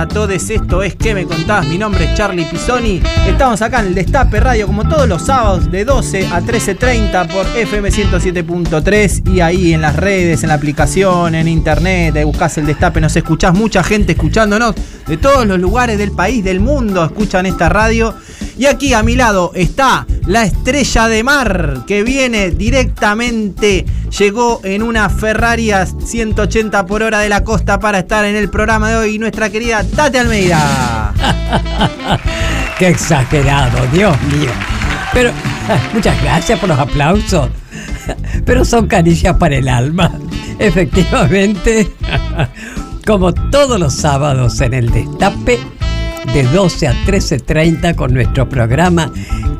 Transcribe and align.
A 0.00 0.08
todos. 0.08 0.50
Esto 0.50 0.82
es 0.82 0.94
¿Qué 0.94 1.14
me 1.14 1.26
contás? 1.26 1.66
Mi 1.66 1.76
nombre 1.76 2.04
es 2.04 2.14
Charlie 2.14 2.46
Pisoni. 2.46 3.02
Estamos 3.26 3.60
acá 3.60 3.80
en 3.80 3.88
el 3.88 3.94
Destape 3.94 4.40
Radio 4.40 4.66
como 4.66 4.88
todos 4.88 5.06
los 5.06 5.26
sábados 5.26 5.70
de 5.70 5.84
12 5.84 6.26
a 6.28 6.40
13.30 6.40 7.28
por 7.28 7.46
FM 7.56 7.90
107.3 7.90 9.28
y 9.30 9.40
ahí 9.40 9.74
en 9.74 9.82
las 9.82 9.96
redes, 9.96 10.42
en 10.42 10.48
la 10.48 10.54
aplicación, 10.54 11.34
en 11.34 11.48
internet, 11.48 12.16
ahí 12.16 12.24
buscás 12.24 12.56
el 12.56 12.66
Destape, 12.66 13.00
nos 13.00 13.14
escuchás 13.14 13.54
mucha 13.54 13.82
gente 13.82 14.12
escuchándonos 14.12 14.74
de 15.06 15.16
todos 15.18 15.46
los 15.46 15.58
lugares 15.58 15.98
del 15.98 16.12
país, 16.12 16.42
del 16.44 16.60
mundo, 16.60 17.04
escuchan 17.04 17.44
esta 17.44 17.68
radio. 17.68 18.14
Y 18.58 18.66
aquí 18.66 18.94
a 18.94 19.02
mi 19.02 19.16
lado 19.16 19.52
está 19.54 20.06
la 20.26 20.44
estrella 20.44 21.08
de 21.08 21.24
mar 21.24 21.84
que 21.86 22.04
viene 22.04 22.50
directamente, 22.50 23.84
llegó 24.18 24.60
en 24.64 24.82
una 24.82 25.08
Ferrari 25.08 25.70
a 25.70 25.86
180 25.86 26.86
por 26.86 27.02
hora 27.02 27.20
de 27.20 27.28
la 27.28 27.44
costa 27.44 27.78
para 27.78 28.00
estar 28.00 28.24
en 28.24 28.36
el 28.36 28.50
programa 28.50 28.90
de 28.90 28.96
hoy, 28.96 29.18
nuestra 29.18 29.50
querida 29.50 29.84
Tati 29.84 30.18
Almeida. 30.18 31.12
Qué 32.78 32.88
exagerado, 32.88 33.86
Dios 33.92 34.20
mío. 34.22 34.50
Pero 35.12 35.32
muchas 35.94 36.20
gracias 36.22 36.58
por 36.58 36.68
los 36.68 36.78
aplausos. 36.78 37.50
Pero 38.44 38.64
son 38.64 38.86
caricias 38.86 39.36
para 39.36 39.56
el 39.56 39.68
alma. 39.68 40.12
Efectivamente, 40.58 41.90
como 43.06 43.32
todos 43.32 43.78
los 43.80 43.94
sábados 43.94 44.60
en 44.60 44.74
el 44.74 44.90
Destape, 44.90 45.58
de 46.32 46.42
12 46.44 46.88
a 46.88 46.92
13.30 47.06 47.94
con 47.94 48.12
nuestro 48.14 48.48
programa 48.48 49.12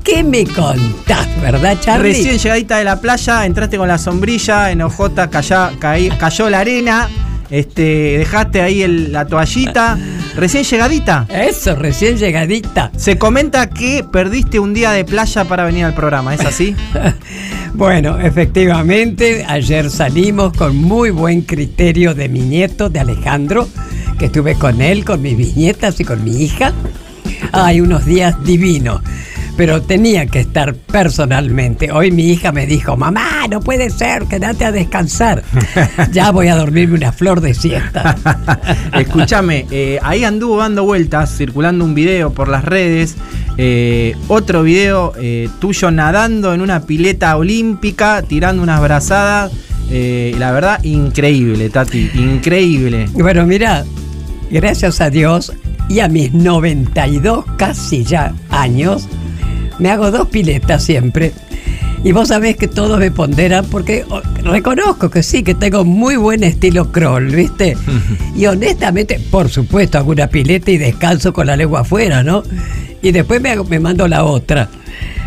¿Qué 0.04 0.22
me 0.24 0.44
contás, 0.44 1.28
verdad, 1.42 1.76
Charlie? 1.80 2.12
Recién 2.14 2.38
llegadita 2.38 2.78
de 2.78 2.84
la 2.84 3.00
playa, 3.00 3.44
entraste 3.44 3.76
con 3.76 3.86
la 3.86 3.98
sombrilla, 3.98 4.70
en 4.70 4.80
OJ 4.82 5.28
cayó, 5.30 5.68
cayó 5.78 6.48
la 6.50 6.60
arena, 6.60 7.08
este, 7.50 8.16
dejaste 8.18 8.62
ahí 8.62 8.82
el- 8.82 9.12
la 9.12 9.26
toallita. 9.26 9.98
Recién 10.36 10.64
llegadita. 10.64 11.26
Eso, 11.28 11.74
recién 11.76 12.16
llegadita. 12.16 12.90
Se 12.96 13.18
comenta 13.18 13.68
que 13.68 14.04
perdiste 14.10 14.58
un 14.58 14.72
día 14.72 14.92
de 14.92 15.04
playa 15.04 15.44
para 15.44 15.64
venir 15.64 15.84
al 15.84 15.94
programa, 15.94 16.34
¿es 16.34 16.40
así? 16.46 16.74
Bueno, 17.74 18.18
efectivamente, 18.18 19.44
ayer 19.48 19.90
salimos 19.90 20.52
con 20.54 20.76
muy 20.76 21.10
buen 21.10 21.42
criterio 21.42 22.14
de 22.14 22.28
mi 22.28 22.40
nieto, 22.40 22.88
de 22.90 22.98
Alejandro, 22.98 23.68
que 24.20 24.26
estuve 24.26 24.54
con 24.54 24.82
él, 24.82 25.04
con 25.04 25.22
mis 25.22 25.34
bisnietas 25.36 25.98
y 25.98 26.04
con 26.04 26.22
mi 26.22 26.42
hija. 26.44 26.72
Hay 27.52 27.80
unos 27.80 28.04
días 28.04 28.36
divinos, 28.44 29.00
pero 29.56 29.80
tenía 29.80 30.26
que 30.26 30.40
estar 30.40 30.74
personalmente. 30.74 31.90
Hoy 31.90 32.10
mi 32.12 32.30
hija 32.30 32.52
me 32.52 32.66
dijo, 32.66 32.96
mamá, 32.98 33.48
no 33.50 33.60
puede 33.60 33.88
ser, 33.88 34.24
quédate 34.26 34.66
a 34.66 34.72
descansar. 34.72 35.42
Ya 36.12 36.30
voy 36.32 36.48
a 36.48 36.56
dormirme 36.56 36.96
una 36.98 37.12
flor 37.12 37.40
de 37.40 37.54
siesta. 37.54 38.14
Escúchame, 38.94 39.66
eh, 39.70 39.98
ahí 40.02 40.22
anduvo 40.24 40.58
dando 40.58 40.84
vueltas, 40.84 41.34
circulando 41.36 41.84
un 41.84 41.94
video 41.94 42.30
por 42.32 42.48
las 42.48 42.64
redes. 42.64 43.16
eh, 43.56 44.14
otro 44.28 44.62
video 44.62 45.12
eh, 45.18 45.48
tuyo 45.60 45.90
nadando 45.90 46.52
en 46.52 46.60
una 46.60 46.82
pileta 46.82 47.36
olímpica, 47.38 48.22
tirando 48.22 48.62
unas 48.62 48.80
brazadas. 48.82 49.50
eh, 49.90 50.34
la 50.38 50.52
verdad, 50.52 50.84
increíble, 50.84 51.70
Tati, 51.70 52.10
increíble. 52.14 53.08
Bueno, 53.14 53.44
mira, 53.46 53.84
gracias 54.50 55.00
a 55.00 55.10
Dios 55.10 55.52
y 55.88 56.00
a 56.00 56.08
mis 56.08 56.32
92 56.32 57.44
casi 57.56 58.04
ya 58.04 58.34
años, 58.50 59.08
me 59.78 59.90
hago 59.90 60.10
dos 60.10 60.28
piletas 60.28 60.82
siempre. 60.84 61.32
Y 62.02 62.12
vos 62.12 62.28
sabés 62.28 62.56
que 62.56 62.66
todos 62.66 62.98
me 62.98 63.10
ponderan 63.10 63.66
porque 63.66 64.06
oh, 64.08 64.22
reconozco 64.42 65.10
que 65.10 65.22
sí, 65.22 65.42
que 65.42 65.54
tengo 65.54 65.84
muy 65.84 66.16
buen 66.16 66.42
estilo 66.44 66.90
crawl, 66.92 67.26
¿viste? 67.26 67.76
Y 68.34 68.46
honestamente, 68.46 69.20
por 69.30 69.50
supuesto, 69.50 69.98
hago 69.98 70.12
una 70.12 70.26
pileta 70.28 70.70
y 70.70 70.78
descanso 70.78 71.32
con 71.34 71.46
la 71.48 71.56
lengua 71.56 71.80
afuera, 71.80 72.22
¿no? 72.22 72.42
Y 73.02 73.12
después 73.12 73.42
me, 73.42 73.50
hago- 73.50 73.64
me 73.64 73.80
mando 73.80 74.08
la 74.08 74.24
otra. 74.24 74.68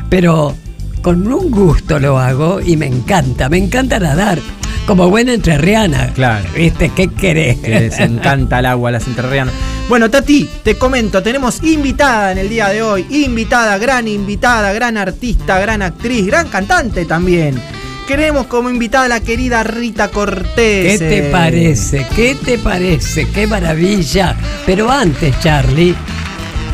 Pero 0.09 0.56
con 1.03 1.31
un 1.31 1.51
gusto 1.51 2.00
lo 2.00 2.17
hago 2.17 2.59
y 2.59 2.75
me 2.78 2.88
encanta, 2.88 3.50
me 3.50 3.57
encanta 3.59 4.00
nadar. 4.00 4.39
Como 4.85 5.09
buena 5.09 5.33
entrerriana. 5.33 6.11
Claro. 6.13 6.45
¿Viste? 6.55 6.89
¿Qué 6.89 7.07
querés? 7.07 7.57
Que 7.59 7.79
les 7.79 7.99
encanta 7.99 8.59
el 8.59 8.66
agua 8.66 8.89
a 8.89 8.91
las 8.94 9.07
entrerrianas. 9.07 9.53
Bueno, 9.88 10.09
Tati, 10.09 10.49
te 10.63 10.77
comento, 10.77 11.23
tenemos 11.23 11.63
invitada 11.63 12.33
en 12.33 12.38
el 12.38 12.49
día 12.49 12.69
de 12.69 12.81
hoy. 12.81 13.05
Invitada, 13.09 13.77
gran 13.77 14.07
invitada, 14.07 14.73
gran 14.73 14.97
artista, 14.97 15.59
gran 15.59 15.81
actriz, 15.81 16.25
gran 16.25 16.49
cantante 16.49 17.05
también. 17.05 17.61
Queremos 18.07 18.47
como 18.47 18.69
invitada 18.69 19.05
a 19.05 19.09
la 19.09 19.19
querida 19.21 19.63
Rita 19.63 20.07
¿Qué 20.09 20.13
Cortés. 20.13 21.00
te 21.00 21.17
eh. 21.19 21.29
parece? 21.31 22.05
¿Qué 22.13 22.35
te 22.35 22.57
parece? 22.57 23.27
¡Qué 23.29 23.47
maravilla! 23.47 24.35
Pero 24.65 24.91
antes, 24.91 25.39
Charlie, 25.39 25.95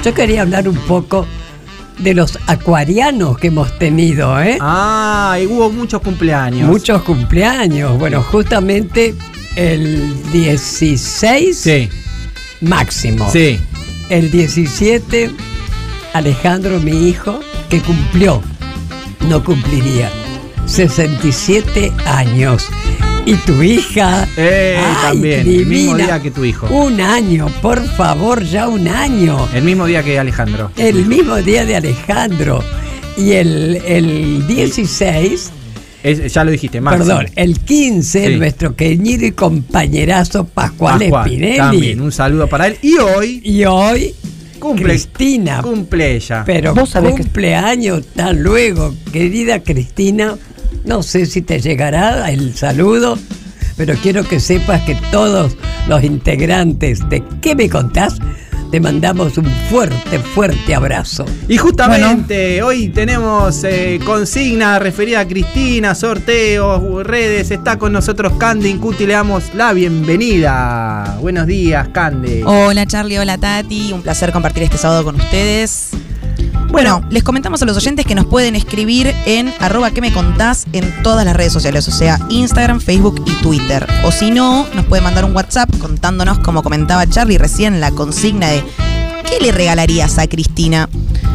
yo 0.03 0.13
quería 0.13 0.41
hablar 0.41 0.67
un 0.67 0.77
poco 0.77 1.27
de 1.99 2.13
los 2.13 2.37
acuarianos 2.47 3.37
que 3.37 3.47
hemos 3.47 3.77
tenido, 3.77 4.41
¿eh? 4.41 4.57
Ah, 4.61 5.37
y 5.41 5.45
hubo 5.45 5.69
muchos 5.69 6.01
cumpleaños. 6.01 6.67
Muchos 6.67 7.01
cumpleaños. 7.03 7.97
Bueno, 7.99 8.21
justamente 8.23 9.15
el 9.55 10.13
16 10.31 11.57
Sí, 11.59 11.89
máximo. 12.61 13.29
sí. 13.31 13.59
El 14.09 14.31
17, 14.31 15.29
Alejandro, 16.13 16.79
mi 16.79 17.09
hijo, 17.09 17.39
que 17.69 17.79
cumplió, 17.81 18.41
no 19.27 19.43
cumpliría, 19.43 20.09
67 20.65 21.91
años. 22.05 22.67
Y 23.25 23.35
tu 23.45 23.61
hija. 23.61 24.27
Eh, 24.37 24.79
también, 25.03 25.41
el 25.47 25.65
mismo 25.65 25.95
día 25.97 26.19
que 26.21 26.31
tu 26.31 26.43
hijo. 26.45 26.67
Un 26.67 26.99
año, 27.01 27.47
por 27.61 27.83
favor, 27.85 28.43
ya 28.43 28.67
un 28.67 28.87
año. 28.87 29.47
El 29.53 29.63
mismo 29.63 29.85
día 29.85 30.01
que 30.03 30.17
Alejandro. 30.17 30.71
El 30.77 31.05
mismo 31.05 31.35
día 31.37 31.65
de 31.65 31.75
Alejandro. 31.75 32.63
Y 33.17 33.31
el, 33.33 33.81
el 33.85 34.47
16, 34.47 35.51
Es- 36.01 36.33
ya 36.33 36.43
lo 36.43 36.51
dijiste, 36.51 36.79
Máximo. 36.81 37.05
perdón, 37.17 37.27
el 37.35 37.59
15, 37.59 38.27
Sí. 38.29 38.35
nuestro 38.37 38.75
querido 38.75 39.25
y 39.25 39.31
compañerazo 39.33 40.45
Pascual, 40.45 40.99
Pascual, 40.99 41.27
Spinelli. 41.27 41.57
También, 41.57 42.01
un 42.01 42.11
saludo 42.11 42.47
para 42.47 42.67
él. 42.67 42.77
Y 42.81 42.95
hoy 42.97 43.41
Y 43.43 43.65
hoy, 43.65 44.15
cumple, 44.59 44.85
Cristina. 44.85 45.61
cumple 45.61 46.15
ella. 46.15 46.43
Pero 46.45 46.73
Vos 46.73 46.89
sabés 46.89 47.13
que- 47.15 47.23
cumpleaños 47.23 48.05
tan 48.15 48.41
luego, 48.41 48.95
querida 49.11 49.61
Cristina. 49.61 50.35
No 50.89 51.03
sé 51.03 51.27
si 51.27 51.43
te 51.43 51.61
llegará 51.61 52.31
el 52.31 52.55
saludo, 52.55 53.15
pero 53.77 53.93
quiero 54.01 54.23
que 54.27 54.39
sepas 54.39 54.81
que 54.81 54.95
todos 55.11 55.55
los 55.87 56.03
integrantes 56.03 57.07
de 57.09 57.23
¿Qué 57.43 57.53
me 57.53 57.69
contás? 57.69 58.17
te 58.71 58.79
mandamos 58.79 59.37
un 59.37 59.45
fuerte, 59.69 60.17
fuerte 60.17 60.73
abrazo. 60.73 61.25
Y 61.47 61.57
justamente 61.57 62.63
hoy 62.63 62.89
tenemos 62.89 63.63
eh, 63.63 63.99
consigna 64.03 64.79
referida 64.79 65.19
a 65.19 65.27
Cristina, 65.27 65.93
sorteos, 65.93 67.05
redes. 67.05 67.51
Está 67.51 67.77
con 67.77 67.93
nosotros 67.93 68.33
Candy 68.39 68.69
Incuti. 68.69 69.05
Le 69.05 69.13
damos 69.13 69.53
la 69.53 69.73
bienvenida. 69.73 71.17
Buenos 71.21 71.45
días, 71.45 71.87
Candy. 71.89 72.41
Hola 72.45 72.87
Charlie, 72.87 73.19
hola 73.19 73.37
Tati. 73.37 73.93
Un 73.93 74.01
placer 74.01 74.31
compartir 74.31 74.63
este 74.63 74.79
sábado 74.79 75.03
con 75.03 75.15
ustedes. 75.15 75.91
Bueno, 76.69 77.03
les 77.09 77.23
comentamos 77.23 77.61
a 77.61 77.65
los 77.65 77.75
oyentes 77.77 78.05
que 78.05 78.13
nos 78.15 78.25
pueden 78.25 78.55
escribir 78.55 79.13
en 79.25 79.51
arroba 79.59 79.91
que 79.91 80.01
me 80.01 80.13
contás 80.13 80.67
en 80.71 81.03
todas 81.03 81.25
las 81.25 81.35
redes 81.35 81.51
sociales, 81.51 81.87
o 81.87 81.91
sea, 81.91 82.19
Instagram, 82.29 82.79
Facebook 82.79 83.23
y 83.25 83.31
Twitter. 83.41 83.87
O 84.03 84.11
si 84.11 84.29
no, 84.31 84.67
nos 84.75 84.85
pueden 84.85 85.03
mandar 85.03 85.25
un 85.25 85.35
WhatsApp 85.35 85.69
contándonos, 85.79 86.39
como 86.39 86.61
comentaba 86.61 87.07
Charlie 87.07 87.37
recién, 87.37 87.81
la 87.81 87.91
consigna 87.91 88.49
de 88.49 88.63
¿qué 89.29 89.43
le 89.43 89.51
regalarías 89.51 90.19
a 90.19 90.27
Cristina? 90.27 90.87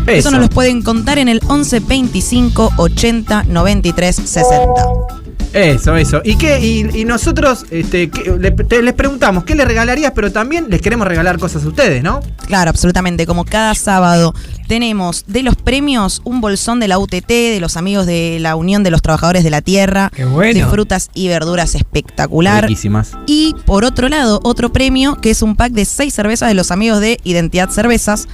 Eso, 0.07 0.29
Eso. 0.29 0.31
nos 0.31 0.41
lo 0.41 0.49
pueden 0.51 0.83
contar 0.83 1.19
en 1.19 1.29
el 1.29 1.41
11 1.49 1.81
25 1.81 2.73
80 2.77 3.45
93 3.49 4.17
60. 4.17 5.24
Eso, 5.55 5.97
eso. 5.97 6.21
¿Y 6.25 6.37
qué? 6.37 6.59
Y, 6.61 7.01
y 7.01 7.05
nosotros 7.05 7.65
este. 7.71 8.11
Le- 8.39 8.51
te- 8.51 8.83
les 8.83 8.93
preguntamos, 8.95 9.45
¿qué 9.45 9.55
le 9.55 9.65
regalarías? 9.65 10.13
Pero 10.15 10.33
también 10.33 10.67
les 10.69 10.81
queremos 10.83 11.07
regalar 11.07 11.39
cosas 11.39 11.65
a 11.65 11.69
ustedes, 11.69 12.03
¿no? 12.03 12.21
Claro, 12.47 12.71
absolutamente. 12.71 13.25
Como 13.27 13.45
cada 13.45 13.75
sábado 13.75 14.35
tenemos 14.69 15.25
de 15.27 15.43
los 15.43 15.55
premios 15.57 16.21
un 16.25 16.41
bolsón 16.41 16.81
de 16.81 16.89
la 16.89 16.99
UTT, 16.99 17.29
de 17.29 17.59
los 17.61 17.77
amigos 17.77 18.07
de 18.07 18.39
la 18.41 18.57
Unión 18.57 18.83
de 18.83 18.91
los 18.91 19.01
Trabajadores 19.03 19.45
de 19.45 19.51
la 19.51 19.63
Tierra, 19.63 20.11
Qué 20.15 20.25
bueno. 20.25 20.59
de 20.59 20.67
frutas 20.67 21.11
y 21.15 21.29
verduras 21.29 21.75
espectacular. 21.75 22.65
Riquísimas. 22.65 23.13
Y 23.27 23.55
por 23.65 23.85
otro 23.85 24.09
lado, 24.09 24.41
otro 24.43 24.73
premio 24.73 25.21
que 25.21 25.31
es 25.31 25.43
un 25.43 25.55
pack 25.57 25.73
de 25.73 25.85
seis 25.85 26.15
cervezas 26.15 26.49
de 26.49 26.55
los 26.55 26.71
amigos 26.71 27.01
de 27.01 27.19
Identidad 27.25 27.71
Cervezas, 27.71 28.27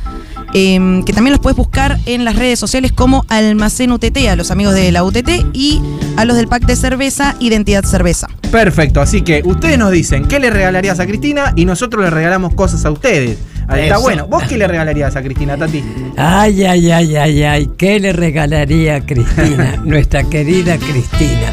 em, 0.55 1.03
que 1.05 1.13
también 1.13 1.33
los 1.33 1.41
puedes 1.41 1.57
buscar 1.57 1.99
en 2.07 2.25
las 2.25 2.37
redes 2.37 2.59
sociales 2.59 2.93
como 2.93 3.25
Almacén 3.29 3.93
UTT, 3.93 4.29
a 4.29 4.37
los 4.37 4.51
amigos 4.51 4.75
de 4.75 4.91
la 4.93 5.05
UTT 5.05 5.47
y 5.53 5.81
a 6.17 6.25
los 6.25 6.37
del 6.37 6.49
pack 6.49 6.65
de 6.67 6.77
cerveza 6.77 7.37
Identidad 7.41 7.85
Cerveza. 7.85 8.29
Perfecto, 8.51 9.01
así 9.01 9.23
que 9.23 9.43
ustedes 9.45 9.79
nos 9.79 9.93
dicen 9.93 10.27
qué 10.27 10.41
le 10.41 10.51
regalarías 10.51 10.99
a 10.99 11.07
Cristina 11.07 11.53
y 11.57 11.65
nosotros 11.65 12.03
le 12.05 12.11
regalamos 12.11 12.55
cosas 12.55 12.85
a 12.85 12.91
ustedes. 12.91 13.39
Ahí 13.69 13.83
está 13.83 13.95
Eso. 13.95 14.03
bueno. 14.03 14.27
¿Vos 14.27 14.43
qué 14.49 14.59
le 14.59 14.67
regalarías 14.67 15.15
a 15.15 15.23
Cristina, 15.23 15.57
Tati? 15.57 15.85
Ay, 16.17 16.65
ay, 16.65 16.91
ay, 16.91 17.17
ay, 17.17 17.43
ay, 17.45 17.71
¿qué 17.79 18.01
le 18.01 18.13
regalaría 18.13 18.97
a 18.97 19.01
Cristina, 19.07 19.77
nuestra 19.85 20.25
querida 20.25 20.77
Cristina? 20.79 21.53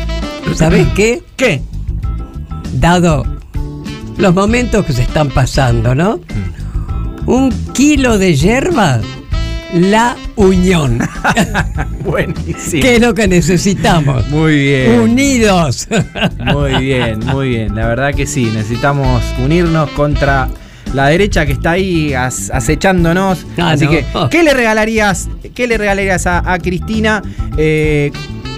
¿Sabes 0.56 0.88
qué? 0.96 1.22
¿Qué? 1.36 1.62
Dado 2.74 3.24
los 4.18 4.34
momentos 4.34 4.84
que 4.86 4.94
se 4.94 5.04
están 5.04 5.30
pasando, 5.30 5.94
¿no? 5.94 6.20
Un 7.28 7.52
kilo 7.74 8.18
de 8.18 8.36
hierba, 8.36 9.00
la 9.74 10.16
unión, 10.38 11.00
Buenísimo. 12.06 12.82
que 12.82 12.96
es 12.96 13.02
lo 13.02 13.14
que 13.14 13.28
necesitamos. 13.28 14.28
Muy 14.30 14.56
bien. 14.58 15.00
Unidos. 15.02 15.88
Muy 16.40 16.76
bien, 16.82 17.20
muy 17.26 17.50
bien. 17.50 17.76
La 17.76 17.88
verdad 17.88 18.14
que 18.14 18.26
sí, 18.26 18.46
necesitamos 18.54 19.22
unirnos 19.44 19.90
contra 19.92 20.48
la 20.94 21.08
derecha 21.08 21.46
que 21.46 21.52
está 21.52 21.72
ahí 21.72 22.14
as- 22.14 22.50
acechándonos. 22.50 23.46
Ah, 23.58 23.72
Así 23.72 23.84
no. 23.86 23.92
que, 23.92 24.06
¿qué 24.32 24.44
le 24.44 24.54
regalarías? 24.54 25.28
¿Qué 25.54 25.68
le 25.68 25.78
regalarías 25.78 26.26
a, 26.28 26.50
a 26.54 26.58
Cristina? 26.60 27.22
Eh, 27.58 28.12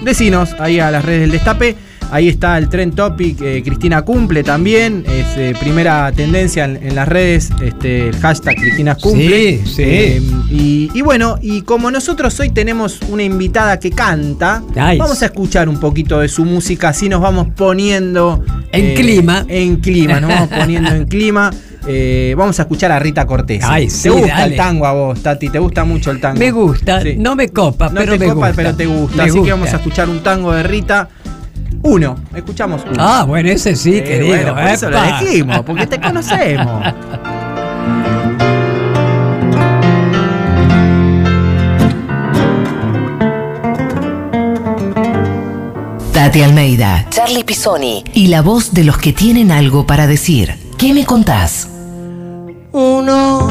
decinos 0.03 0.55
ahí 0.59 0.79
a 0.79 0.91
las 0.91 1.03
redes 1.03 1.21
del 1.21 1.31
Destape. 1.31 1.75
Ahí 2.11 2.27
está 2.27 2.57
el 2.57 2.69
Trend 2.69 2.95
Topic. 2.95 3.39
eh, 3.41 3.61
Cristina 3.63 4.01
cumple 4.01 4.43
también. 4.43 5.03
Es 5.07 5.37
eh, 5.37 5.53
primera 5.59 6.11
tendencia 6.11 6.65
en, 6.65 6.77
en 6.77 6.95
las 6.95 7.07
redes. 7.07 7.49
Este, 7.61 8.09
el 8.09 8.15
hashtag 8.17 8.55
Cristina 8.55 8.95
cumple. 8.95 9.59
Sí, 9.65 9.71
sí. 9.75 9.83
Eh, 9.85 10.21
y, 10.49 10.91
y 10.93 11.01
bueno, 11.01 11.37
y 11.41 11.61
como 11.61 11.91
nosotros 11.91 12.39
hoy 12.39 12.49
tenemos 12.49 12.99
una 13.09 13.23
invitada 13.23 13.79
que 13.79 13.91
canta, 13.91 14.63
vamos 14.75 15.21
a 15.21 15.27
escuchar 15.27 15.69
un 15.69 15.79
poquito 15.79 16.19
de 16.19 16.27
su 16.29 16.45
música, 16.45 16.89
así 16.89 17.09
nos 17.09 17.21
vamos 17.21 17.47
poniendo 17.55 18.43
En 18.71 18.95
clima. 18.95 19.45
En 19.47 19.75
clima, 19.77 20.19
nos 20.19 20.29
vamos 20.31 20.49
poniendo 20.49 20.89
en 20.91 21.05
clima. 21.07 21.51
Eh, 21.87 22.35
vamos 22.37 22.59
a 22.59 22.63
escuchar 22.63 22.91
a 22.91 22.99
Rita 22.99 23.25
Cortés. 23.25 23.63
Ay, 23.63 23.85
¿Te 23.85 23.91
sí, 23.91 24.09
gusta 24.09 24.27
dale. 24.39 24.51
el 24.51 24.57
tango 24.57 24.85
a 24.85 24.91
vos, 24.91 25.23
Tati? 25.23 25.49
¿Te 25.49 25.59
gusta 25.59 25.85
mucho 25.85 26.11
el 26.11 26.19
tango? 26.19 26.37
Me 26.37 26.51
gusta, 26.51 27.01
Sí. 27.01 27.15
no 27.17 27.35
me 27.35 27.47
copa, 27.49 27.87
No 27.89 28.01
pero 28.01 28.13
te 28.13 28.19
me 28.19 28.25
copa, 28.25 28.35
gusta. 28.47 28.53
pero 28.55 28.75
te 28.75 28.85
gusta. 28.85 29.15
Me 29.17 29.23
así 29.23 29.31
que 29.33 29.39
gusta. 29.39 29.53
vamos 29.55 29.73
a 29.73 29.77
escuchar 29.77 30.09
un 30.09 30.19
tango 30.21 30.51
de 30.51 30.63
Rita. 30.63 31.07
Uno, 31.81 32.15
escuchamos 32.35 32.83
uno. 32.85 32.95
Ah, 32.99 33.23
bueno, 33.27 33.49
ese 33.49 33.75
sí, 33.75 33.97
Eh, 33.97 34.03
querido. 34.03 34.27
bueno, 34.27 34.53
por 34.55 34.63
eso 34.67 34.89
lo 34.89 34.97
epa. 34.97 35.21
dijimos, 35.21 35.61
porque 35.65 35.87
te 35.87 35.99
conocemos. 35.99 36.83
Tati 46.13 46.41
Almeida, 46.43 47.05
Charlie 47.09 47.43
Pisoni 47.43 48.03
y 48.13 48.27
la 48.27 48.41
voz 48.41 48.73
de 48.73 48.83
los 48.83 48.97
que 48.97 49.13
tienen 49.13 49.51
algo 49.51 49.85
para 49.85 50.05
decir. 50.07 50.53
¿Qué 50.77 50.93
me 50.93 51.05
contás? 51.05 51.67
Uno 52.71 53.47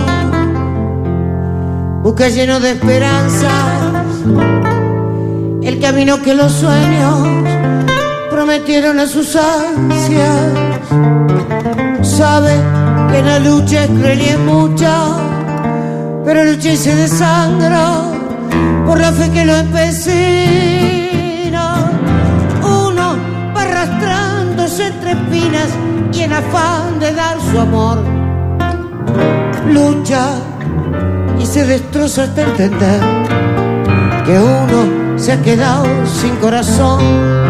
busca 2.02 2.28
lleno 2.28 2.60
de 2.60 2.72
esperanzas 2.72 3.52
el 5.62 5.81
camino 5.81 6.20
que 6.22 6.34
los 6.34 6.52
sueños 6.52 7.26
prometieron 8.38 9.00
a 9.00 9.06
sus 9.08 9.35
ansias. 9.35 10.52
Sabe 12.02 12.55
que 13.11 13.20
la 13.20 13.40
lucha 13.40 13.82
es 13.82 13.90
cruel 13.90 14.23
y 14.23 14.26
es 14.26 14.38
mucha, 14.38 14.94
pero 16.25 16.44
lucha 16.44 16.70
y 16.70 16.76
se 16.76 16.94
desangra 16.94 18.12
por 18.87 19.00
la 19.00 19.11
fe 19.11 19.29
que 19.32 19.44
lo 19.44 19.56
empecina. 19.56 20.05
Uno 22.62 23.17
va 23.56 23.62
arrastrándose 23.62 24.87
entre 24.87 25.11
espinas 25.19 25.70
y 26.12 26.20
en 26.23 26.32
afán 26.32 27.00
de 27.00 27.12
dar 27.14 27.38
su 27.50 27.58
amor 27.58 27.99
lucha 29.69 30.29
y 31.41 31.44
se 31.44 31.67
destroza 31.67 32.23
hasta 32.23 32.43
entender 32.43 33.00
que 34.25 34.38
uno 34.38 35.19
se 35.19 35.32
ha 35.32 35.43
quedado 35.43 35.87
sin 36.06 36.37
corazón. 36.37 37.47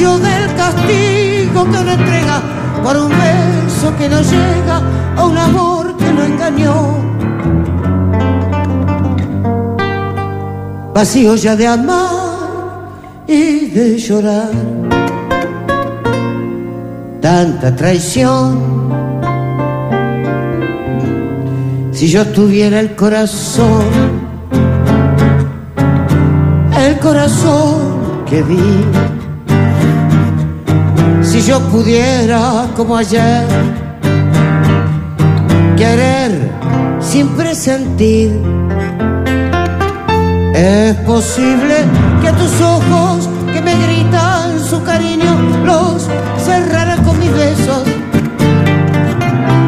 Precio 0.00 0.18
del 0.18 0.54
castigo 0.54 1.64
que 1.64 1.78
uno 1.78 1.92
entrega 1.92 2.40
por 2.82 2.96
un 2.96 3.10
beso 3.10 3.94
que 3.98 4.08
no 4.08 4.22
llega 4.22 4.80
a 5.14 5.26
un 5.26 5.36
amor 5.36 5.94
que 5.98 6.10
lo 6.10 6.24
engañó. 6.24 6.74
Vacío 10.94 11.34
ya 11.34 11.54
de 11.54 11.66
amar 11.66 12.88
y 13.26 13.66
de 13.66 13.98
llorar. 13.98 14.52
Tanta 17.20 17.76
traición 17.76 18.58
si 21.92 22.08
yo 22.08 22.24
tuviera 22.28 22.80
el 22.80 22.96
corazón, 22.96 23.84
el 26.86 26.98
corazón 27.00 28.24
que 28.24 28.42
di, 28.42 29.19
si 31.40 31.48
yo 31.48 31.60
pudiera 31.70 32.68
como 32.76 32.96
ayer. 32.96 33.46
Querer 35.76 36.50
sin 37.00 37.28
presentir, 37.28 38.30
es 40.54 40.94
posible 41.06 41.76
que 42.22 42.32
tus 42.32 42.60
ojos 42.60 43.28
que 43.52 43.60
me 43.62 43.74
gritan 43.74 44.60
su 44.62 44.82
cariño 44.82 45.32
los 45.64 46.08
cerrara 46.44 46.96
con 46.96 47.18
mis 47.18 47.32
besos. 47.32 47.84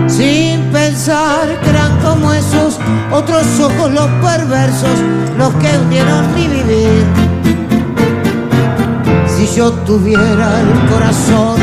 Sin 0.06 0.60
pensar 0.72 1.58
que 1.62 1.70
eran 1.70 1.98
como 2.00 2.32
esos 2.34 2.78
otros 3.10 3.46
ojos 3.60 3.90
los 3.92 4.08
perversos, 4.20 4.98
los 5.38 5.54
que 5.54 5.78
hundieron 5.78 6.34
mi 6.34 6.48
vivir. 6.48 7.31
Si 9.44 9.56
yo 9.56 9.72
tuviera 9.72 10.60
el 10.60 10.70
corazón, 10.88 11.56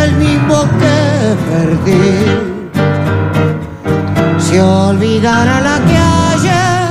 el 0.00 0.12
mismo 0.14 0.62
que 0.78 0.98
perdí, 1.50 2.14
si 4.38 4.58
olvidara 4.58 5.60
la 5.60 5.76
que 5.88 5.96
ayer 6.34 6.88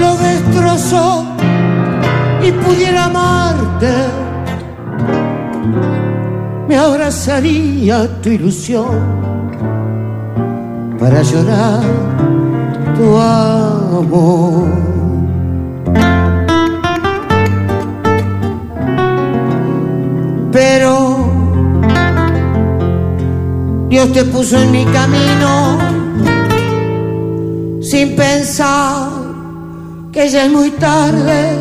lo 0.00 0.16
destrozó 0.18 1.26
y 2.44 2.52
pudiera 2.52 3.06
amarte 3.06 3.92
me 6.68 6.78
abrazaría 6.78 8.20
tu 8.22 8.28
ilusión 8.28 9.00
para 10.96 11.22
llorar 11.22 11.82
tu 12.96 13.16
amor. 13.18 14.91
Te 24.12 24.24
puso 24.24 24.58
en 24.58 24.70
mi 24.70 24.84
camino 24.84 25.78
sin 27.80 28.14
pensar 28.14 29.08
que 30.12 30.28
ya 30.28 30.44
es 30.44 30.52
muy 30.52 30.70
tarde 30.72 31.56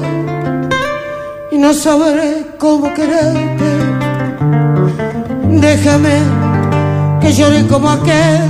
y 1.51 1.57
no 1.57 1.73
sabré 1.73 2.47
cómo 2.59 2.93
quererte. 2.93 3.71
Déjame 5.61 6.17
que 7.21 7.31
llore 7.31 7.65
como 7.67 7.89
aquel 7.89 8.41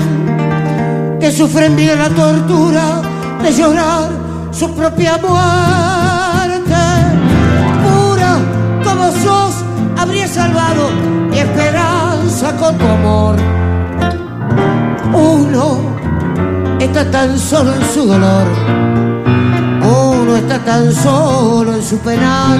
que 1.20 1.31
sufre 1.31 1.67
en 1.67 1.75
vida 1.75 1.96
la 1.96 2.10
tortura 2.10 3.01
de 3.43 3.51
llorar 3.51 4.10
su 4.51 4.74
propia 4.74 5.17
muerte. 5.17 6.81
Pura 7.84 8.38
como 8.84 9.12
sos, 9.12 9.63
habría 9.96 10.27
salvado 10.27 10.89
mi 11.29 11.38
esperanza 11.38 12.55
con 12.58 12.77
tu 12.79 12.86
amor. 12.86 13.71
Uno 15.13 15.79
está 16.79 17.10
tan 17.10 17.38
solo 17.38 17.74
en 17.74 17.86
su 17.93 18.05
dolor, 18.05 18.48
uno 19.81 20.36
está 20.36 20.60
tan 20.60 20.93
solo 20.93 21.75
en 21.75 21.84
su 21.84 21.98
penal. 22.00 22.60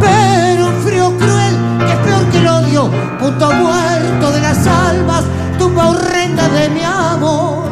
Pero 0.00 0.68
un 0.68 0.82
frío 0.82 1.12
cruel 1.18 1.54
que 1.78 1.92
es 1.92 1.98
peor 1.98 2.24
que 2.30 2.38
el 2.38 2.46
odio, 2.46 2.90
punto 3.18 3.52
muerto 3.52 4.30
de 4.32 4.40
las 4.40 4.66
almas, 4.66 5.24
tumba 5.58 5.88
horrenda 5.90 6.48
de 6.48 6.68
mi 6.68 6.82
amor. 6.82 7.68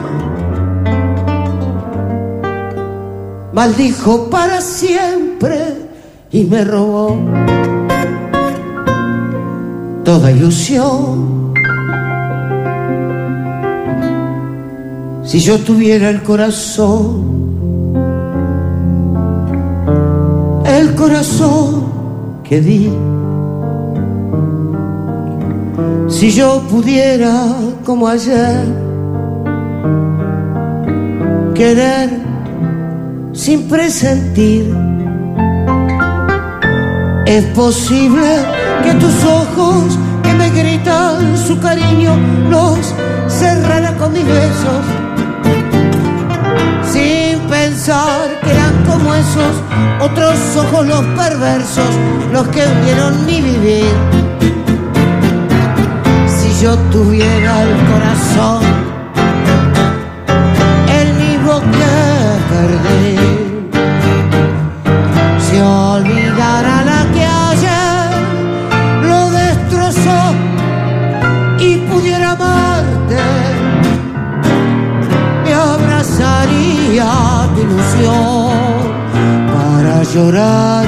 Maldijo 3.52 4.28
para 4.28 4.60
siempre 4.60 5.88
y 6.30 6.44
me 6.44 6.64
robó 6.64 7.16
toda 10.04 10.30
ilusión. 10.30 11.45
Si 15.26 15.40
yo 15.40 15.58
tuviera 15.58 16.08
el 16.08 16.22
corazón, 16.22 17.92
el 20.64 20.94
corazón 20.94 22.42
que 22.44 22.60
di, 22.60 22.92
si 26.08 26.30
yo 26.30 26.62
pudiera 26.70 27.44
como 27.84 28.06
ayer 28.06 28.66
querer 31.56 32.08
sin 33.32 33.68
presentir, 33.68 34.72
es 37.26 37.44
posible 37.46 38.44
que 38.84 38.94
tus 38.94 39.24
ojos 39.24 39.98
que 40.22 40.32
me 40.34 40.50
gritan 40.50 41.36
su 41.36 41.58
cariño 41.58 42.16
los 42.48 42.94
cerrara 43.26 43.96
con 43.98 44.12
mis 44.12 44.24
besos 44.24 45.05
sin 46.92 47.40
pensar 47.48 48.40
que 48.42 48.50
eran 48.50 48.84
como 48.84 49.14
esos 49.14 49.54
otros 50.00 50.36
ojos 50.56 50.86
los 50.86 51.04
perversos, 51.16 51.90
los 52.32 52.46
que 52.48 52.64
vieron 52.84 53.26
mi 53.26 53.40
vivir. 53.40 53.92
Si 56.26 56.62
yo 56.62 56.76
tuviera 56.90 57.62
el 57.62 57.76
corazón, 57.90 58.62
el 61.00 61.14
mismo 61.14 61.60
que 61.60 61.92
perdí, 62.52 63.25
para 79.52 80.02
llorar 80.14 80.86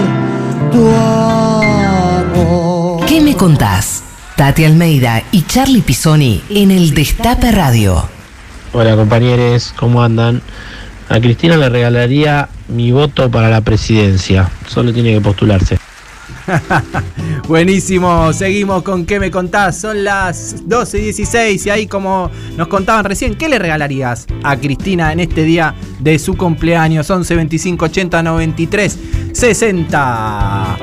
tu 0.70 0.88
amor. 0.94 3.04
¿Qué 3.06 3.20
me 3.20 3.34
contás? 3.34 4.04
Tati 4.36 4.64
Almeida 4.64 5.22
y 5.32 5.42
Charlie 5.42 5.82
Pisoni 5.82 6.42
en 6.50 6.70
el 6.70 6.94
Destape 6.94 7.50
Radio. 7.50 8.08
Hola 8.72 8.96
compañeros, 8.96 9.74
¿cómo 9.76 10.02
andan? 10.02 10.42
A 11.08 11.20
Cristina 11.20 11.56
le 11.56 11.68
regalaría 11.68 12.48
mi 12.68 12.92
voto 12.92 13.30
para 13.30 13.48
la 13.48 13.62
presidencia, 13.62 14.50
solo 14.68 14.92
tiene 14.92 15.14
que 15.14 15.20
postularse. 15.20 15.78
Buenísimo, 17.48 18.32
seguimos 18.32 18.82
con 18.82 19.04
¿Qué 19.04 19.20
me 19.20 19.30
contás? 19.30 19.80
Son 19.80 20.04
las 20.04 20.68
12 20.68 20.98
y 20.98 21.02
16 21.02 21.66
y 21.66 21.70
ahí 21.70 21.86
como 21.86 22.30
nos 22.56 22.68
contaban 22.68 23.04
recién, 23.04 23.34
¿qué 23.34 23.48
le 23.48 23.58
regalarías 23.58 24.26
a 24.42 24.56
Cristina 24.56 25.12
en 25.12 25.20
este 25.20 25.42
día 25.42 25.74
de 25.98 26.18
su 26.18 26.36
cumpleaños? 26.36 27.08
11 27.10 27.34
25 27.34 27.84
80 27.84 28.22
93 28.22 28.98
60. 29.32 30.78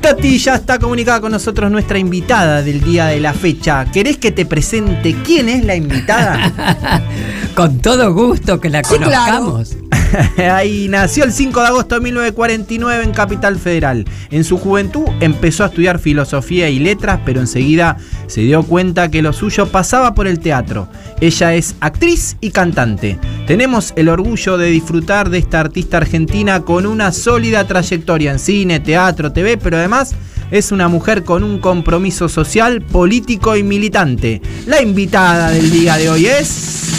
Tati 0.00 0.38
ya 0.38 0.54
está 0.54 0.78
comunicada 0.78 1.20
con 1.20 1.32
nosotros 1.32 1.70
nuestra 1.70 1.98
invitada 1.98 2.62
del 2.62 2.80
día 2.80 3.06
de 3.06 3.18
la 3.18 3.32
fecha. 3.32 3.84
¿Querés 3.90 4.18
que 4.18 4.30
te 4.30 4.46
presente 4.46 5.16
quién 5.24 5.48
es 5.48 5.64
la 5.64 5.74
invitada? 5.74 7.02
Con 7.56 7.78
todo 7.78 8.12
gusto 8.12 8.60
que 8.60 8.68
la 8.68 8.84
Sí, 8.84 8.96
claro. 8.98 9.46
conozcamos. 9.46 9.76
Ahí 10.38 10.88
nació 10.90 11.24
el 11.24 11.32
5 11.32 11.58
de 11.58 11.66
agosto 11.66 11.94
de 11.94 12.02
1949 12.02 13.02
en 13.02 13.12
Capital 13.12 13.58
Federal. 13.58 14.04
En 14.30 14.44
su 14.44 14.58
juventud 14.58 15.04
empezó 15.20 15.64
a 15.64 15.68
estudiar 15.68 15.98
filosofía 15.98 16.68
y 16.68 16.78
letras, 16.78 17.20
pero 17.24 17.40
enseguida 17.40 17.96
se 18.26 18.42
dio 18.42 18.62
cuenta 18.62 19.10
que 19.10 19.22
lo 19.22 19.32
suyo 19.32 19.66
pasaba 19.68 20.14
por 20.14 20.26
el 20.26 20.38
teatro. 20.38 20.88
Ella 21.22 21.54
es 21.54 21.76
actriz 21.80 22.36
y 22.42 22.50
cantante. 22.50 23.18
Tenemos 23.46 23.94
el 23.96 24.10
orgullo 24.10 24.58
de 24.58 24.66
disfrutar 24.66 25.30
de 25.30 25.38
esta 25.38 25.60
artista 25.60 25.96
argentina 25.96 26.60
con 26.60 26.84
una 26.84 27.10
sólida 27.10 27.66
trayectoria 27.66 28.32
en 28.32 28.38
cine, 28.38 28.80
teatro, 28.80 29.32
TV, 29.32 29.56
pero 29.56 29.78
además 29.78 30.14
es 30.50 30.72
una 30.72 30.88
mujer 30.88 31.24
con 31.24 31.42
un 31.42 31.58
compromiso 31.58 32.28
social, 32.28 32.82
político 32.82 33.56
y 33.56 33.62
militante. 33.62 34.42
La 34.66 34.82
invitada 34.82 35.52
del 35.52 35.70
día 35.70 35.96
de 35.96 36.10
hoy 36.10 36.26
es... 36.26 36.95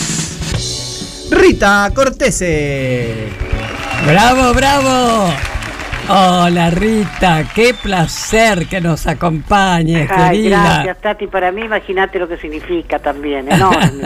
Rita 1.32 1.92
Cortese. 1.94 3.28
¡Bravo, 4.06 4.54
bravo! 4.54 5.34
Hola 6.10 6.70
Rita, 6.70 7.44
qué 7.54 7.74
placer 7.74 8.66
que 8.68 8.80
nos 8.80 9.08
acompañes, 9.08 10.10
Ay, 10.10 10.38
querida. 10.44 10.64
gracias, 10.64 11.02
Tati. 11.02 11.28
Para 11.28 11.52
mí, 11.52 11.64
imagínate 11.64 12.18
lo 12.18 12.30
que 12.30 12.38
significa 12.38 13.00
también. 13.00 13.52
Enorme. 13.52 14.04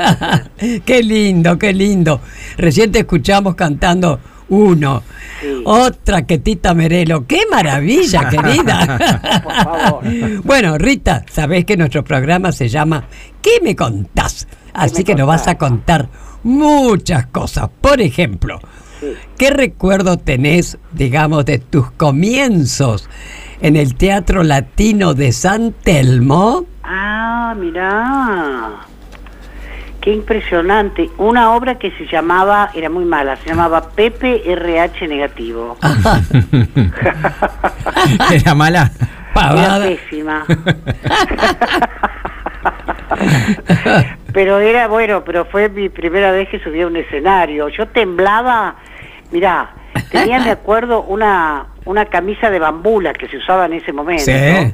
qué 0.86 1.04
lindo, 1.04 1.60
qué 1.60 1.74
lindo. 1.74 2.20
Recién 2.58 2.92
te 2.92 3.00
escuchamos 3.00 3.54
cantando 3.54 4.20
uno. 4.50 5.04
Sí. 5.42 5.62
Otra 5.64 6.26
que 6.26 6.40
Tita 6.40 6.74
Merelo. 6.74 7.28
¡Qué 7.28 7.42
maravilla, 7.52 8.30
querida! 8.32 9.42
Por 9.44 9.54
favor. 9.54 10.04
bueno, 10.44 10.80
Rita, 10.80 11.24
sabés 11.30 11.66
que 11.66 11.78
nuestro 11.78 12.04
programa 12.04 12.52
se 12.52 12.68
llama 12.68 13.06
¿Qué 13.42 13.60
me 13.62 13.76
contás? 13.76 14.48
Así 14.74 15.04
que 15.04 15.16
nos 15.16 15.28
vas 15.28 15.48
a 15.48 15.58
contar 15.58 16.08
muchas 16.44 17.26
cosas. 17.28 17.70
Por 17.82 18.02
ejemplo, 18.02 18.60
Sí. 19.00 19.14
¿qué 19.38 19.50
recuerdo 19.50 20.18
tenés, 20.18 20.78
digamos, 20.92 21.46
de 21.46 21.58
tus 21.60 21.90
comienzos 21.92 23.10
en 23.62 23.76
el 23.76 23.96
Teatro 23.96 24.44
Latino 24.44 25.14
de 25.16 25.32
San 25.32 25.74
Telmo? 25.74 26.66
Ah, 26.84 27.56
mirá. 27.58 28.72
Qué 30.02 30.14
impresionante. 30.14 31.10
Una 31.18 31.52
obra 31.54 31.78
que 31.80 31.92
se 31.98 32.06
llamaba, 32.08 32.70
era 32.74 32.90
muy 32.90 33.06
mala, 33.06 33.36
se 33.38 33.50
llamaba 33.50 33.90
Pepe 33.90 34.52
RH 34.52 35.08
negativo. 35.08 35.78
Era 38.32 38.56
mala. 38.56 38.92
Era 39.00 39.34
pavada. 39.34 39.86
pésima. 39.86 40.44
pero 44.34 44.60
era 44.60 44.88
bueno, 44.88 45.24
pero 45.24 45.46
fue 45.46 45.70
mi 45.70 45.90
primera 45.90 46.32
vez 46.32 46.50
que 46.50 46.60
subí 46.60 46.82
a 46.82 46.88
un 46.88 46.96
escenario. 46.98 47.68
Yo 47.70 47.88
temblaba, 47.88 48.76
mirá, 49.32 49.72
tenía, 50.12 50.40
me 50.40 50.52
acuerdo, 50.52 51.04
una, 51.04 51.68
una 51.86 52.06
camisa 52.06 52.50
de 52.50 52.60
bambula 52.60 53.14
que 53.14 53.28
se 53.28 53.38
usaba 53.38 53.66
en 53.66 53.74
ese 53.74 53.92
momento. 53.94 54.24
Sí. 54.26 54.74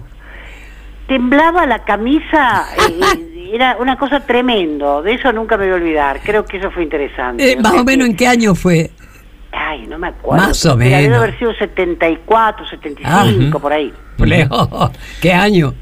Temblaba 1.07 1.65
la 1.65 1.85
camisa, 1.85 2.65
eh, 2.77 3.49
era 3.53 3.77
una 3.79 3.97
cosa 3.97 4.19
tremendo, 4.19 5.01
de 5.01 5.13
eso 5.13 5.31
nunca 5.31 5.55
me 5.55 5.63
voy 5.65 5.73
a 5.73 5.75
olvidar, 5.77 6.19
creo 6.21 6.43
que 6.43 6.57
eso 6.57 6.69
fue 6.69 6.83
interesante. 6.83 7.53
Eh, 7.53 7.55
más 7.55 7.73
o 7.73 7.83
menos 7.85 8.07
en 8.09 8.15
qué 8.17 8.27
año 8.27 8.53
fue. 8.53 8.91
Ay, 9.53 9.87
no 9.87 9.97
me 9.97 10.07
acuerdo. 10.09 10.45
Más 10.47 10.65
o 10.65 10.75
Mira, 10.75 10.97
Debe 10.97 11.09
menos. 11.09 11.23
haber 11.23 11.39
sido 11.39 11.53
74, 11.55 12.67
75, 12.67 13.57
Ah, 13.57 13.61
por 13.61 13.71
ahí. 13.71 13.93
Leo, 14.17 14.49
¿Qué 15.21 15.31
año? 15.31 15.73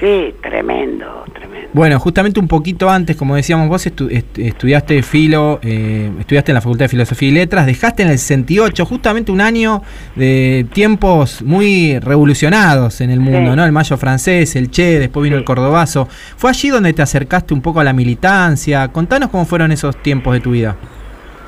Sí, 0.00 0.34
tremendo, 0.42 1.24
tremendo. 1.32 1.45
Bueno, 1.76 2.00
justamente 2.00 2.40
un 2.40 2.48
poquito 2.48 2.88
antes, 2.88 3.16
como 3.16 3.36
decíamos 3.36 3.68
vos, 3.68 3.86
estu- 3.86 4.10
est- 4.10 4.38
estudiaste 4.38 5.02
filo, 5.02 5.60
eh, 5.62 6.10
estudiaste 6.20 6.50
en 6.52 6.54
la 6.54 6.62
Facultad 6.62 6.86
de 6.86 6.88
Filosofía 6.88 7.28
y 7.28 7.32
Letras, 7.32 7.66
dejaste 7.66 8.02
en 8.02 8.08
el 8.08 8.18
68, 8.18 8.86
justamente 8.86 9.30
un 9.30 9.42
año 9.42 9.82
de 10.14 10.64
tiempos 10.72 11.42
muy 11.42 11.98
revolucionados 11.98 13.02
en 13.02 13.10
el 13.10 13.20
mundo, 13.20 13.50
Sí. 13.50 13.56
¿no? 13.56 13.62
El 13.66 13.72
Mayo 13.72 13.98
francés, 13.98 14.56
el 14.56 14.70
Che, 14.70 14.98
después 14.98 15.22
vino 15.24 15.36
Sí. 15.36 15.40
el 15.40 15.44
Cordobazo. 15.44 16.08
¿Fue 16.38 16.48
allí 16.48 16.70
donde 16.70 16.94
te 16.94 17.02
acercaste 17.02 17.52
un 17.52 17.60
poco 17.60 17.80
a 17.80 17.84
la 17.84 17.92
militancia? 17.92 18.88
Contanos 18.88 19.28
cómo 19.28 19.44
fueron 19.44 19.70
esos 19.70 20.02
tiempos 20.02 20.32
de 20.32 20.40
tu 20.40 20.52
vida. 20.52 20.76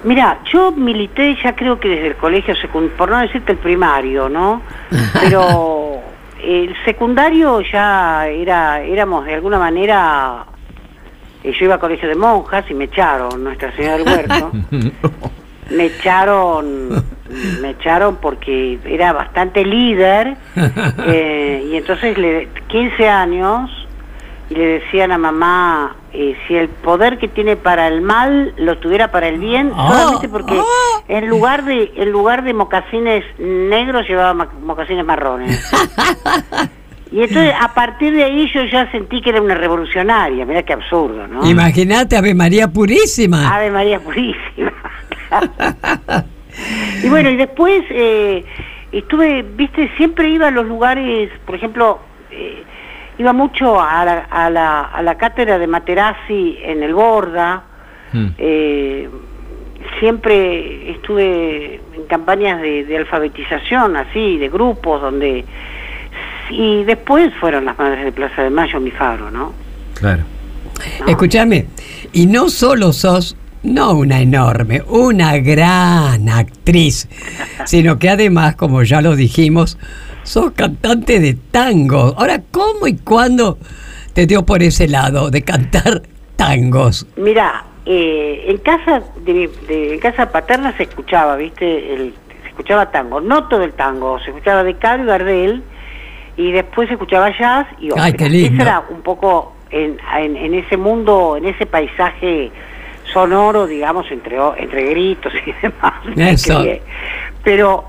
Mira, 0.05 0.41
yo 0.53 0.73
milité 0.73 1.39
ya 1.43 1.57
creo 1.57 1.81
que 1.81 1.89
desde 1.89 2.09
el 2.09 2.17
colegio 2.17 2.55
secundario, 2.57 2.95
por 2.99 3.09
no 3.11 3.19
decirte 3.19 3.53
el 3.53 3.59
primario, 3.59 4.29
¿no? 4.29 4.61
Pero 5.23 6.03
el 6.43 6.75
secundario 6.85 7.61
ya 7.61 8.27
era, 8.27 8.83
éramos 8.83 9.25
de 9.25 9.35
alguna 9.35 9.59
manera, 9.59 10.45
eh, 11.43 11.53
yo 11.59 11.65
iba 11.67 11.77
a 11.77 11.79
colegio 11.79 12.09
de 12.09 12.15
monjas 12.15 12.65
y 12.71 12.75
me 12.75 12.85
echaron, 12.85 13.43
Nuestra 13.43 13.75
Señora 13.75 13.99
del 13.99 14.09
Huerto, 14.09 14.53
me 15.71 15.87
echaron, 15.87 17.05
me 17.61 17.71
echaron 17.71 18.17
porque 18.17 18.79
era 18.85 19.13
bastante 19.13 19.65
líder, 19.65 20.37
eh, 21.07 21.67
y 21.71 21.77
entonces 21.77 22.17
le, 22.17 22.49
15 22.69 23.09
años, 23.09 23.71
y 24.51 24.55
le 24.55 24.67
decían 24.81 25.13
a 25.13 25.19
mamá 25.19 25.97
eh, 26.13 26.37
si 26.47 26.55
el 26.57 26.69
poder 26.69 27.19
que 27.19 27.29
tiene 27.29 27.57
para 27.57 27.87
el 27.89 28.01
mal 28.01 28.55
lo 28.57 28.79
tuviera 28.79 29.11
para 29.11 29.29
el 29.29 29.39
bien 29.39 29.71
Ah, 29.75 29.89
solamente 29.91 30.29
porque 30.29 30.59
en 31.09 31.29
lugar 31.29 31.65
de 31.65 31.93
en 31.97 32.11
lugar 32.11 32.43
de 32.45 32.55
mocasines 32.55 33.25
negros 33.39 34.09
llevaba 34.09 34.49
mocasines 34.63 35.05
marrones 35.05 35.71
y 37.13 37.23
entonces 37.23 37.55
a 37.61 37.75
partir 37.75 38.15
de 38.15 38.25
ahí 38.25 38.51
yo 38.55 38.65
ya 38.65 38.91
sentí 38.91 39.21
que 39.21 39.31
era 39.31 39.41
una 39.43 39.55
revolucionaria 39.55 40.47
mira 40.47 40.63
qué 40.63 40.73
absurdo 40.73 41.27
no 41.27 41.47
Imagínate, 41.49 42.17
Ave 42.17 42.35
María 42.35 42.69
Purísima. 42.69 43.55
Ave 43.55 43.71
María 43.71 44.01
Purísima. 44.01 44.73
y 47.03 47.09
bueno, 47.09 47.31
y 47.31 47.37
después 47.37 47.83
eh, 47.91 48.45
estuve, 48.93 49.43
viste, 49.43 49.91
siempre 49.97 50.29
iba 50.31 50.49
a 50.49 50.51
los 50.51 50.67
lugares, 50.67 51.31
por 51.47 51.55
ejemplo, 51.55 51.99
eh, 52.31 52.63
iba 53.19 53.33
mucho 53.33 53.81
a 53.81 54.05
la, 54.05 54.19
a, 54.31 54.49
la, 54.51 54.83
a 54.83 55.03
la 55.03 55.17
cátedra 55.17 55.59
de 55.59 55.67
Materazzi 55.67 56.59
en 56.63 56.83
el 56.83 56.95
Borda. 56.95 57.63
Mm. 58.13 58.27
eh, 58.39 59.09
siempre 60.01 60.91
estuve 60.91 61.81
en 61.95 62.07
campañas 62.09 62.61
de, 62.61 62.85
de 62.85 62.97
alfabetización, 62.97 63.97
así, 63.97 64.39
de 64.39 64.49
grupos, 64.49 65.01
donde... 65.01 65.45
Y 66.51 66.85
después 66.85 67.33
fueron 67.41 67.65
las 67.67 67.79
Madres 67.79 68.05
de 68.05 68.13
Plaza 68.13 68.43
de 68.43 68.51
Mayo, 68.51 68.81
mi 68.81 68.91
faro, 68.91 69.31
¿no? 69.31 69.53
Claro. 69.95 70.23
¿No? 71.01 71.07
Escúchame, 71.07 71.67
y 72.13 72.27
no 72.27 72.49
solo 72.49 72.93
sos, 72.93 73.37
no 73.63 73.93
una 73.93 74.21
enorme, 74.21 74.83
una 74.89 75.37
gran 75.39 76.29
actriz, 76.29 77.09
sino 77.65 77.99
que 77.99 78.09
además, 78.09 78.57
como 78.57 78.83
ya 78.83 79.01
lo 79.01 79.17
dijimos, 79.17 79.79
sos 80.29 80.53
cantante 80.53 81.21
de 81.21 81.35
tango. 81.51 82.15
Ahora, 82.17 82.41
¿cómo 82.51 82.87
y 82.87 82.97
cuándo 82.97 83.59
te 84.13 84.27
dio 84.27 84.45
por 84.45 84.63
ese 84.63 84.87
lado 84.89 85.31
de 85.31 85.43
cantar 85.43 86.03
tangos? 86.37 87.07
Mira, 87.17 87.65
eh, 87.87 88.45
en 88.49 88.59
casa 88.59 89.03
de, 89.25 89.49
de- 89.67 89.95
en 89.95 90.01
casa 90.01 90.31
paterna 90.31 90.77
se 90.77 90.85
escuchaba, 90.85 91.37
viste, 91.37 91.95
el, 91.95 92.15
se 92.43 92.49
escuchaba 92.49 92.91
tango, 92.91 93.21
no 93.21 93.49
todo 93.49 93.63
el 93.65 93.73
tango, 93.73 94.19
se 94.21 94.27
escuchaba 94.31 94.63
de 94.65 94.73
y 94.73 95.05
Gardel 95.07 95.63
y 96.37 96.53
después 96.53 96.89
se 96.89 96.95
escuchaba 96.95 97.31
jazz 97.37 97.67
y 97.81 97.91
ópera. 97.91 98.05
Ay, 98.05 98.13
qué 98.13 98.29
lindo. 98.29 98.53
Eso 98.55 98.63
era 98.63 98.85
un 98.91 99.01
poco 99.03 99.55
en, 99.71 99.99
en, 100.19 100.37
en 100.37 100.55
ese 100.55 100.77
mundo, 100.77 101.37
en 101.37 101.47
ese 101.47 101.67
paisaje 101.67 102.51
sonoro, 103.13 103.67
digamos, 103.67 104.05
entre 104.11 104.37
entre 104.59 104.91
gritos 104.91 105.33
y 105.47 105.53
demás. 105.63 105.95
Eso. 106.17 106.63
Pero 107.43 107.85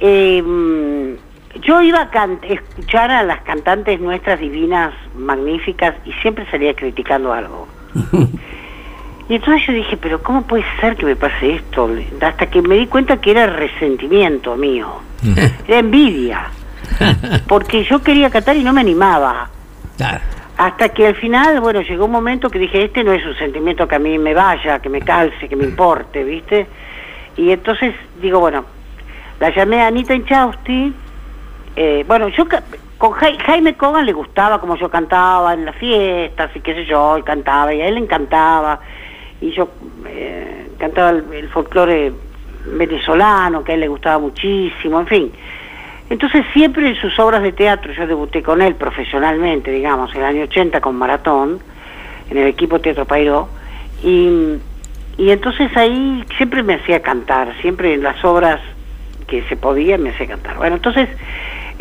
eh, 0.00 0.42
mm, 0.42 1.29
yo 1.62 1.82
iba 1.82 2.08
a 2.12 2.28
escuchar 2.48 3.10
a 3.10 3.22
las 3.22 3.40
cantantes 3.42 4.00
nuestras 4.00 4.38
divinas, 4.40 4.94
magníficas, 5.14 5.94
y 6.04 6.12
siempre 6.14 6.48
salía 6.50 6.74
criticando 6.74 7.32
algo. 7.32 7.68
Y 9.28 9.36
entonces 9.36 9.64
yo 9.64 9.72
dije, 9.72 9.96
pero 9.96 10.20
¿cómo 10.20 10.42
puede 10.42 10.64
ser 10.80 10.96
que 10.96 11.06
me 11.06 11.14
pase 11.14 11.54
esto? 11.54 11.88
Hasta 12.20 12.46
que 12.46 12.62
me 12.62 12.74
di 12.74 12.88
cuenta 12.88 13.18
que 13.18 13.30
era 13.30 13.46
resentimiento 13.46 14.56
mío, 14.56 14.88
era 15.68 15.78
envidia, 15.78 16.48
porque 17.46 17.84
yo 17.84 18.02
quería 18.02 18.28
cantar 18.28 18.56
y 18.56 18.64
no 18.64 18.72
me 18.72 18.80
animaba. 18.80 19.48
Hasta 20.56 20.88
que 20.88 21.06
al 21.06 21.14
final, 21.14 21.60
bueno, 21.60 21.80
llegó 21.80 22.06
un 22.06 22.10
momento 22.10 22.50
que 22.50 22.58
dije, 22.58 22.82
este 22.82 23.04
no 23.04 23.12
es 23.12 23.24
un 23.24 23.36
sentimiento 23.36 23.86
que 23.86 23.94
a 23.94 23.98
mí 24.00 24.18
me 24.18 24.34
vaya, 24.34 24.80
que 24.80 24.88
me 24.88 25.00
calce, 25.00 25.48
que 25.48 25.54
me 25.54 25.64
importe, 25.64 26.24
¿viste? 26.24 26.66
Y 27.36 27.52
entonces 27.52 27.94
digo, 28.20 28.40
bueno, 28.40 28.64
la 29.38 29.54
llamé 29.54 29.80
a 29.80 29.86
Anita 29.86 30.12
Inchausti. 30.12 30.92
Eh, 31.76 32.04
bueno, 32.06 32.28
yo 32.28 32.46
con 32.98 33.12
Jai- 33.12 33.38
Jaime 33.38 33.74
Cogan 33.74 34.04
le 34.06 34.12
gustaba 34.12 34.60
como 34.60 34.76
yo 34.76 34.90
cantaba 34.90 35.54
en 35.54 35.64
las 35.64 35.76
fiestas 35.76 36.50
y 36.54 36.60
qué 36.60 36.74
sé 36.74 36.84
yo, 36.86 37.16
y 37.18 37.22
cantaba, 37.22 37.72
y 37.72 37.80
a 37.80 37.86
él 37.88 37.94
le 37.94 38.00
encantaba. 38.00 38.80
Y 39.40 39.52
yo 39.52 39.68
eh, 40.06 40.68
cantaba 40.78 41.10
el, 41.10 41.24
el 41.32 41.48
folclore 41.48 42.12
venezolano, 42.66 43.64
que 43.64 43.72
a 43.72 43.74
él 43.74 43.80
le 43.80 43.88
gustaba 43.88 44.18
muchísimo, 44.18 45.00
en 45.00 45.06
fin. 45.06 45.32
Entonces 46.10 46.44
siempre 46.52 46.88
en 46.88 46.96
sus 46.96 47.18
obras 47.18 47.42
de 47.42 47.52
teatro, 47.52 47.92
yo 47.92 48.06
debuté 48.06 48.42
con 48.42 48.60
él 48.60 48.74
profesionalmente, 48.74 49.70
digamos, 49.70 50.12
en 50.14 50.18
el 50.20 50.26
año 50.26 50.42
80 50.42 50.80
con 50.80 50.96
Maratón, 50.96 51.60
en 52.30 52.36
el 52.36 52.48
equipo 52.48 52.80
Teatro 52.80 53.04
Pairó, 53.06 53.48
y, 54.02 54.56
y 55.16 55.30
entonces 55.30 55.74
ahí 55.76 56.24
siempre 56.36 56.62
me 56.62 56.74
hacía 56.74 57.00
cantar, 57.00 57.54
siempre 57.60 57.94
en 57.94 58.02
las 58.02 58.22
obras 58.24 58.60
que 59.28 59.42
se 59.44 59.56
podía 59.56 59.96
me 59.98 60.10
hacía 60.10 60.26
cantar. 60.26 60.56
Bueno, 60.56 60.76
entonces 60.76 61.08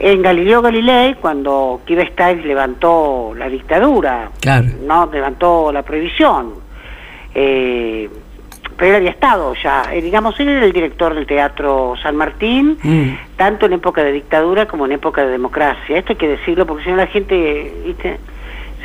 en 0.02 0.22
Galileo 0.22 0.62
Galilei, 0.62 1.16
cuando 1.16 1.82
Kiva 1.86 2.04
Stiles 2.06 2.46
levantó 2.46 3.34
la 3.36 3.50
dictadura, 3.50 4.32
Claro. 4.40 4.68
no 4.86 5.10
levantó 5.12 5.72
la 5.72 5.84
prohibición, 5.84 6.54
eh, 7.36 8.10
pero 8.78 8.92
él 8.92 8.96
había 8.96 9.10
estado 9.12 9.54
ya, 9.62 9.84
eh, 9.94 10.02
digamos, 10.02 10.40
él 10.40 10.48
era 10.50 10.66
el 10.66 10.72
director 10.72 11.14
del 11.14 11.26
Teatro 11.28 11.96
San 12.02 12.16
Martín, 12.16 12.78
Mm. 12.82 13.10
tanto 13.36 13.66
en 13.66 13.74
época 13.74 14.04
de 14.04 14.14
dictadura 14.14 14.68
como 14.68 14.86
en 14.86 14.94
época 14.94 15.24
de 15.26 15.32
democracia. 15.32 15.98
Esto 15.98 16.14
hay 16.14 16.18
que 16.18 16.28
decirlo 16.30 16.66
porque 16.66 16.86
si 16.86 16.90
no 16.90 16.96
la 16.96 17.08
gente 17.08 17.74
¿viste? 17.86 18.18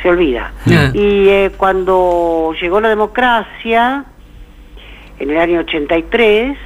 se 0.01 0.09
olvida. 0.09 0.51
Y 0.93 1.29
eh, 1.29 1.51
cuando 1.55 2.53
llegó 2.61 2.81
la 2.81 2.89
democracia, 2.89 4.03
en 5.17 5.29
el 5.29 5.37
año 5.37 5.61
83, 5.61 6.57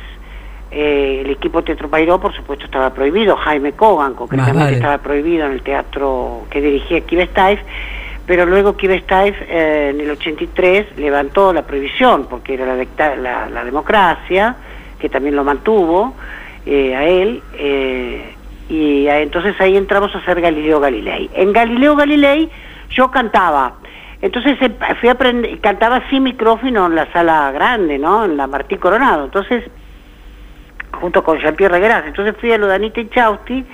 eh, 0.71 1.21
el 1.25 1.31
equipo 1.31 1.63
Teatro 1.63 1.89
Pairó, 1.89 2.19
por 2.19 2.35
supuesto, 2.35 2.65
estaba 2.65 2.93
prohibido. 2.93 3.35
Jaime 3.37 3.73
Cogan, 3.73 4.13
concretamente, 4.13 4.63
vale. 4.63 4.75
estaba 4.75 4.97
prohibido 4.99 5.45
en 5.45 5.53
el 5.53 5.61
teatro 5.61 6.45
que 6.49 6.61
dirigía 6.61 6.99
Stiles, 6.99 7.59
pero 8.25 8.45
luego 8.45 8.73
Stiles 8.73 9.35
eh, 9.47 9.91
en 9.93 10.01
el 10.01 10.11
83 10.11 10.97
levantó 10.97 11.51
la 11.51 11.63
prohibición, 11.63 12.27
porque 12.29 12.53
era 12.53 12.75
la, 12.75 13.15
la, 13.15 13.49
la 13.49 13.63
democracia, 13.63 14.55
que 14.99 15.09
también 15.09 15.35
lo 15.35 15.43
mantuvo 15.43 16.13
eh, 16.65 16.95
a 16.95 17.05
él, 17.05 17.41
eh, 17.53 18.35
y 18.69 19.07
eh, 19.07 19.21
entonces 19.23 19.59
ahí 19.59 19.75
entramos 19.75 20.13
a 20.13 20.19
hacer 20.19 20.39
Galileo 20.39 20.79
Galilei. 20.79 21.29
En 21.33 21.51
Galileo 21.51 21.95
Galilei 21.95 22.49
yo 22.91 23.09
cantaba. 23.09 23.73
Entonces 24.21 24.57
fui 24.99 25.09
a 25.09 25.13
aprender, 25.13 25.59
cantaba 25.61 26.03
sin 26.09 26.23
micrófono 26.23 26.87
en 26.87 26.95
la 26.95 27.11
sala 27.11 27.51
grande, 27.53 27.97
¿no? 27.97 28.25
En 28.25 28.35
la 28.35 28.47
Martí 28.47 28.75
Coronado. 28.77 29.25
Entonces 29.25 29.63
junto 30.99 31.23
con 31.23 31.39
Jean-Pierre 31.39 31.73
Regueras. 31.75 32.03
Entonces 32.07 32.35
fui 32.39 32.51
a 32.51 32.57
lo 32.57 32.67
de 32.67 32.75
Anita 32.75 32.99
Inchausti 33.01 33.65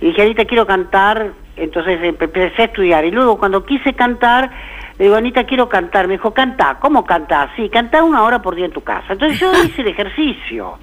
y 0.00 0.06
dije, 0.06 0.22
Anita, 0.22 0.44
quiero 0.44 0.66
cantar. 0.66 1.32
Entonces 1.56 2.00
empe- 2.00 2.24
empecé 2.24 2.62
a 2.62 2.64
estudiar. 2.66 3.04
Y 3.04 3.10
luego 3.10 3.38
cuando 3.38 3.64
quise 3.64 3.94
cantar, 3.94 4.50
le 4.98 5.04
digo, 5.06 5.16
Anita, 5.16 5.44
quiero 5.44 5.68
cantar. 5.68 6.06
Me 6.06 6.14
dijo, 6.14 6.32
canta. 6.34 6.76
¿Cómo 6.80 7.04
cantás? 7.06 7.50
Sí, 7.56 7.68
cantá 7.70 8.02
una 8.02 8.22
hora 8.24 8.42
por 8.42 8.54
día 8.54 8.66
en 8.66 8.72
tu 8.72 8.82
casa. 8.82 9.12
Entonces 9.14 9.38
yo 9.40 9.52
hice 9.64 9.82
el 9.82 9.88
ejercicio. 9.88 10.78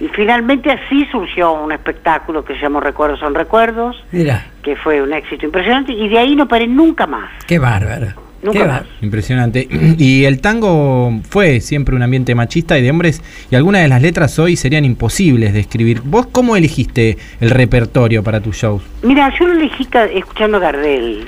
Y 0.00 0.08
finalmente 0.08 0.70
así 0.72 1.04
surgió 1.12 1.52
un 1.52 1.72
espectáculo 1.72 2.42
que 2.44 2.54
se 2.54 2.60
llamó 2.60 2.80
Recuerdos 2.80 3.20
son 3.20 3.34
Recuerdos, 3.34 4.02
Mira, 4.12 4.46
que 4.62 4.74
fue 4.74 5.02
un 5.02 5.12
éxito 5.12 5.44
impresionante. 5.44 5.92
Y 5.92 6.08
de 6.08 6.18
ahí 6.18 6.34
no 6.34 6.48
paré 6.48 6.66
nunca 6.66 7.06
más. 7.06 7.30
qué 7.46 7.58
bárbaro. 7.58 8.06
Nunca 8.42 8.58
qué 8.58 8.64
más. 8.66 8.82
Impresionante. 9.02 9.68
Y 9.98 10.24
el 10.24 10.40
tango 10.40 11.12
fue 11.28 11.60
siempre 11.60 11.94
un 11.94 12.02
ambiente 12.02 12.34
machista 12.34 12.78
y 12.78 12.82
de 12.82 12.90
hombres, 12.90 13.22
y 13.50 13.54
algunas 13.54 13.82
de 13.82 13.88
las 13.88 14.00
letras 14.02 14.38
hoy 14.38 14.56
serían 14.56 14.84
imposibles 14.84 15.52
de 15.52 15.60
escribir. 15.60 16.00
¿Vos 16.04 16.26
cómo 16.32 16.56
elegiste 16.56 17.18
el 17.40 17.50
repertorio 17.50 18.22
para 18.22 18.40
tus 18.40 18.56
shows? 18.56 18.82
Mira, 19.02 19.32
yo 19.38 19.46
lo 19.46 19.52
elegí 19.54 19.86
escuchando 20.14 20.56
a 20.56 20.60
Gardel. 20.60 21.26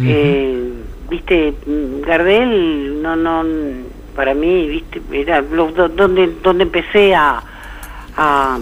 Eh, 0.00 0.70
viste, 1.10 1.54
Gardel, 2.06 3.02
no, 3.02 3.16
no, 3.16 3.44
para 4.14 4.32
mí, 4.34 4.68
viste, 4.68 5.00
era 5.12 5.40
lo- 5.40 5.72
do- 5.72 5.88
donde, 5.88 6.34
donde 6.42 6.62
empecé 6.64 7.14
a, 7.16 7.42
a, 8.16 8.58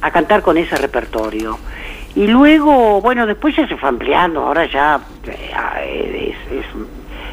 a 0.00 0.10
cantar 0.10 0.40
con 0.40 0.56
ese 0.56 0.76
repertorio. 0.76 1.58
Y 2.14 2.26
luego, 2.26 3.00
bueno, 3.02 3.26
después 3.26 3.54
ya 3.56 3.66
se 3.68 3.76
fue 3.76 3.88
ampliando, 3.88 4.40
ahora 4.40 4.66
ya 4.66 5.00
eh, 5.26 6.34
es- 6.50 6.58
es- 6.58 6.66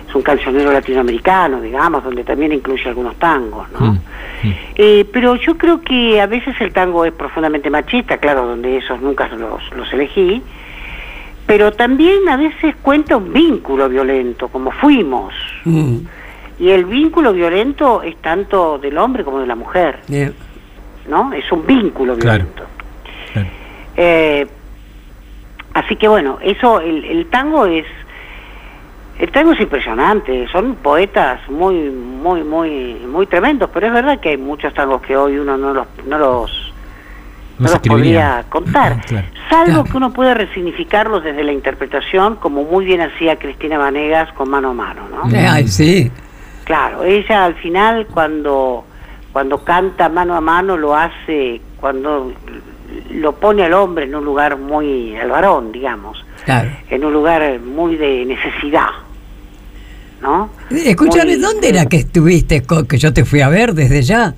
es 0.10 0.16
un 0.16 0.22
cancionero 0.24 0.72
latinoamericano, 0.72 1.62
digamos, 1.62 2.04
donde 2.04 2.24
también 2.24 2.52
incluye 2.52 2.88
algunos 2.90 3.16
tangos, 3.18 3.68
¿no? 3.72 3.94
Mm, 3.94 4.00
Eh, 4.76 5.06
pero 5.12 5.36
yo 5.36 5.58
creo 5.58 5.82
que 5.82 6.20
a 6.22 6.26
veces 6.26 6.56
el 6.62 6.72
tango 6.74 7.04
es 7.06 7.12
profundamente 7.12 7.70
machista, 7.70 8.18
claro, 8.18 8.46
donde 8.48 8.78
esos 8.78 9.02
nunca 9.02 9.28
los, 9.28 9.62
los 9.76 9.92
elegí, 9.94 10.42
pero 11.46 11.74
también 11.74 12.28
a 12.30 12.38
veces 12.38 12.76
cuenta 12.82 13.18
un 13.18 13.34
vínculo 13.34 13.90
violento, 13.90 14.48
como 14.48 14.72
fuimos. 14.72 15.34
Mm, 15.66 15.98
Y 16.60 16.70
el 16.72 16.84
vínculo 16.86 17.32
violento 17.34 18.02
es 18.04 18.16
tanto 18.18 18.78
del 18.80 18.98
hombre 18.98 19.24
como 19.24 19.40
de 19.40 19.48
la 19.48 19.56
mujer, 19.56 20.00
bien. 20.10 20.34
¿no? 21.08 21.32
Es 21.34 21.50
un 21.52 21.66
vínculo 21.66 22.16
Claro. 22.18 22.40
violento. 22.46 22.64
Claro. 23.34 23.48
Eh, 23.96 24.48
así 25.74 25.96
que 25.96 26.08
bueno, 26.08 26.38
eso, 26.42 26.80
el, 26.82 27.04
el 27.06 27.26
tango 27.28 27.66
es, 27.66 27.86
el 29.20 29.32
tango 29.32 29.52
es 29.52 29.60
impresionante, 29.60 30.48
son 30.52 30.76
poetas 30.76 31.40
muy, 31.50 31.76
muy, 31.90 32.44
muy, 32.44 32.96
muy 33.06 33.28
tremendos, 33.28 33.70
pero 33.74 33.88
es 33.88 33.94
verdad 33.94 34.20
que 34.20 34.30
hay 34.30 34.38
muchos 34.38 34.74
tangos 34.74 35.02
que 35.02 35.16
hoy 35.18 35.38
uno 35.38 35.58
no 35.58 35.74
los, 35.74 35.88
no 36.08 36.18
los, 36.18 36.74
No 37.60 37.70
los 37.70 37.80
podría 37.80 38.46
contar, 38.50 39.02
Claro. 39.06 39.28
salvo 39.50 39.66
Claro. 39.66 39.84
que 39.84 39.98
uno 39.98 40.14
puede 40.14 40.34
resignificarlos 40.34 41.24
desde 41.24 41.44
la 41.44 41.52
interpretación, 41.52 42.38
como 42.38 42.64
muy 42.64 42.86
bien 42.86 43.02
hacía 43.02 43.36
Cristina 43.38 43.78
Vanegas 43.78 44.32
con 44.34 44.50
mano 44.50 44.70
a 44.70 44.74
mano, 44.74 45.02
¿no? 45.10 45.24
Ay, 45.38 45.68
sí. 45.68 46.10
Claro, 46.64 47.04
ella 47.04 47.46
al 47.46 47.56
final 47.56 48.08
cuando 48.14 48.86
cuando 49.34 49.64
canta 49.64 50.08
mano 50.10 50.34
a 50.36 50.42
mano 50.42 50.76
lo 50.78 50.96
hace 50.96 51.62
cuando 51.80 52.32
lo 53.12 53.32
pone 53.34 53.64
al 53.64 53.74
hombre 53.74 54.06
en 54.06 54.16
un 54.16 54.24
lugar 54.26 54.58
muy 54.58 55.16
al 55.18 55.30
varón, 55.30 55.72
digamos, 55.72 56.24
Claro. 56.46 56.70
en 56.90 57.04
un 57.06 57.12
lugar 57.14 57.60
muy 57.60 57.96
de 57.98 58.26
necesidad. 58.26 58.88
¿No? 60.22 60.50
Escúchame, 60.70 61.34
Muy- 61.38 61.42
¿dónde 61.42 61.70
era 61.70 61.86
que 61.86 61.98
estuviste? 61.98 62.64
con- 62.64 62.86
que 62.86 62.98
yo 62.98 63.14
te 63.14 63.24
fui 63.26 63.42
a 63.42 63.50
ver 63.50 63.74
desde 63.74 64.02
ya. 64.02 64.36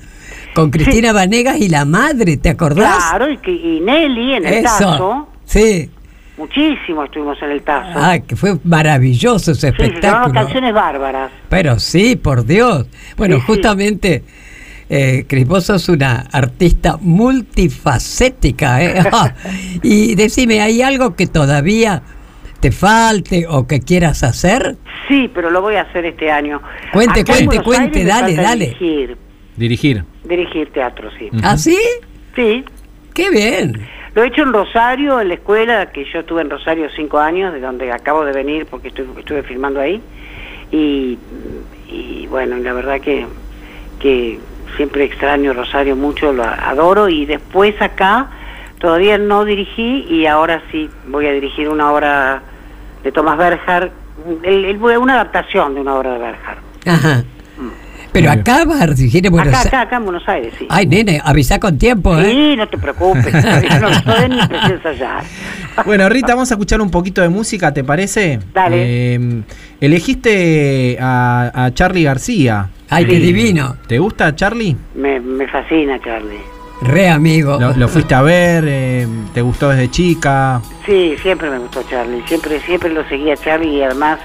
Con 0.53 0.69
Cristina 0.69 1.13
Vanegas 1.13 1.57
y 1.59 1.69
la 1.69 1.85
madre, 1.85 2.37
¿te 2.37 2.49
acordás? 2.49 2.95
Claro, 3.09 3.31
y, 3.31 3.37
que, 3.37 3.51
y 3.51 3.79
Nelly 3.79 4.33
en 4.35 4.45
el. 4.45 4.63
Tazo, 4.63 5.27
Sí. 5.45 5.89
muchísimo 6.37 7.03
estuvimos 7.05 7.37
en 7.41 7.51
el 7.51 7.61
Tazo. 7.63 7.91
Ah, 7.97 8.19
que 8.19 8.35
fue 8.35 8.57
maravilloso 8.63 9.51
ese 9.53 9.71
sí, 9.71 9.75
se 9.77 9.83
espectáculo. 9.85 10.33
canciones 10.33 10.73
bárbaras. 10.73 11.31
Pero 11.49 11.79
sí, 11.79 12.15
por 12.17 12.45
Dios. 12.45 12.85
Bueno, 13.17 13.37
Sí, 13.37 13.43
justamente, 13.47 14.23
eh, 14.89 15.25
Cris, 15.27 15.47
vos 15.47 15.63
sos 15.65 15.87
una 15.89 16.27
artista 16.31 16.97
multifacética. 17.01 18.83
¿eh? 18.83 19.03
Ah, 19.11 19.33
y 19.81 20.15
decime, 20.15 20.61
¿hay 20.61 20.81
algo 20.81 21.15
que 21.15 21.27
todavía 21.27 22.01
te 22.61 22.71
falte 22.71 23.45
o 23.49 23.67
que 23.67 23.81
quieras 23.81 24.23
hacer? 24.23 24.77
Sí, 25.07 25.29
pero 25.33 25.49
lo 25.49 25.61
voy 25.61 25.75
a 25.75 25.81
hacer 25.81 26.05
este 26.05 26.31
año. 26.31 26.61
Cuente, 26.93 27.21
Acá 27.21 27.33
cuente, 27.33 27.61
cuente, 27.61 27.99
Aires 27.99 28.07
dale, 28.07 28.35
dale. 28.35 28.65
Dirigir, 28.79 29.17
Dirigir. 29.57 30.03
dirigir 30.23 30.71
teatro, 30.71 31.09
sí. 31.17 31.27
Ujú. 31.33 31.41
¿Ah, 31.43 31.57
sí? 31.57 31.77
Sí, 32.35 32.63
Qué 33.13 33.29
bien. 33.29 33.87
Lo 34.15 34.23
he 34.23 34.27
hecho 34.27 34.43
en 34.43 34.53
Rosario, 34.53 35.19
en 35.19 35.27
la 35.29 35.33
escuela, 35.33 35.91
que 35.91 36.05
yo 36.05 36.19
estuve 36.19 36.41
en 36.41 36.49
Rosario 36.49 36.87
cinco 36.95 37.19
años, 37.19 37.53
de 37.53 37.59
donde 37.59 37.91
acabo 37.91 38.23
de 38.23 38.31
venir 38.31 38.65
porque 38.67 38.87
estuve, 38.89 39.19
estuve 39.19 39.43
filmando 39.43 39.81
ahí. 39.81 40.01
Y, 40.71 41.17
y 41.89 42.27
bueno, 42.27 42.57
la 42.57 42.71
verdad 42.73 43.01
que, 43.01 43.25
que 43.99 44.39
siempre 44.77 45.03
extraño 45.03 45.53
Rosario 45.53 45.95
mucho, 45.97 46.31
lo 46.31 46.43
adoro. 46.43 47.09
Y 47.09 47.25
después 47.25 47.81
acá 47.81 48.29
todavía 48.79 49.17
no 49.17 49.43
dirigí 49.45 50.05
y 50.09 50.25
ahora 50.25 50.61
sí 50.71 50.89
voy 51.07 51.27
a 51.27 51.33
dirigir 51.33 51.67
una 51.69 51.91
obra 51.91 52.43
de 53.03 53.11
Tomás 53.11 53.37
Berjar, 53.37 53.91
el- 54.43 54.65
el- 54.65 54.77
una 54.77 55.13
adaptación 55.13 55.75
de 55.75 55.81
una 55.81 55.95
obra 55.95 56.13
de 56.13 56.19
Berjar. 56.19 56.57
Ajá. 56.85 57.23
Pero 58.13 58.29
acá 58.29 58.65
vas 58.65 58.81
a 58.81 58.87
dirigir 58.87 59.25
en 59.25 59.31
Buenos 59.31 59.47
Acá, 59.47 59.57
Aires. 59.59 59.67
acá, 59.73 59.81
acá 59.83 59.95
en 59.95 60.03
Buenos 60.03 60.27
Aires, 60.27 60.53
sí. 60.59 60.65
Ay, 60.69 60.85
nene, 60.85 61.21
avisa 61.23 61.61
con 61.61 61.77
tiempo, 61.77 62.17
¿eh? 62.19 62.25
Sí, 62.29 62.55
no 62.57 62.67
te 62.67 62.77
preocupes, 62.77 63.33
no 63.81 63.87
estoy 63.89 64.29
ni 64.29 64.39
empecé 64.41 64.65
a 64.65 64.67
ensayar. 64.67 65.23
Bueno, 65.85 66.09
Rita, 66.09 66.33
vamos 66.35 66.51
a 66.51 66.55
escuchar 66.55 66.81
un 66.81 66.91
poquito 66.91 67.21
de 67.21 67.29
música, 67.29 67.73
¿te 67.73 67.85
parece? 67.85 68.39
Dale. 68.53 68.75
Eh, 69.15 69.43
elegiste 69.79 70.97
a, 70.99 71.51
a 71.53 71.73
Charlie 71.73 72.03
García. 72.03 72.67
Ay, 72.89 73.05
qué 73.05 73.15
Sí. 73.15 73.21
divino. 73.21 73.77
¿Te 73.87 73.97
gusta 73.99 74.35
Charlie? 74.35 74.75
Me, 74.95 75.21
me 75.21 75.47
fascina, 75.47 75.97
Charlie. 76.03 76.39
Re 76.81 77.09
amigo. 77.09 77.57
Lo, 77.59 77.73
lo 77.73 77.87
fuiste 77.87 78.15
a 78.15 78.21
ver, 78.21 78.65
eh, 78.67 79.07
te 79.33 79.41
gustó 79.41 79.69
desde 79.69 79.89
chica. 79.91 80.61
Sí, 80.85 81.15
siempre 81.21 81.49
me 81.49 81.59
gustó 81.59 81.83
Charlie, 81.89 82.23
siempre 82.27 82.59
siempre 82.61 82.89
lo 82.89 83.07
seguía 83.07 83.35
Charlie 83.37 83.77
y 83.77 83.83
además 83.83 84.19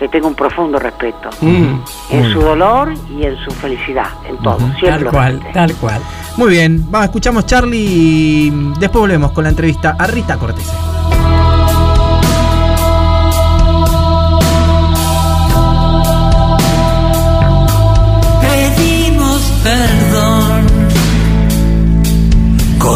le 0.00 0.08
tengo 0.08 0.28
un 0.28 0.34
profundo 0.34 0.78
respeto. 0.78 1.30
Mm, 1.40 1.80
En 2.10 2.32
su 2.32 2.40
dolor 2.40 2.92
y 3.10 3.24
en 3.24 3.36
su 3.38 3.50
felicidad, 3.52 4.08
en 4.28 4.36
todo, 4.38 4.58
siempre 4.78 5.04
tal 5.04 5.10
cual, 5.10 5.40
tal 5.54 5.74
cual. 5.76 6.00
Muy 6.36 6.50
bien, 6.50 6.84
vamos, 6.90 7.06
escuchamos 7.06 7.46
Charlie 7.46 7.78
y 7.78 8.50
después 8.78 9.00
volvemos 9.00 9.32
con 9.32 9.44
la 9.44 9.50
entrevista 9.50 9.96
a 9.98 10.06
Rita 10.06 10.36
Cortés. 10.36 10.70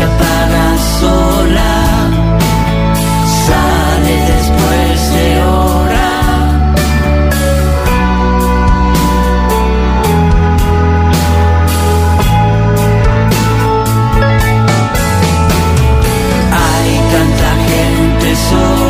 Se 0.00 0.06
apaga 0.06 0.68
sola, 1.00 1.74
sale 3.46 4.14
después 4.32 4.96
de 5.14 5.26
hora. 5.42 6.10
Hay 16.62 16.90
tanta 17.12 17.50
gente 17.70 18.28
sola, 18.48 18.89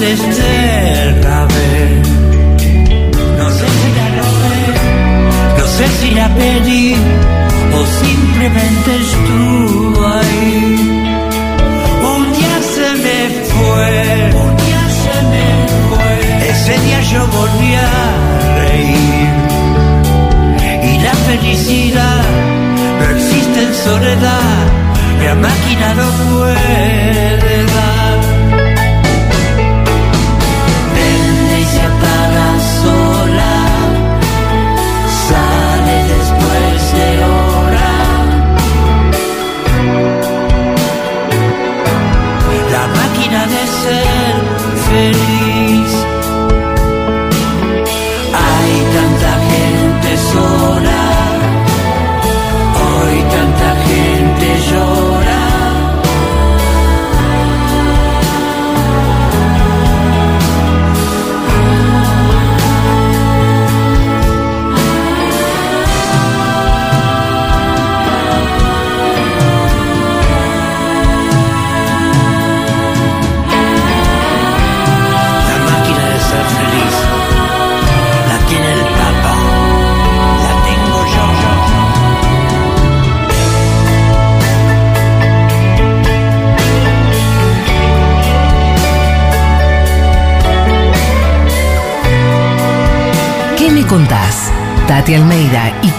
nadando 0.00 0.06
en 0.06 0.16
mares 0.16 0.20
de 0.36 1.22
Ravel. 1.22 2.02
No 3.38 3.46
sé 3.50 3.66
si 3.78 3.88
la 3.98 4.06
robé, 4.18 4.60
no 5.58 5.64
sé 5.66 5.86
si 6.00 6.10
la 6.12 6.28
pedí 6.34 6.94
o 7.74 7.80
simplemente 8.04 8.90
estuvo 9.06 10.00
ahí. 10.06 10.56
Un 12.14 12.22
día 12.32 12.56
se 12.74 12.88
me 13.04 13.18
fue, 13.52 13.92
un 14.44 14.52
día 14.56 14.84
se 15.02 15.16
me 15.30 15.46
fue. 15.88 16.12
Ese 16.50 16.74
día 16.86 17.00
yo 17.02 17.20
volví 17.26 17.72
a 17.74 17.78
reír. 18.58 19.30
Y 20.82 20.98
la 21.02 21.14
felicidad 21.28 22.22
no 22.98 23.04
existe 23.16 23.58
en 23.62 23.74
soledad, 23.74 24.58
la 25.24 25.34
máquina 25.34 25.94
no 25.94 26.08
puede 26.30 27.64
dar. 27.66 27.79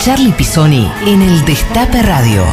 Charlie 0.04 0.32
Pisoni 0.32 0.92
en 1.06 1.22
el 1.22 1.46
Destape 1.46 2.02
Radio. 2.02 2.44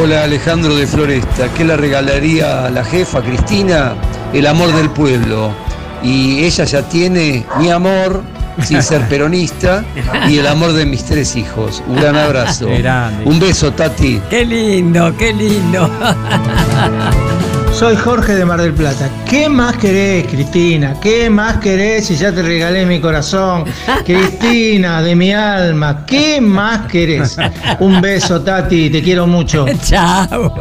Hola 0.00 0.22
Alejandro 0.22 0.76
de 0.76 0.86
Floresta, 0.86 1.52
¿qué 1.52 1.64
le 1.64 1.76
regalaría 1.76 2.66
a 2.66 2.70
la 2.70 2.84
jefa 2.84 3.20
Cristina? 3.22 3.94
El 4.32 4.46
amor 4.46 4.72
del 4.72 4.88
pueblo. 4.90 5.52
Y 6.00 6.44
ella 6.44 6.62
ya 6.64 6.82
tiene 6.82 7.44
mi 7.58 7.70
amor, 7.70 8.22
sin 8.62 8.84
ser 8.84 9.00
peronista, 9.08 9.84
y 10.28 10.38
el 10.38 10.46
amor 10.46 10.74
de 10.74 10.86
mis 10.86 11.04
tres 11.04 11.34
hijos. 11.34 11.82
Un 11.88 11.96
gran 11.96 12.14
abrazo. 12.14 12.68
Grande. 12.68 13.24
Un 13.24 13.40
beso, 13.40 13.72
Tati. 13.72 14.20
Qué 14.30 14.44
lindo, 14.44 15.12
qué 15.16 15.32
lindo. 15.32 15.90
Soy 17.74 17.96
Jorge 17.96 18.36
de 18.36 18.44
Mar 18.44 18.62
del 18.62 18.72
Plata. 18.72 19.10
¿Qué 19.28 19.48
más 19.48 19.76
querés, 19.78 20.28
Cristina? 20.28 20.94
¿Qué 21.00 21.28
más 21.28 21.56
querés 21.56 22.06
si 22.06 22.14
ya 22.14 22.30
te 22.30 22.40
regalé 22.40 22.86
mi 22.86 23.00
corazón? 23.00 23.64
Cristina, 24.06 25.02
de 25.02 25.16
mi 25.16 25.32
alma, 25.32 26.06
¿qué 26.06 26.40
más 26.40 26.86
querés? 26.86 27.36
Un 27.80 28.00
beso, 28.00 28.40
Tati, 28.42 28.90
te 28.90 29.02
quiero 29.02 29.26
mucho. 29.26 29.66
Chao. 29.84 30.54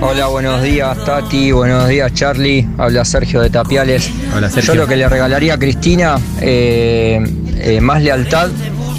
Hola, 0.00 0.26
buenos 0.28 0.62
días 0.62 0.96
Tati, 1.04 1.52
buenos 1.52 1.88
días 1.88 2.12
Charlie, 2.14 2.66
habla 2.78 3.04
Sergio 3.04 3.42
de 3.42 3.50
Tapiales. 3.50 4.10
Hola, 4.34 4.48
Sergio. 4.48 4.72
Yo 4.74 4.80
lo 4.80 4.86
que 4.86 4.96
le 4.96 5.08
regalaría 5.10 5.54
a 5.54 5.58
Cristina, 5.58 6.18
eh, 6.40 7.22
eh, 7.58 7.80
más 7.82 8.02
lealtad 8.02 8.48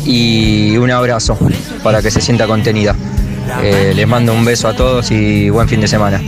y 0.06 0.78
un 0.78 0.92
abrazo 0.92 1.38
para 1.82 2.04
que 2.04 2.12
se 2.12 2.22
sienta 2.22 2.46
contenida. 2.46 2.96
Eh, 3.64 3.94
les 3.96 4.08
mando 4.08 4.34
un 4.34 4.44
beso 4.44 4.68
a 4.68 4.76
todos 4.76 5.12
y 5.12 5.50
buen 5.50 5.68
fin 5.68 5.82
de 5.82 5.88
semana. 5.88 6.22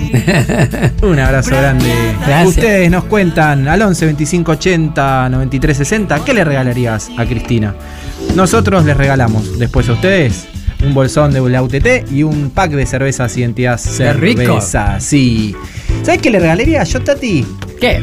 Un 1.02 1.20
abrazo 1.20 1.52
grande. 1.52 1.92
Gracias. 2.26 2.48
Ustedes 2.48 2.92
nos 2.92 3.06
cuentan 3.06 3.68
al 3.68 3.82
11 3.82 4.06
25 4.06 4.52
80 4.54 5.30
93 5.30 5.78
60 5.78 6.24
¿qué 6.24 6.34
le 6.34 6.44
regalarías 6.44 7.10
a 7.18 7.26
Cristina? 7.26 7.76
Nosotros 8.36 8.86
les 8.86 8.96
regalamos 8.96 9.58
después 9.58 9.90
a 9.90 9.94
ustedes 9.94 10.48
un 10.84 10.94
bolsón 10.94 11.34
de 11.34 11.42
la 11.50 11.64
UTT 11.64 12.12
y 12.12 12.24
un 12.24 12.52
pack 12.52 12.72
de 12.72 12.86
cervezas 12.86 13.36
identidad 13.38 13.80
Qué 13.98 14.14
rico. 14.14 14.42
cerveza. 14.42 15.00
Sí. 15.00 15.56
¿Sabes 16.04 16.22
qué 16.22 16.30
le 16.30 16.40
regalaría 16.40 16.84
yo, 16.84 17.02
Tati? 17.02 17.46
¿Qué? 17.80 18.02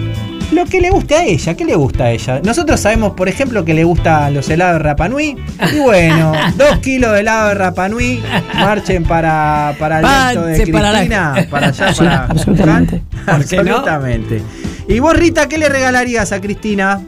Lo 0.53 0.67
que 0.67 0.81
le 0.81 0.91
guste 0.91 1.17
a 1.17 1.25
ella, 1.25 1.55
¿qué 1.55 1.65
le 1.65 1.75
gusta 1.75 2.05
a 2.05 2.11
ella? 2.13 2.41
Nosotros 2.45 2.79
sabemos, 2.79 3.15
por 3.15 3.29
ejemplo, 3.29 3.65
que 3.65 3.75
le 3.75 3.83
gustan 3.83 4.35
los 4.35 4.49
helados 4.49 4.75
de 4.75 4.79
Rapanui. 4.85 5.37
Y 5.75 5.79
bueno, 5.81 6.33
dos 6.57 6.79
kilos 6.79 7.13
de 7.13 7.21
helado 7.21 7.49
de 7.49 7.55
Rapanui, 7.55 8.23
marchen 8.55 9.03
para, 9.05 9.75
para 9.79 9.99
el 9.99 10.05
evento 10.05 10.47
de 10.47 10.57
Marchen 10.59 10.73
para 10.73 10.93
la- 10.93 10.99
Cristina, 10.99 11.47
para, 11.51 11.67
allá, 11.69 11.93
Sí, 11.93 11.99
para 12.05 12.25
absolutamente. 12.27 13.03
Absolutamente. 13.27 14.43
Y 14.87 14.99
vos, 15.01 15.17
Rita, 15.17 15.49
¿qué 15.49 15.59
le 15.59 15.69
regalarías 15.69 16.31
a 16.33 16.41
Cristina? 16.41 17.01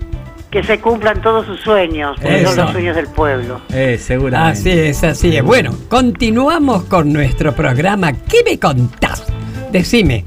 Que 0.50 0.64
se 0.64 0.80
cumplan 0.80 1.20
todos 1.20 1.44
sus 1.46 1.60
sueños, 1.60 2.16
porque 2.20 2.44
son 2.46 2.56
los 2.56 2.70
sueños 2.72 2.96
del 2.96 3.06
pueblo. 3.08 3.60
Eh, 3.72 3.98
seguramente. 4.02 4.58
Así 4.60 4.70
es, 4.70 5.04
así 5.04 5.36
es. 5.36 5.42
Bueno, 5.44 5.72
continuamos 5.88 6.84
con 6.84 7.12
nuestro 7.12 7.54
programa. 7.54 8.12
¿Qué 8.12 8.38
me 8.44 8.58
contás? 8.58 9.24
Decime, 9.70 10.24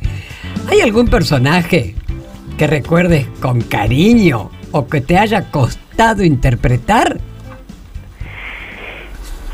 ¿hay 0.69 0.81
algún 0.81 1.07
personaje 1.07 1.95
que 2.59 2.67
recuerdes 2.67 3.25
con 3.41 3.61
cariño 3.61 4.51
o 4.73 4.85
que 4.85 4.99
te 4.99 5.17
haya 5.17 5.49
costado 5.49 6.25
interpretar? 6.25 7.17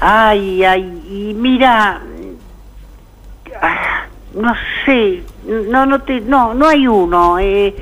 Ay, 0.02 0.64
ay, 0.64 0.82
y 1.08 1.34
mira, 1.36 2.02
no 4.34 4.54
sé, 4.86 5.22
no, 5.70 5.86
no 5.86 6.02
te, 6.02 6.20
no, 6.22 6.56
no 6.56 6.68
hay 6.68 6.88
uno. 6.88 7.38
eh, 7.40 7.76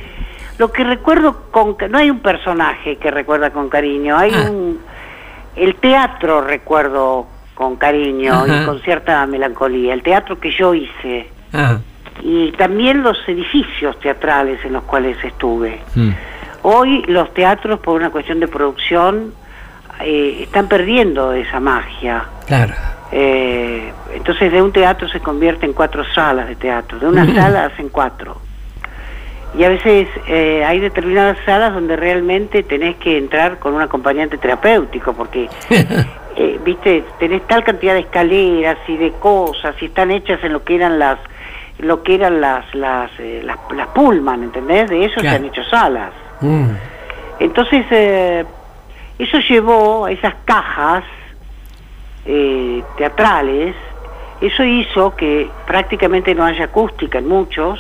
lo 0.57 0.71
que 0.73 0.83
recuerdo 0.83 1.43
con, 1.51 1.77
no 1.89 1.97
hay 1.97 2.09
un 2.11 2.19
personaje 2.19 2.97
que 2.97 3.09
recuerda 3.09 3.49
con 3.51 3.69
cariño, 3.69 4.17
hay 4.17 4.31
Ah. 4.35 4.49
un, 4.51 4.77
el 5.55 5.75
teatro 5.75 6.41
recuerdo 6.41 7.27
con 7.55 7.77
cariño 7.77 8.33
Ajá. 8.33 8.61
y 8.61 8.65
con 8.65 8.81
cierta 8.81 9.25
melancolía, 9.25 9.93
el 9.93 10.03
teatro 10.03 10.37
que 10.39 10.51
yo 10.51 10.73
hice 10.73 11.29
Ah, 11.53 11.77
y 12.21 12.51
también 12.53 13.03
los 13.03 13.17
edificios 13.27 13.99
teatrales 13.99 14.63
en 14.65 14.73
los 14.73 14.83
cuales 14.83 15.17
estuve. 15.23 15.79
Mm. 15.95 16.11
Hoy 16.63 17.03
los 17.07 17.33
teatros, 17.33 17.79
por 17.79 17.95
una 17.95 18.09
cuestión 18.09 18.39
de 18.39 18.47
producción, 18.47 19.33
eh, 20.01 20.39
están 20.43 20.67
perdiendo 20.67 21.33
esa 21.33 21.59
magia. 21.59 22.25
claro. 22.47 22.73
Eh, 23.15 23.93
entonces 24.15 24.51
de 24.51 24.59
un 24.59 24.71
teatro 24.71 25.07
se 25.07 25.19
convierte 25.19 25.67
en 25.67 25.73
cuatro 25.73 26.03
salas 26.15 26.47
de 26.47 26.55
teatro, 26.55 26.97
de 26.97 27.05
una 27.07 27.31
sala 27.35 27.65
hacen 27.65 27.89
cuatro. 27.89 28.41
Y 29.55 29.63
a 29.63 29.69
veces 29.69 30.07
eh, 30.27 30.63
hay 30.65 30.79
determinadas 30.79 31.37
salas 31.45 31.73
donde 31.75 31.95
realmente 31.95 32.63
tenés 32.63 32.95
que 32.95 33.17
entrar 33.19 33.59
con 33.59 33.75
un 33.75 33.81
acompañante 33.81 34.39
terapéutico, 34.39 35.13
porque, 35.13 35.47
eh, 36.35 36.59
viste, 36.65 37.03
tenés 37.19 37.45
tal 37.47 37.63
cantidad 37.63 37.93
de 37.93 37.99
escaleras 37.99 38.77
y 38.87 38.97
de 38.97 39.11
cosas, 39.11 39.75
y 39.79 39.85
están 39.85 40.09
hechas 40.09 40.43
en 40.43 40.53
lo 40.53 40.63
que 40.63 40.75
eran 40.75 40.97
las 40.97 41.19
lo 41.83 42.01
que 42.03 42.15
eran 42.15 42.39
las 42.41 42.73
las 42.75 43.11
eh, 43.19 43.41
las, 43.43 43.57
las 43.75 43.87
pullman, 43.89 44.43
¿entendés? 44.43 44.89
De 44.89 45.05
eso 45.05 45.15
se 45.15 45.21
Claro. 45.21 45.37
han 45.37 45.45
hecho 45.45 45.63
salas. 45.65 46.11
Mm, 46.41 46.69
Entonces, 47.39 47.85
eh, 47.91 48.45
eso 49.19 49.37
llevó 49.49 50.05
a 50.05 50.11
esas 50.11 50.33
cajas 50.45 51.03
eh, 52.25 52.81
teatrales, 52.97 53.75
eso 54.41 54.63
hizo 54.63 55.15
que 55.15 55.49
prácticamente 55.67 56.33
no 56.35 56.45
haya 56.45 56.65
acústica 56.65 57.17
en 57.19 57.27
muchos, 57.27 57.79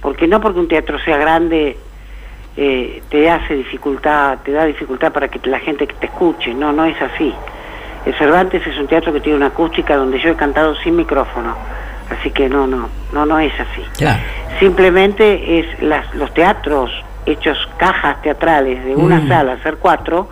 porque 0.00 0.26
no 0.26 0.40
porque 0.40 0.58
un 0.60 0.68
teatro 0.68 0.98
sea 1.00 1.16
grande 1.18 1.76
eh, 2.56 3.02
te 3.10 3.30
hace 3.30 3.54
dificultad, 3.54 4.38
te 4.44 4.52
da 4.52 4.64
dificultad 4.64 5.12
para 5.12 5.28
que 5.28 5.40
la 5.48 5.58
gente 5.60 5.86
que 5.86 5.94
te 5.94 6.06
escuche, 6.06 6.54
no, 6.54 6.72
no 6.72 6.84
es 6.84 7.00
así. 7.00 7.34
El 8.06 8.14
Cervantes 8.14 8.66
es 8.66 8.78
un 8.78 8.86
teatro 8.86 9.12
que 9.12 9.20
tiene 9.20 9.36
una 9.36 9.48
acústica 9.48 9.94
donde 9.96 10.18
yo 10.20 10.30
he 10.30 10.36
cantado 10.36 10.74
sin 10.76 10.96
micrófono, 10.96 11.54
así 12.10 12.30
que 12.30 12.48
no, 12.48 12.66
no, 12.66 12.88
no, 13.12 13.26
no 13.26 13.38
es 13.38 13.52
así. 13.58 13.82
claro. 13.96 14.20
Simplemente 14.58 15.60
es 15.60 15.82
las, 15.82 16.12
los 16.14 16.32
teatros 16.34 16.90
hechos 17.26 17.56
cajas 17.78 18.20
teatrales 18.22 18.84
de 18.84 18.94
una 18.96 19.20
Mm. 19.20 19.28
sala, 19.28 19.52
hacer 19.54 19.76
cuatro, 19.78 20.28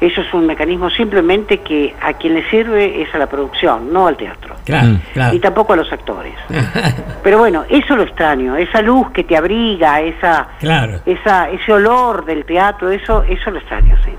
eso 0.00 0.20
es 0.20 0.34
un 0.34 0.46
mecanismo 0.46 0.90
simplemente 0.90 1.58
que 1.58 1.94
a 2.02 2.12
quien 2.14 2.34
le 2.34 2.48
sirve 2.50 3.02
es 3.02 3.14
a 3.14 3.18
la 3.18 3.26
producción, 3.28 3.92
no 3.92 4.06
al 4.06 4.16
teatro. 4.16 4.56
Claro, 4.64 4.88
Mm. 4.88 5.00
claro. 5.12 5.36
Y 5.36 5.40
tampoco 5.40 5.72
a 5.72 5.76
los 5.76 5.90
actores. 5.92 6.34
Pero 7.22 7.38
bueno, 7.38 7.64
eso 7.68 7.96
lo 7.96 8.02
extraño, 8.02 8.56
esa 8.56 8.82
luz 8.82 9.10
que 9.12 9.24
te 9.24 9.36
abriga, 9.36 10.00
esa, 10.00 10.48
Claro. 10.60 11.00
esa, 11.06 11.50
ese 11.50 11.72
olor 11.72 12.24
del 12.24 12.44
teatro, 12.44 12.90
eso, 12.90 13.22
eso 13.24 13.50
lo 13.50 13.58
extraño, 13.58 13.96
sí. 14.04 14.10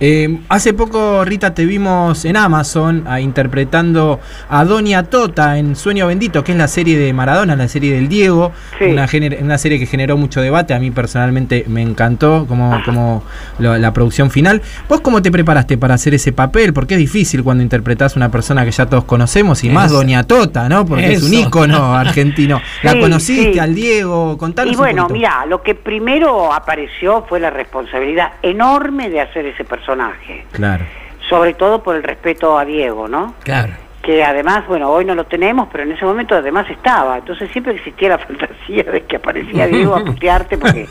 Eh, 0.00 0.40
hace 0.48 0.72
poco, 0.72 1.24
Rita, 1.24 1.52
te 1.54 1.64
vimos 1.66 2.24
en 2.24 2.36
Amazon 2.36 3.04
ah, 3.06 3.20
interpretando 3.20 4.18
a 4.48 4.64
Doña 4.64 5.04
Tota 5.04 5.58
en 5.58 5.76
Sueño 5.76 6.06
Bendito, 6.06 6.42
que 6.42 6.52
es 6.52 6.58
la 6.58 6.68
serie 6.68 6.98
de 6.98 7.12
Maradona, 7.12 7.54
la 7.56 7.68
serie 7.68 7.92
del 7.94 8.08
Diego, 8.08 8.52
Sí. 8.78 8.84
una, 8.86 9.06
una 9.42 9.58
serie 9.58 9.78
que 9.78 9.86
generó 9.86 10.16
mucho 10.16 10.40
debate. 10.40 10.72
A 10.74 10.78
mí 10.78 10.90
personalmente 10.90 11.64
me 11.68 11.82
encantó 11.82 12.46
como, 12.48 12.80
como 12.84 13.22
lo- 13.58 13.76
la 13.76 13.92
producción 13.92 14.30
final. 14.30 14.62
¿Vos 14.90 15.00
cómo 15.02 15.22
te 15.22 15.30
preparaste 15.30 15.78
para 15.78 15.94
hacer 15.94 16.14
ese 16.14 16.32
papel? 16.32 16.72
Porque 16.74 16.94
es 16.94 16.98
difícil 16.98 17.44
cuando 17.44 17.62
interpretás 17.62 18.16
a 18.16 18.18
una 18.18 18.28
persona 18.28 18.64
que 18.64 18.72
ya 18.72 18.86
todos 18.86 19.04
conocemos 19.04 19.62
y 19.62 19.70
más. 19.70 19.92
Doña 19.92 20.24
Tota, 20.24 20.68
¿no? 20.68 20.84
Porque 20.84 21.12
es 21.12 21.22
un 21.22 21.32
ícono 21.32 21.94
argentino. 21.96 22.60
¿La 22.82 22.90
Sí, 22.94 23.00
conociste 23.00 23.52
sí. 23.52 23.58
al 23.60 23.72
Diego? 23.72 24.36
Contanos 24.36 24.72
Y 24.74 24.76
bueno, 24.76 25.06
mira, 25.08 25.46
lo 25.46 25.62
que 25.62 25.76
primero 25.76 26.52
apareció 26.52 27.24
fue 27.28 27.38
la 27.38 27.50
responsabilidad 27.50 28.32
enorme 28.42 29.08
de 29.10 29.20
hacer 29.20 29.46
ese 29.46 29.62
personaje, 29.64 30.44
Claro. 30.50 30.84
sobre 31.28 31.54
todo 31.54 31.84
por 31.84 31.94
el 31.94 32.02
respeto 32.02 32.58
a 32.58 32.64
Diego, 32.64 33.06
¿no? 33.06 33.34
Claro. 33.44 33.74
Que 34.02 34.24
además, 34.24 34.66
bueno, 34.66 34.88
hoy 34.90 35.04
no 35.04 35.14
lo 35.14 35.24
tenemos, 35.24 35.68
pero 35.70 35.84
en 35.84 35.92
ese 35.92 36.04
momento 36.06 36.34
además 36.34 36.68
estaba. 36.70 37.18
Entonces 37.18 37.50
siempre 37.52 37.74
existía 37.74 38.08
la 38.10 38.18
fantasía 38.26 38.82
de 38.84 39.02
que 39.04 39.16
aparecía 39.16 39.66
Diego 39.66 39.94
a 39.94 40.04
putearte 40.04 40.56
porque 40.58 40.88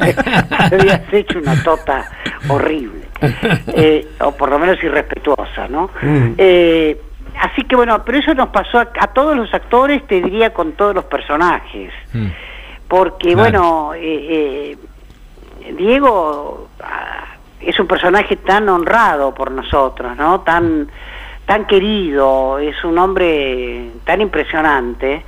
habías 0.58 1.12
hecho 1.12 1.38
una 1.38 1.62
tota 1.62 2.08
horrible, 2.48 3.06
Eh, 3.74 4.06
o 4.20 4.32
por 4.32 4.50
lo 4.50 4.58
menos 4.58 4.82
irrespetuosa, 4.82 5.68
¿no? 5.68 5.90
Mm. 6.02 6.34
Eh, 6.38 7.00
así 7.40 7.62
que 7.64 7.76
bueno, 7.76 8.02
pero 8.04 8.18
eso 8.18 8.34
nos 8.34 8.48
pasó 8.48 8.78
a, 8.78 8.88
a 8.98 9.06
todos 9.08 9.36
los 9.36 9.52
actores, 9.54 10.06
te 10.06 10.20
diría 10.20 10.52
con 10.52 10.72
todos 10.72 10.94
los 10.94 11.04
personajes, 11.04 11.92
Mm. 12.12 12.26
porque 12.88 13.32
Claro. 13.34 13.38
bueno, 13.38 13.94
eh, 13.94 14.76
eh, 15.62 15.72
Diego 15.76 16.68
ah, 16.82 17.24
es 17.60 17.78
un 17.78 17.86
personaje 17.86 18.36
tan 18.36 18.68
honrado 18.68 19.32
por 19.34 19.50
nosotros, 19.50 20.16
¿no? 20.16 20.40
Tan 20.40 20.88
tan 21.50 21.66
querido, 21.66 22.60
es 22.60 22.84
un 22.84 22.96
hombre 22.96 23.90
tan 24.04 24.20
impresionante, 24.20 25.24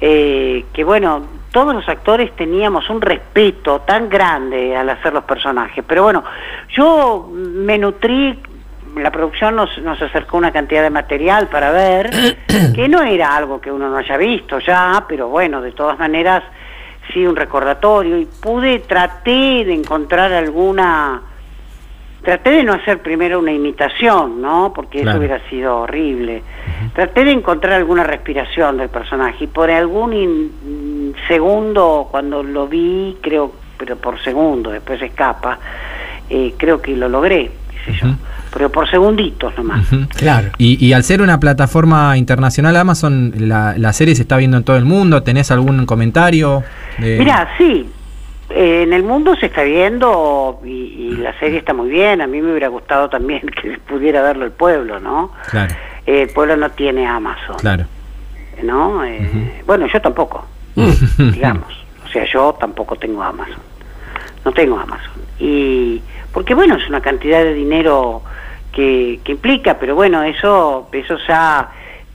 eh, 0.00 0.64
que 0.72 0.84
bueno, 0.84 1.22
todos 1.52 1.74
los 1.74 1.86
actores 1.86 2.34
teníamos 2.34 2.88
un 2.88 2.98
respeto 3.02 3.80
tan 3.80 4.08
grande 4.08 4.74
al 4.74 4.88
hacer 4.88 5.12
los 5.12 5.24
personajes, 5.24 5.84
pero 5.86 6.04
bueno, 6.04 6.24
yo 6.70 7.28
me 7.30 7.76
nutrí, 7.76 8.38
la 8.96 9.10
producción 9.10 9.54
nos, 9.54 9.76
nos 9.82 10.00
acercó 10.00 10.38
una 10.38 10.50
cantidad 10.50 10.82
de 10.82 10.88
material 10.88 11.48
para 11.48 11.70
ver, 11.72 12.08
que 12.74 12.88
no 12.88 13.02
era 13.02 13.36
algo 13.36 13.60
que 13.60 13.70
uno 13.70 13.90
no 13.90 13.98
haya 13.98 14.16
visto 14.16 14.60
ya, 14.60 15.04
pero 15.06 15.28
bueno, 15.28 15.60
de 15.60 15.72
todas 15.72 15.98
maneras, 15.98 16.42
sí 17.12 17.26
un 17.26 17.36
recordatorio, 17.36 18.16
y 18.16 18.24
pude, 18.24 18.78
traté 18.78 19.66
de 19.66 19.74
encontrar 19.74 20.32
alguna 20.32 21.20
traté 22.22 22.50
de 22.50 22.64
no 22.64 22.72
hacer 22.74 23.00
primero 23.00 23.38
una 23.38 23.52
imitación, 23.52 24.40
¿no? 24.42 24.72
Porque 24.74 25.00
eso 25.02 25.16
hubiera 25.18 25.40
sido 25.48 25.78
horrible. 25.78 26.42
Traté 26.94 27.24
de 27.24 27.32
encontrar 27.32 27.74
alguna 27.74 28.04
respiración 28.04 28.76
del 28.78 28.88
personaje 28.88 29.44
y 29.44 29.46
por 29.46 29.70
algún 29.70 30.12
in- 30.12 31.14
segundo, 31.28 32.08
cuando 32.10 32.42
lo 32.42 32.66
vi, 32.68 33.16
creo, 33.22 33.52
pero 33.78 33.96
por 33.96 34.20
segundo, 34.22 34.70
después 34.70 35.00
escapa, 35.02 35.58
eh, 36.28 36.54
creo 36.56 36.80
que 36.82 36.96
lo 36.96 37.08
logré, 37.08 37.50
qué 37.70 37.92
sé 37.92 37.98
yo. 37.98 38.08
Pero 38.52 38.68
por 38.70 38.90
segunditos 38.90 39.56
nomás. 39.56 39.90
Ujú. 39.92 40.08
Claro. 40.16 40.48
Y, 40.58 40.84
y 40.84 40.92
al 40.92 41.04
ser 41.04 41.22
una 41.22 41.38
plataforma 41.38 42.16
internacional, 42.18 42.76
Amazon, 42.76 43.32
la, 43.36 43.74
la 43.78 43.92
serie 43.92 44.16
se 44.16 44.22
está 44.22 44.36
viendo 44.38 44.56
en 44.56 44.64
todo 44.64 44.76
el 44.76 44.84
mundo. 44.84 45.22
¿Tenés 45.22 45.52
algún 45.52 45.86
comentario? 45.86 46.64
De... 46.98 47.16
Mira, 47.18 47.48
sí, 47.56 47.88
eh, 48.50 48.82
en 48.82 48.92
el 48.92 49.02
mundo 49.02 49.34
se 49.36 49.46
está 49.46 49.62
viendo 49.62 50.60
y, 50.64 50.68
y 50.70 51.16
la 51.16 51.38
serie 51.38 51.58
está 51.58 51.72
muy 51.74 51.88
bien. 51.88 52.20
A 52.20 52.26
mí 52.26 52.40
me 52.40 52.50
hubiera 52.50 52.68
gustado 52.68 53.08
también 53.08 53.40
que 53.62 53.78
pudiera 53.78 54.22
verlo 54.22 54.44
el 54.44 54.52
pueblo, 54.52 55.00
¿no? 55.00 55.32
Claro, 55.50 55.74
Eh, 56.06 56.22
el 56.22 56.30
pueblo 56.30 56.56
no 56.56 56.70
tiene 56.70 57.06
Amazon, 57.06 57.56
claro. 57.58 57.84
¿no? 58.62 59.04
Eh, 59.04 59.62
Bueno, 59.66 59.86
yo 59.86 60.00
tampoco, 60.00 60.44
digamos. 61.18 61.84
O 62.06 62.08
sea, 62.12 62.24
yo 62.24 62.56
tampoco 62.58 62.96
tengo 62.96 63.22
Amazon. 63.22 63.62
No 64.44 64.52
tengo 64.52 64.78
Amazon. 64.78 65.12
Y 65.38 66.02
porque 66.32 66.54
bueno, 66.54 66.76
es 66.76 66.88
una 66.88 67.00
cantidad 67.00 67.42
de 67.42 67.54
dinero 67.54 68.22
que, 68.72 69.20
que 69.24 69.32
implica, 69.32 69.78
pero 69.78 69.94
bueno, 69.94 70.22
eso 70.22 70.88
eso 70.92 71.16
ya 71.28 71.70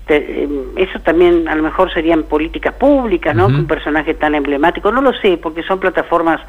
te- 0.07 0.43
eh, 0.43 0.49
eso 0.77 0.99
también 0.99 1.47
a 1.47 1.55
lo 1.55 1.63
mejor 1.63 1.91
serían 1.93 2.23
políticas 2.23 2.73
públicas, 2.75 3.35
¿no? 3.35 3.45
Ujú. 3.45 3.53
Que 3.55 3.59
un 3.61 3.67
personaje 3.67 4.13
tan 4.13 4.35
emblemático, 4.35 4.91
no 4.91 5.01
lo 5.01 5.13
sé, 5.13 5.37
porque 5.37 5.63
son 5.63 5.79
plataformas 5.79 6.39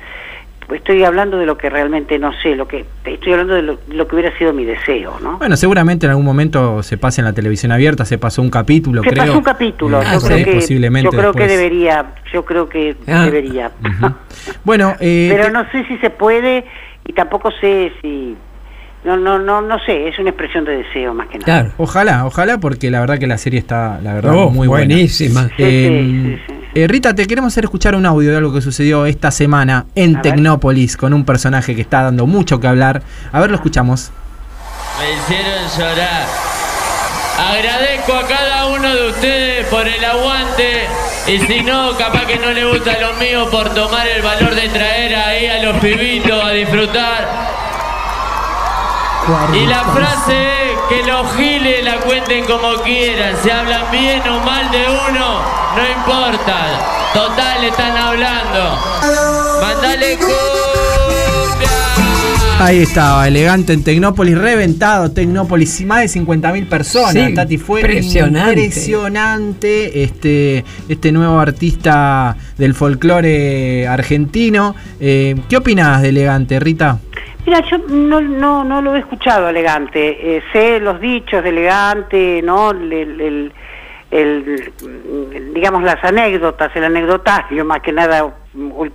estoy 0.75 1.05
hablando 1.05 1.39
de 1.39 1.47
lo 1.47 1.57
que 1.57 1.71
realmente 1.71 2.19
no 2.19 2.33
sé, 2.43 2.57
lo 2.57 2.67
que 2.67 2.85
estoy 3.05 3.33
hablando 3.33 3.55
de 3.55 3.63
lo, 3.63 3.79
lo 3.89 4.09
que 4.09 4.17
hubiera 4.17 4.37
sido 4.37 4.53
mi 4.53 4.65
deseo, 4.65 5.17
¿no? 5.23 5.39
Bueno, 5.39 5.57
seguramente 5.57 6.07
en 6.07 6.11
algún 6.11 6.25
momento 6.25 6.83
se 6.83 6.99
pase 6.99 7.21
en 7.21 7.25
la 7.27 7.33
televisión 7.33 7.71
abierta, 7.71 8.05
se 8.05 8.19
pasó 8.19 8.43
un 8.43 8.51
capítulo, 8.51 9.05
Se 9.05 9.11
creo. 9.11 9.27
pasó 9.27 9.39
un 9.39 9.45
capítulo, 9.45 10.03
Eh, 10.03 10.07
yo 10.13 10.19
sí, 10.21 10.27
creo 10.27 10.45
que 10.45 10.55
posiblemente 10.55 11.05
yo 11.05 11.17
creo 11.17 11.33
que 11.33 11.47
debería, 11.47 12.07
yo 12.33 12.45
creo 12.45 12.69
que 12.69 12.97
Ah. 13.07 13.27
debería. 13.27 13.71
Bueno, 14.65 14.95
eh, 15.01 15.29
Pero 15.31 15.51
no 15.51 15.71
sé 15.71 15.85
si 15.87 15.99
se 15.99 16.11
puede 16.11 16.65
y 17.07 17.13
tampoco 17.13 17.53
sé 17.61 17.93
si 18.03 18.37
no 19.07 19.17
no 19.17 19.39
no 19.39 19.63
no 19.63 19.79
sé, 19.87 20.09
es 20.09 20.19
una 20.19 20.31
expresión 20.31 20.65
de 20.65 20.79
deseo 20.79 21.15
más 21.15 21.29
que 21.29 21.39
nada. 21.39 21.45
Claro. 21.45 21.73
Ojalá, 21.79 22.27
ojalá, 22.27 22.59
porque 22.59 22.91
la 22.91 23.01
verdad 23.01 23.19
que 23.19 23.27
la 23.27 23.39
serie 23.39 23.61
está, 23.61 23.99
la 24.03 24.15
verdad, 24.15 24.33
Oh, 24.35 24.51
muy 24.51 24.67
buena. 24.69 24.87
buenísima. 24.95 25.45
Sí, 25.49 25.53
Eh, 25.59 26.39
sí, 26.47 26.53
sí, 26.55 26.55
eh, 26.75 26.87
Rita, 26.89 27.15
te 27.15 27.27
queremos 27.27 27.53
hacer 27.55 27.65
escuchar 27.65 27.95
un 27.95 28.05
audio 28.05 28.31
de 28.33 28.37
algo 28.37 28.53
que 28.53 28.61
sucedió 28.61 29.07
esta 29.07 29.31
semana 29.31 29.87
en 29.95 30.17
A 30.17 30.21
ver. 30.23 30.33
Tecnópolis 30.33 30.97
con 30.97 31.15
un 31.15 31.25
personaje 31.25 31.75
que 31.75 31.81
está 31.81 32.03
dando 32.03 32.27
mucho 32.27 32.61
que 32.61 32.67
hablar. 32.67 33.03
A 33.33 33.41
ver, 33.41 33.49
lo 33.51 33.57
escuchamos. 33.57 34.11
Me 34.99 35.13
hicieron 35.13 35.63
llorar. 35.79 36.27
Agradezco 37.39 38.15
a 38.15 38.27
cada 38.27 38.67
uno 38.69 38.95
de 38.95 39.09
ustedes 39.11 39.67
por 39.67 39.87
el 39.87 40.05
aguante. 40.05 40.87
Y 41.27 41.39
si 41.41 41.63
no, 41.63 41.97
capaz 41.99 42.25
que 42.27 42.37
no 42.39 42.51
le 42.53 42.65
gusta 42.65 42.93
lo 43.01 43.15
mío 43.15 43.49
por 43.51 43.69
tomar 43.75 44.07
el 44.09 44.23
valor 44.23 44.55
de 44.55 44.69
traer 44.69 45.15
ahí 45.17 45.47
a 45.47 45.63
los 45.63 45.77
pibitos 45.79 46.43
a 46.45 46.51
disfrutar. 46.51 47.27
Y 49.53 49.67
la 49.67 49.83
frase 49.83 50.71
es 50.71 50.79
que 50.89 51.03
los 51.05 51.35
giles 51.35 51.83
la 51.83 51.97
cuenten 51.97 52.45
como 52.45 52.75
quieran. 52.85 53.35
Si 53.43 53.51
hablan 53.51 53.91
bien 53.91 54.23
o 54.29 54.39
mal 54.45 54.71
de 54.71 54.85
uno, 54.87 55.41
no 55.75 56.01
importa. 56.01 57.11
Total, 57.13 57.65
están 57.65 57.97
hablando. 57.97 58.79
Mandale 59.61 60.17
cumbia. 60.19 60.37
Ahí 62.61 62.79
estaba, 62.79 63.27
elegante 63.27 63.73
en 63.73 63.83
Tecnópolis, 63.83 64.39
reventado 64.39 65.11
Tecnópolis, 65.11 65.81
y 65.81 65.87
más 65.87 66.01
de 66.01 66.21
50.000 66.21 66.69
personas. 66.69 67.13
Sí, 67.13 67.35
Tati 67.35 67.59
fue 67.59 67.81
impresionante. 67.81 68.63
impresionante 68.63 70.05
este, 70.05 70.65
este 70.89 71.11
nuevo 71.11 71.41
artista 71.41 72.37
del 72.57 72.75
folclore 72.75 73.89
argentino. 73.89 74.77
Eh, 75.01 75.35
¿Qué 75.49 75.57
opinas 75.57 76.01
de 76.01 76.11
elegante, 76.11 76.61
Rita? 76.61 77.01
Mira, 77.47 77.61
yo 77.61 77.79
no, 77.89 78.21
no, 78.21 78.65
no 78.65 78.83
lo 78.83 78.95
he 78.97 78.99
escuchado 78.99 79.49
elegante. 79.49 80.37
Eh, 80.37 80.43
sé 80.53 80.81
los 80.81 81.01
dichos 81.01 81.43
de 81.45 81.51
elegante, 81.51 82.41
¿no? 82.43 82.73
El, 82.73 83.53
el- 84.11 84.73
digamos, 85.53 85.83
las 85.83 86.03
anécdotas, 86.05 86.75
el 86.77 86.85
anecdotario, 86.85 87.65
más 87.65 87.81
que 87.81 87.93
nada, 87.93 88.35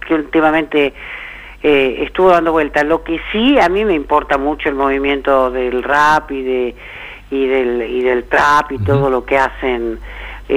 que 0.07 0.13
últimamente 0.15 0.93
eh, 1.63 1.97
estuvo 2.03 2.29
dando 2.29 2.51
vuelta. 2.53 2.83
Lo 2.83 3.03
que 3.03 3.19
sí, 3.31 3.59
a 3.59 3.67
mí 3.69 3.85
me 3.85 3.93
importa 3.93 4.37
mucho 4.37 4.69
el 4.69 4.75
movimiento 4.75 5.51
del 5.51 5.83
rap 5.83 6.31
y, 6.31 6.41
de, 6.43 6.75
y, 7.29 7.45
del, 7.47 7.81
y 7.83 8.01
del 8.03 8.23
trap 8.25 8.71
y 8.71 8.79
todo 8.79 9.09
lo 9.09 9.25
que 9.25 9.37
hacen 9.37 9.99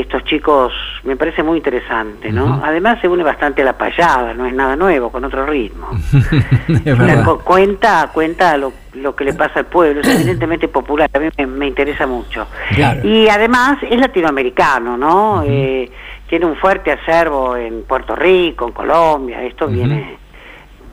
estos 0.00 0.24
chicos, 0.24 0.72
me 1.04 1.14
parece 1.14 1.42
muy 1.44 1.58
interesante, 1.58 2.32
¿no? 2.32 2.60
Además 2.64 3.00
se 3.00 3.06
une 3.08 3.22
bastante 3.22 3.62
a 3.62 3.64
la 3.64 3.78
payada, 3.78 4.34
no 4.34 4.44
es 4.44 4.52
nada 4.52 4.74
nuevo, 4.74 5.10
con 5.10 5.24
otro 5.24 5.46
ritmo. 5.46 5.88
La 6.84 7.22
cu- 7.24 7.38
cuenta 7.44 8.10
cuenta 8.12 8.56
lo, 8.56 8.72
lo 8.94 9.14
que 9.14 9.24
le 9.24 9.34
pasa 9.34 9.60
al 9.60 9.66
pueblo, 9.66 10.00
es 10.00 10.08
evidentemente 10.08 10.66
popular, 10.66 11.08
a 11.14 11.18
mí 11.20 11.28
me, 11.38 11.46
me 11.46 11.66
interesa 11.68 12.06
mucho. 12.08 12.46
Claro. 12.74 13.08
Y 13.08 13.28
además 13.28 13.78
es 13.88 13.98
latinoamericano, 14.00 14.96
¿no? 14.96 15.44
Eh, 15.46 15.88
tiene 16.28 16.46
un 16.46 16.56
fuerte 16.56 16.90
acervo 16.90 17.56
en 17.56 17.84
Puerto 17.84 18.16
Rico, 18.16 18.66
en 18.66 18.72
Colombia, 18.72 19.42
esto 19.44 19.68
viene 19.68 20.16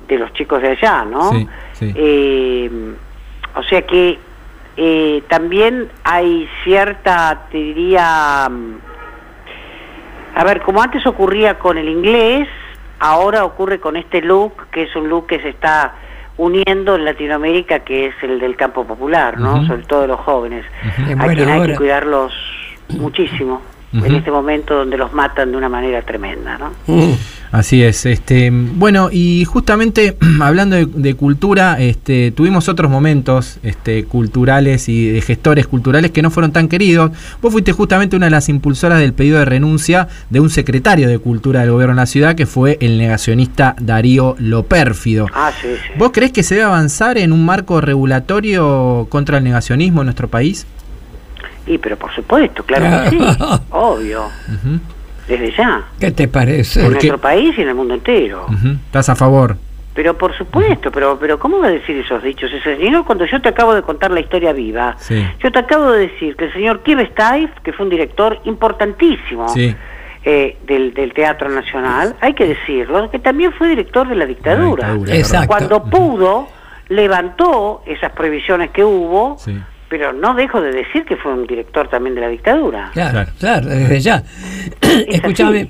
de 0.07 0.17
los 0.19 0.31
chicos 0.33 0.61
de 0.61 0.69
allá, 0.69 1.05
¿no? 1.05 1.31
Sí, 1.31 1.47
sí. 1.73 1.93
Eh, 1.95 2.93
o 3.55 3.63
sea 3.63 3.81
que 3.81 4.19
eh, 4.77 5.23
también 5.27 5.89
hay 6.03 6.47
cierta, 6.63 7.47
te 7.51 7.57
diría, 7.57 8.49
a 10.41 10.43
ver, 10.43 10.63
como 10.63 10.82
antes 10.82 11.06
ocurría 11.06 11.60
con 11.60 11.77
el 11.77 11.88
inglés, 11.88 12.47
ahora 12.97 13.45
ocurre 13.45 13.80
con 13.80 13.95
este 13.95 14.21
look, 14.21 14.69
que 14.71 14.84
es 14.84 14.95
un 14.95 15.08
look 15.08 15.27
que 15.27 15.39
se 15.39 15.49
está 15.49 15.93
uniendo 16.38 16.95
en 16.95 17.06
Latinoamérica, 17.06 17.82
que 17.82 18.08
es 18.08 18.15
el 18.23 18.39
del 18.39 18.56
campo 18.56 18.84
popular, 18.84 19.38
¿no? 19.38 19.63
Sobre 19.67 19.84
todo 19.84 20.08
los 20.08 20.19
jóvenes, 20.21 20.65
En 21.08 21.21
a 21.21 21.27
quien 21.27 21.47
hay 21.47 21.67
que 21.67 21.75
cuidarlos 21.75 22.34
muchísimo 22.89 23.62
en 23.93 24.15
este 24.15 24.32
momento 24.32 24.75
donde 24.75 24.97
los 24.97 25.13
matan 25.13 25.51
de 25.51 25.58
una 25.58 25.69
manera 25.69 26.01
tremenda, 26.01 26.58
¿no? 26.58 26.71
Mm. 26.88 27.13
Así 27.51 27.84
es. 27.84 28.06
Este, 28.06 28.49
bueno, 28.49 29.10
y 29.12 29.43
justamente 29.43 30.17
hablando 30.41 30.77
de, 30.77 30.86
de 30.86 31.15
cultura, 31.15 31.80
este, 31.80 32.32
tuvimos 32.32 32.69
otros 32.69 32.89
momentos 32.89 33.60
este, 33.62 34.06
culturales 34.06 34.88
y 34.88 35.10
de 35.10 35.21
gestores 35.21 35.67
culturales 35.67 36.12
que 36.12 36.21
no 36.21 36.32
fueron 36.32 36.54
tan 36.54 36.69
queridos. 36.69 37.12
Vos 37.41 37.51
fuiste 37.51 37.73
justamente 37.73 38.15
una 38.15 38.27
de 38.27 38.32
las 38.32 38.47
impulsoras 38.47 38.99
del 38.99 39.13
pedido 39.13 39.39
de 39.39 39.45
renuncia 39.45 40.08
de 40.30 40.39
un 40.39 40.49
secretario 40.49 41.10
de 41.10 41.19
Cultura 41.19 41.62
del 41.62 41.71
gobierno 41.71 41.95
de 41.95 42.01
la 42.01 42.06
ciudad, 42.06 42.36
que 42.36 42.45
fue 42.45 42.77
el 42.80 42.97
negacionista 42.97 43.75
Darío 43.82 44.36
Lopérfido. 44.39 45.27
Ah, 45.34 45.51
sí, 45.62 45.67
sí. 45.75 45.93
¿Vos 45.97 46.12
creés 46.13 46.32
que 46.32 46.43
se 46.43 46.56
debe 46.56 46.67
avanzar 46.67 47.17
en 47.17 47.34
un 47.34 47.45
marco 47.45 47.82
regulatorio 47.82 49.08
contra 49.10 49.39
el 49.39 49.43
negacionismo 49.43 50.01
en 50.01 50.06
nuestro 50.06 50.30
país? 50.30 50.65
Y 51.67 51.78
pero 51.78 51.95
por 51.97 52.13
supuesto, 52.13 52.63
claro 52.63 53.04
que 53.10 53.10
sí, 53.12 53.19
obvio, 53.71 54.26
desde 55.28 55.52
ya, 55.56 55.84
¿Qué 56.00 56.12
te 56.12 56.28
parece? 56.28 56.82
en 56.84 56.91
nuestro 56.91 57.17
país 57.19 57.54
y 57.58 57.62
en 57.62 57.69
el 57.69 57.76
mundo 57.76 57.93
entero. 57.93 58.47
¿Estás 58.86 59.10
a 59.10 59.15
favor? 59.15 59.58
Pero 59.93 60.17
por 60.17 60.36
supuesto, 60.38 60.90
pero 60.90 61.17
pero 61.19 61.38
¿cómo 61.38 61.60
va 61.60 61.67
a 61.67 61.71
decir 61.71 61.98
esos 61.98 62.23
dichos 62.23 62.50
ese 62.52 62.77
señor 62.77 63.06
cuando 63.06 63.25
yo 63.25 63.42
te 63.42 63.50
acabo 63.50 63.73
de 63.75 63.81
contar 63.81 64.10
la 64.12 64.21
historia 64.21 64.54
viva? 64.54 64.96
Sí. 64.98 65.21
Yo 65.44 65.52
te 65.52 65.60
acabo 65.60 65.92
de 65.92 66.08
decir 66.08 66.35
que 66.38 66.46
el 66.46 66.54
señor 66.54 66.81
Kivestein, 66.81 67.50
que 67.62 67.73
fue 67.73 67.83
un 67.85 67.90
director 67.90 68.40
importantísimo 68.46 69.50
Sí. 69.50 69.75
eh, 70.23 70.58
del, 70.65 70.94
del 70.94 71.13
Teatro 71.13 71.50
Nacional, 71.50 72.15
hay 72.21 72.33
que 72.33 72.48
decirlo, 72.48 73.12
que 73.12 73.19
también 73.19 73.52
fue 73.54 73.67
director 73.67 74.08
de 74.08 74.15
la 74.15 74.25
dictadura. 74.25 74.88
La 74.88 74.94
dictadura, 74.94 75.17
Exacto. 75.17 75.48
Cuando 75.48 75.83
pudo, 75.83 76.48
levantó 76.88 77.83
esas 77.85 78.12
prohibiciones 78.13 78.71
que 78.71 78.83
hubo, 78.83 79.38
Sí. 79.40 79.58
Pero 79.92 80.13
no 80.13 80.33
dejo 80.33 80.62
de 80.62 80.71
decir 80.71 81.04
que 81.04 81.17
fue 81.17 81.33
un 81.33 81.46
director 81.46 81.89
también 81.89 82.15
de 82.15 82.21
la 82.21 82.29
dictadura. 82.29 82.92
Claro, 82.94 83.29
Claro. 83.37 83.67
desde 83.67 84.00
ya. 84.00 84.23
Escúchame. 85.10 85.69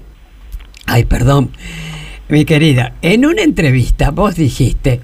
Ay, 0.86 1.05
perdón. 1.05 1.49
Mi 2.30 2.45
querida, 2.45 2.93
en 3.01 3.26
una 3.26 3.41
entrevista 3.41 4.11
vos 4.11 4.36
dijiste 4.36 5.01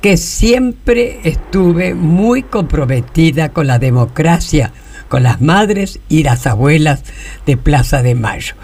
que 0.00 0.16
siempre 0.16 1.18
estuve 1.24 1.94
muy 1.94 2.44
comprometida 2.44 3.48
con 3.48 3.66
la 3.66 3.80
democracia, 3.80 4.70
con 5.08 5.24
las 5.24 5.40
madres 5.40 5.98
y 6.08 6.22
las 6.22 6.46
abuelas 6.46 7.02
de 7.46 7.56
Plaza 7.56 8.02
de 8.04 8.14
Mayo. 8.14 8.54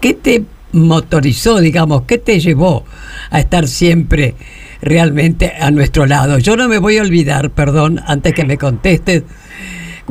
¿Qué 0.00 0.14
te 0.14 0.44
motorizó, 0.70 1.58
digamos, 1.58 2.02
qué 2.02 2.18
te 2.18 2.38
llevó 2.38 2.84
a 3.30 3.40
estar 3.40 3.66
siempre 3.66 4.36
realmente 4.80 5.54
a 5.60 5.72
nuestro 5.72 6.06
lado? 6.06 6.38
Yo 6.38 6.56
no 6.56 6.68
me 6.68 6.78
voy 6.78 6.98
a 6.98 7.02
olvidar, 7.02 7.50
perdón, 7.50 8.00
antes 8.06 8.32
que 8.32 8.44
me 8.44 8.58
contestes, 8.58 9.24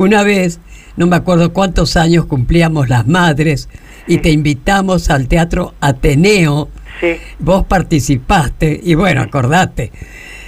una 0.04 0.22
vez, 0.22 0.60
no 0.96 1.06
me 1.06 1.16
acuerdo 1.16 1.52
cuántos 1.52 1.96
años 1.96 2.26
cumplíamos 2.26 2.88
las 2.88 3.06
madres 3.06 3.68
y 4.06 4.18
te 4.18 4.30
invitamos 4.30 5.10
al 5.10 5.28
Teatro 5.28 5.74
Ateneo. 5.80 6.68
Sí. 7.00 7.16
Vos 7.38 7.66
participaste 7.66 8.80
y 8.82 8.94
bueno, 8.94 9.22
acordate, 9.22 9.92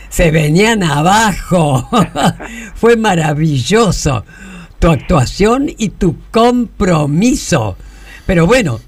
se 0.09 0.31
venían 0.31 0.83
abajo. 0.83 1.89
Fue 2.75 2.97
maravilloso 2.97 4.25
tu 4.79 4.91
actuación 4.91 5.69
y 5.77 5.91
tu 5.91 6.17
compromiso. 6.31 7.77
Pero 8.27 8.47
bueno, 8.47 8.81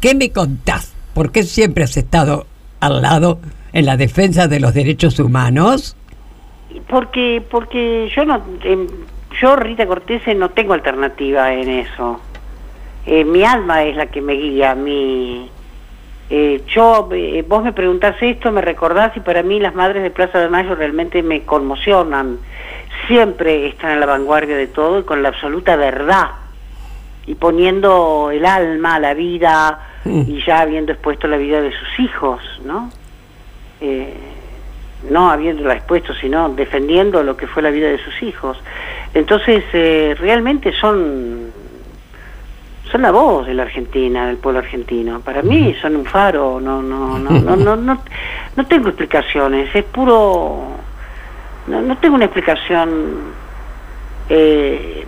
¿qué 0.00 0.14
me 0.14 0.30
contás? 0.30 0.92
¿Por 1.12 1.32
qué 1.32 1.42
siempre 1.42 1.84
has 1.84 1.96
estado 1.96 2.46
al 2.80 3.02
lado 3.02 3.40
en 3.72 3.86
la 3.86 3.96
defensa 3.96 4.48
de 4.48 4.60
los 4.60 4.74
derechos 4.74 5.18
humanos? 5.18 5.96
Porque, 6.88 7.42
porque 7.50 8.10
yo 8.14 8.24
no, 8.24 8.42
em, 8.64 8.86
yo 9.40 9.56
Rita 9.56 9.86
Cortés 9.86 10.22
no 10.36 10.50
tengo 10.50 10.74
alternativa 10.74 11.52
en 11.52 11.68
eso. 11.68 12.20
Eh, 13.06 13.24
mi 13.24 13.44
alma 13.44 13.82
es 13.84 13.96
la 13.96 14.06
que 14.06 14.20
me 14.20 14.32
guía, 14.32 14.74
mi, 14.74 15.50
eh, 16.30 16.62
yo, 16.68 17.08
eh, 17.12 17.44
vos 17.46 17.62
me 17.62 17.72
preguntás 17.72 18.16
esto, 18.20 18.50
me 18.50 18.62
recordás 18.62 19.14
y 19.16 19.20
para 19.20 19.42
mí 19.42 19.60
las 19.60 19.74
madres 19.74 20.02
de 20.02 20.10
Plaza 20.10 20.38
de 20.38 20.48
Mayo 20.48 20.74
realmente 20.74 21.22
me 21.22 21.42
conmocionan. 21.42 22.38
Siempre 23.06 23.66
están 23.66 23.92
en 23.92 24.00
la 24.00 24.06
vanguardia 24.06 24.56
de 24.56 24.66
todo 24.66 25.00
y 25.00 25.02
con 25.02 25.22
la 25.22 25.28
absoluta 25.28 25.76
verdad 25.76 26.30
y 27.26 27.34
poniendo 27.34 28.30
el 28.30 28.46
alma, 28.46 28.98
la 28.98 29.14
vida 29.14 29.80
y 30.04 30.42
ya 30.44 30.60
habiendo 30.60 30.92
expuesto 30.92 31.26
la 31.28 31.36
vida 31.36 31.60
de 31.60 31.72
sus 31.72 32.00
hijos, 32.00 32.42
¿no? 32.64 32.90
Eh, 33.80 34.14
no 35.10 35.30
habiéndola 35.30 35.74
expuesto, 35.74 36.14
sino 36.14 36.48
defendiendo 36.50 37.22
lo 37.22 37.36
que 37.36 37.46
fue 37.46 37.62
la 37.62 37.70
vida 37.70 37.88
de 37.88 37.98
sus 37.98 38.22
hijos. 38.22 38.58
Entonces, 39.12 39.64
eh, 39.72 40.14
realmente 40.18 40.72
son 40.72 41.52
son 42.90 43.02
la 43.02 43.10
voz 43.10 43.46
de 43.46 43.54
la 43.54 43.64
Argentina, 43.64 44.26
del 44.26 44.36
pueblo 44.36 44.60
argentino. 44.60 45.18
Para 45.20 45.42
mí 45.42 45.74
son 45.80 45.96
un 45.96 46.04
faro, 46.04 46.60
no, 46.60 46.80
no, 46.82 47.18
no, 47.18 47.30
no, 47.30 47.56
no, 47.56 47.74
no, 47.76 47.98
no 48.56 48.66
tengo 48.66 48.88
explicaciones, 48.88 49.74
es 49.74 49.84
puro, 49.84 50.68
no, 51.66 51.80
no 51.82 51.96
tengo 51.98 52.14
una 52.14 52.26
explicación 52.26 53.32
eh, 54.28 55.04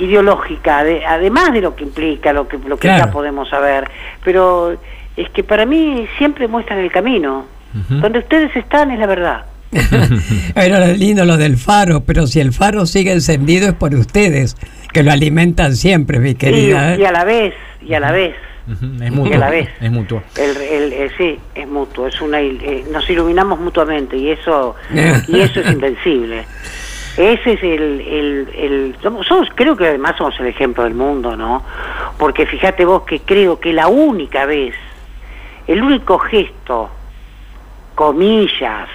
ideológica, 0.00 0.84
de- 0.84 1.04
además 1.06 1.52
de 1.52 1.60
lo 1.60 1.74
que 1.74 1.84
implica, 1.84 2.32
lo 2.32 2.48
que, 2.48 2.58
lo 2.58 2.76
que 2.76 2.88
Claro. 2.88 3.06
ya 3.06 3.10
podemos 3.12 3.48
saber, 3.48 3.88
pero 4.24 4.76
es 5.16 5.30
que 5.30 5.42
para 5.44 5.64
mí 5.66 6.06
siempre 6.18 6.48
muestran 6.48 6.78
el 6.80 6.90
camino. 6.90 7.44
Donde 7.72 8.18
ustedes 8.18 8.54
están 8.56 8.90
es 8.90 8.98
la 8.98 9.06
verdad. 9.06 9.44
Era 10.54 10.86
lindo 10.88 11.24
lo 11.24 11.36
del 11.36 11.56
faro, 11.56 12.00
pero 12.04 12.26
si 12.26 12.40
el 12.40 12.52
faro 12.52 12.86
sigue 12.86 13.12
encendido 13.12 13.68
es 13.68 13.74
por 13.74 13.94
ustedes, 13.94 14.56
que 14.92 15.02
lo 15.02 15.12
alimentan 15.12 15.76
siempre, 15.76 16.18
mi 16.18 16.34
querida. 16.34 16.90
y, 16.92 16.94
¿eh? 16.94 17.02
y 17.02 17.04
a 17.04 17.12
la 17.12 17.24
vez, 17.24 17.54
y 17.86 17.94
a 17.94 18.00
la 18.00 18.12
vez. 18.12 18.34
Es 18.68 18.82
Y 18.82 19.10
mutuo. 19.10 19.34
a 19.34 19.38
la 19.38 19.50
vez. 19.50 19.68
Es 19.80 19.90
mutuo. 19.90 20.22
El, 20.36 20.56
el- 20.56 20.92
el- 20.92 21.10
sí, 21.16 21.38
es 21.54 21.66
mutuo, 21.68 22.06
es 22.06 22.20
una, 22.20 22.40
il- 22.40 22.60
eh, 22.62 22.84
nos 22.92 23.08
iluminamos 23.10 23.58
mutuamente 23.58 24.16
y 24.16 24.30
eso 24.30 24.76
y 25.28 25.40
eso 25.40 25.60
es 25.60 25.70
invencible. 25.72 26.44
Ese 27.16 27.52
es 27.54 27.62
el, 27.62 28.00
el, 28.00 28.48
el 28.56 28.96
somos, 29.02 29.26
somos- 29.26 29.48
creo 29.54 29.76
que 29.76 29.86
además 29.88 30.14
somos 30.16 30.38
el 30.40 30.46
ejemplo 30.46 30.84
del 30.84 30.94
mundo, 30.94 31.36
¿no? 31.36 31.64
Porque 32.18 32.46
fíjate 32.46 32.84
vos 32.84 33.02
que 33.02 33.20
creo 33.20 33.58
que 33.58 33.72
la 33.72 33.88
única 33.88 34.46
vez, 34.46 34.74
el 35.66 35.82
único 35.82 36.18
gesto, 36.18 36.90
comillas, 38.04 38.88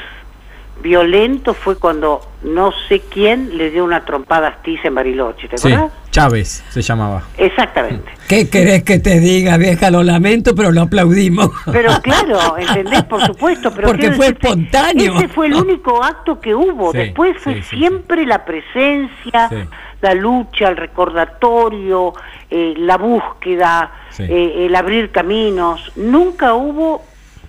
violento 0.82 1.54
fue 1.54 1.78
cuando 1.78 2.22
no 2.42 2.72
sé 2.90 3.02
quién 3.02 3.56
le 3.56 3.70
dio 3.70 3.84
una 3.86 4.04
trompada 4.04 4.48
a 4.48 4.50
Astiz 4.50 4.84
en 4.84 4.96
Bariloche, 4.96 5.48
¿te 5.48 5.60
Sí, 5.60 5.72
acuerdas? 5.72 5.94
Chávez 6.10 6.64
se 6.70 6.82
llamaba. 6.82 7.22
Exactamente. 7.38 8.12
¿Qué 8.28 8.50
querés 8.50 8.82
que 8.84 8.98
te 8.98 9.20
diga, 9.20 9.58
vieja? 9.58 9.92
Lo 9.92 10.02
lamento, 10.02 10.56
pero 10.56 10.72
lo 10.72 10.82
aplaudimos. 10.82 11.52
Pero 11.72 11.92
claro, 12.02 12.58
¿entendés? 12.58 13.04
Por 13.04 13.24
supuesto. 13.28 13.72
Pero 13.76 13.90
Porque 13.90 14.12
fue 14.14 14.26
decirte, 14.30 14.48
espontáneo. 14.48 15.18
Ese 15.18 15.28
fue 15.28 15.46
el 15.48 15.54
único 15.68 16.04
acto 16.04 16.40
que 16.42 16.56
hubo. 16.56 16.92
Sí, 16.94 16.98
Después 16.98 17.38
fue 17.40 17.56
sí, 17.58 17.62
sí, 17.62 17.78
siempre 17.78 18.26
la 18.26 18.44
presencia, 18.44 19.50
Sí. 19.50 19.58
la 20.02 20.16
lucha, 20.16 20.68
el 20.70 20.78
recordatorio, 20.78 22.14
eh, 22.50 22.74
la 22.78 22.98
búsqueda, 22.98 23.92
Sí. 24.10 24.24
eh, 24.28 24.66
el 24.66 24.76
abrir 24.76 25.12
caminos. 25.12 25.92
Nunca 25.96 26.56
hubo 26.56 27.04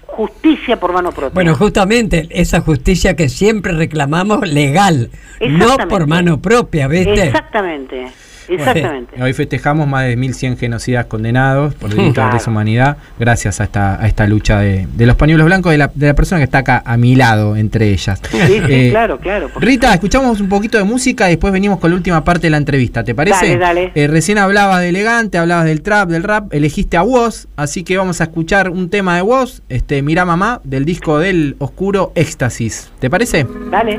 justicia 0.07 0.79
por 0.79 0.93
mano 0.93 1.13
propia. 1.13 1.35
Bueno, 1.35 1.55
justamente 1.55 2.29
esa 2.31 2.61
justicia 2.61 3.17
que 3.17 3.29
siempre 3.29 3.73
reclamamos 3.73 4.49
legal, 4.49 5.11
no 5.41 5.77
por 5.89 6.07
mano 6.07 6.41
propia, 6.41 6.89
¿viste? 6.89 7.25
Exactamente. 7.25 8.07
Exactamente. 8.55 9.23
Hoy 9.23 9.33
festejamos 9.33 9.87
más 9.89 10.05
de 10.07 10.17
1.100 10.19 10.57
genocidas 10.59 11.07
condenados 11.07 11.75
por 11.75 11.91
delitos 11.91 12.15
Claro. 12.15 12.31
de 12.31 12.35
lesa 12.35 12.51
humanidad 12.51 12.97
gracias 13.19 13.61
a 13.61 13.65
esta, 13.65 14.01
a 14.03 14.07
esta 14.07 14.27
lucha 14.27 14.61
de, 14.61 14.87
de 14.95 15.07
los 15.07 15.17
pañuelos 15.17 15.47
blancos 15.47 15.73
de 15.73 15.79
la, 15.79 15.91
de 15.95 16.07
la 16.07 16.15
persona 16.15 16.39
que 16.41 16.45
está 16.45 16.59
acá 16.59 16.83
a 16.85 16.97
mi 16.97 17.15
lado, 17.17 17.57
entre 17.57 17.91
ellas. 17.91 18.21
Sí, 18.31 18.39
sí, 18.47 18.61
Eh, 18.69 18.89
claro, 18.91 19.19
claro. 19.19 19.51
Rita, 19.59 19.93
escuchamos 19.95 20.41
un 20.41 20.49
poquito 20.49 20.79
de 20.79 20.85
música 20.85 21.27
y 21.29 21.31
después 21.33 21.53
venimos 21.53 21.79
con 21.81 21.91
la 21.91 21.97
última 21.97 22.25
parte 22.25 22.47
de 22.47 22.51
la 22.51 22.57
entrevista, 22.59 23.05
¿te 23.05 23.15
parece? 23.15 23.57
Dale, 23.59 23.59
dale. 23.59 23.93
Eh, 23.95 24.07
recién 24.07 24.39
hablabas 24.39 24.81
de 24.81 24.89
elegante, 24.91 25.39
hablabas 25.39 25.65
del 25.67 25.83
trap, 25.83 26.09
del 26.09 26.23
rap, 26.23 26.53
elegiste 26.55 26.97
a 26.97 27.03
Woz, 27.03 27.47
así 27.57 27.83
que 27.85 27.97
vamos 27.97 28.21
a 28.21 28.25
escuchar 28.25 28.71
un 28.71 28.89
tema 28.91 29.17
de 29.17 29.23
Woz, 29.23 29.61
este, 29.69 30.03
Mirá 30.03 30.25
Mamá, 30.25 30.61
del 30.65 30.85
disco 30.85 31.19
del 31.19 31.57
Oscuro 31.59 32.13
Éxtasis. 32.15 32.91
¿Te 32.99 33.11
parece? 33.11 33.47
Dale. 33.71 33.99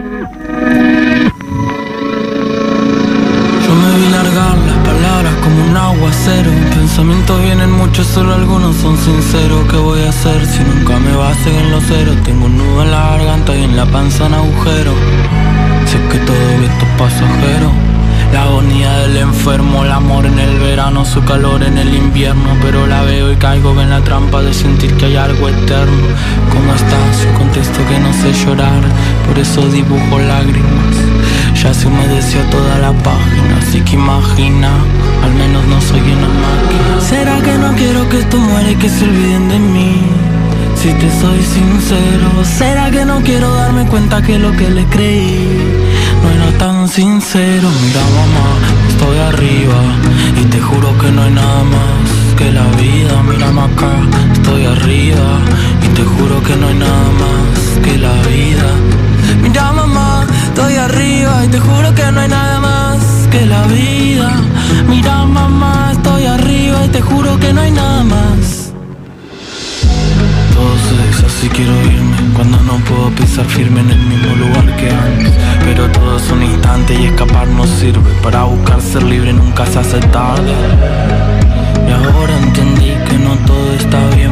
Las 4.37 4.77
palabras 4.85 5.33
como 5.43 5.63
un 5.65 5.75
aguacero. 5.75 6.51
Pensamientos 6.69 7.41
vienen 7.41 7.71
muchos, 7.71 8.05
solo 8.05 8.35
algunos 8.35 8.75
son 8.75 8.95
sinceros. 8.97 9.67
¿Qué 9.67 9.77
voy 9.77 10.01
a 10.01 10.09
hacer 10.09 10.45
si 10.45 10.59
nunca 10.63 10.99
me 10.99 11.15
va 11.15 11.31
a 11.31 11.33
seguir 11.35 11.61
en 11.61 11.71
los 11.71 11.83
ceros? 11.85 12.15
Tengo 12.23 12.45
un 12.45 12.57
nudo 12.57 12.83
en 12.83 12.91
la 12.91 13.09
garganta 13.11 13.57
y 13.57 13.63
en 13.63 13.75
la 13.75 13.85
panza 13.87 14.25
un 14.25 14.35
agujero. 14.35 14.93
Sé 15.87 15.97
que 16.11 16.19
todo 16.19 16.49
esto 16.63 16.85
es 16.85 16.99
pasajero. 16.99 17.71
La 18.31 18.43
agonía 18.43 18.91
del 18.99 19.17
enfermo, 19.17 19.85
el 19.85 19.91
amor 19.91 20.25
en 20.27 20.37
el 20.37 20.59
verano, 20.59 21.03
su 21.03 21.23
calor 21.23 21.63
en 21.63 21.79
el 21.79 21.95
invierno. 21.95 22.49
Pero 22.61 22.85
la 22.85 23.01
veo 23.01 23.31
y 23.31 23.37
caigo 23.37 23.79
en 23.81 23.89
la 23.89 24.01
trampa 24.01 24.43
de 24.43 24.53
sentir 24.53 24.93
que 24.97 25.05
hay 25.05 25.15
algo 25.15 25.49
eterno. 25.49 26.07
¿Cómo 26.53 26.73
estás? 26.75 27.25
Contesto 27.37 27.79
que 27.89 27.99
no 27.99 28.13
sé 28.13 28.33
llorar, 28.45 28.81
por 29.25 29.39
eso 29.39 29.67
dibujo 29.67 30.19
lágrimas. 30.19 31.06
Ya 31.63 31.73
se 31.73 31.87
humedeció 31.87 32.39
toda 32.51 32.77
la 32.77 32.93
página, 32.93 33.57
así 33.59 33.81
que 33.81 33.95
imagina, 33.95 34.69
al 35.23 35.33
menos 35.33 35.65
no 35.65 35.81
soy 35.81 35.99
una 35.99 36.27
máquina. 36.27 37.01
¿Será 37.01 37.41
que 37.41 37.57
no 37.57 37.73
quiero 37.73 38.07
que 38.09 38.19
esto 38.19 38.37
muera 38.37 38.69
y 38.71 38.75
que 38.75 38.87
se 38.87 39.03
olviden 39.03 39.49
de 39.49 39.59
mí? 39.59 40.01
Si 40.75 40.89
te 40.93 41.09
soy 41.19 41.41
sincero, 41.41 42.45
¿será 42.45 42.91
que 42.91 43.03
no 43.05 43.21
quiero 43.21 43.53
darme 43.55 43.85
cuenta 43.87 44.21
que 44.21 44.37
lo 44.37 44.51
que 44.51 44.69
le 44.69 44.85
creí 44.85 45.57
no 46.23 46.29
era 46.29 46.57
tan 46.59 46.87
sincero? 46.87 47.67
Mira 47.83 48.01
mamá, 48.19 48.47
estoy 48.89 49.17
arriba 49.17 49.79
y 50.39 50.45
te 50.45 50.61
juro 50.61 50.95
que 50.99 51.11
no 51.11 51.23
hay 51.23 51.31
nada 51.31 51.63
más 51.63 52.35
que 52.37 52.51
la 52.51 52.67
vida. 52.77 53.23
Mírame 53.23 53.61
acá, 53.61 53.93
estoy 54.31 54.63
arriba 54.65 55.39
y 55.83 55.87
te 55.95 56.03
juro 56.03 56.41
que 56.43 56.55
no 56.55 56.67
hay 56.67 56.75
nada 56.75 57.09
más 57.23 57.83
que 57.83 57.97
la 57.97 58.13
vida. 58.29 58.69
Mira 59.41 59.71
arriba 60.87 61.45
y 61.45 61.47
te 61.49 61.59
juro 61.59 61.93
que 61.93 62.11
no 62.11 62.19
hay 62.21 62.29
nada 62.29 62.59
más 62.59 62.97
que 63.31 63.45
la 63.45 63.63
vida. 63.67 64.31
Mira 64.87 65.25
mamá, 65.25 65.91
estoy 65.91 66.25
arriba 66.25 66.85
y 66.85 66.89
te 66.89 67.01
juro 67.01 67.37
que 67.39 67.53
no 67.53 67.61
hay 67.61 67.71
nada 67.71 68.03
más. 68.03 68.71
Todo 70.55 70.73
se 70.87 70.95
deshace 71.07 71.45
y 71.47 71.49
quiero 71.49 71.75
irme. 71.95 72.17
Cuando 72.35 72.57
no 72.69 72.75
puedo 72.87 73.09
pisar 73.11 73.45
firme 73.45 73.81
en 73.81 73.91
el 73.91 74.03
mismo 74.11 74.35
lugar 74.35 74.67
que 74.77 74.89
antes. 74.89 75.33
Pero 75.65 75.89
todo 75.91 76.17
es 76.17 76.31
un 76.31 76.43
instante 76.43 76.93
y 77.01 77.05
escapar 77.05 77.47
no 77.47 77.65
sirve. 77.65 78.11
Para 78.23 78.43
buscar 78.43 78.81
ser 78.81 79.03
libre 79.03 79.33
nunca 79.33 79.65
se 79.65 79.79
hace 79.79 79.99
tarde. 80.17 80.53
Y 81.87 81.91
ahora 81.91 82.37
entendí 82.45 82.91
que 83.07 83.17
no 83.25 83.35
todo 83.49 83.73
está 83.73 83.99
bien 84.15 84.26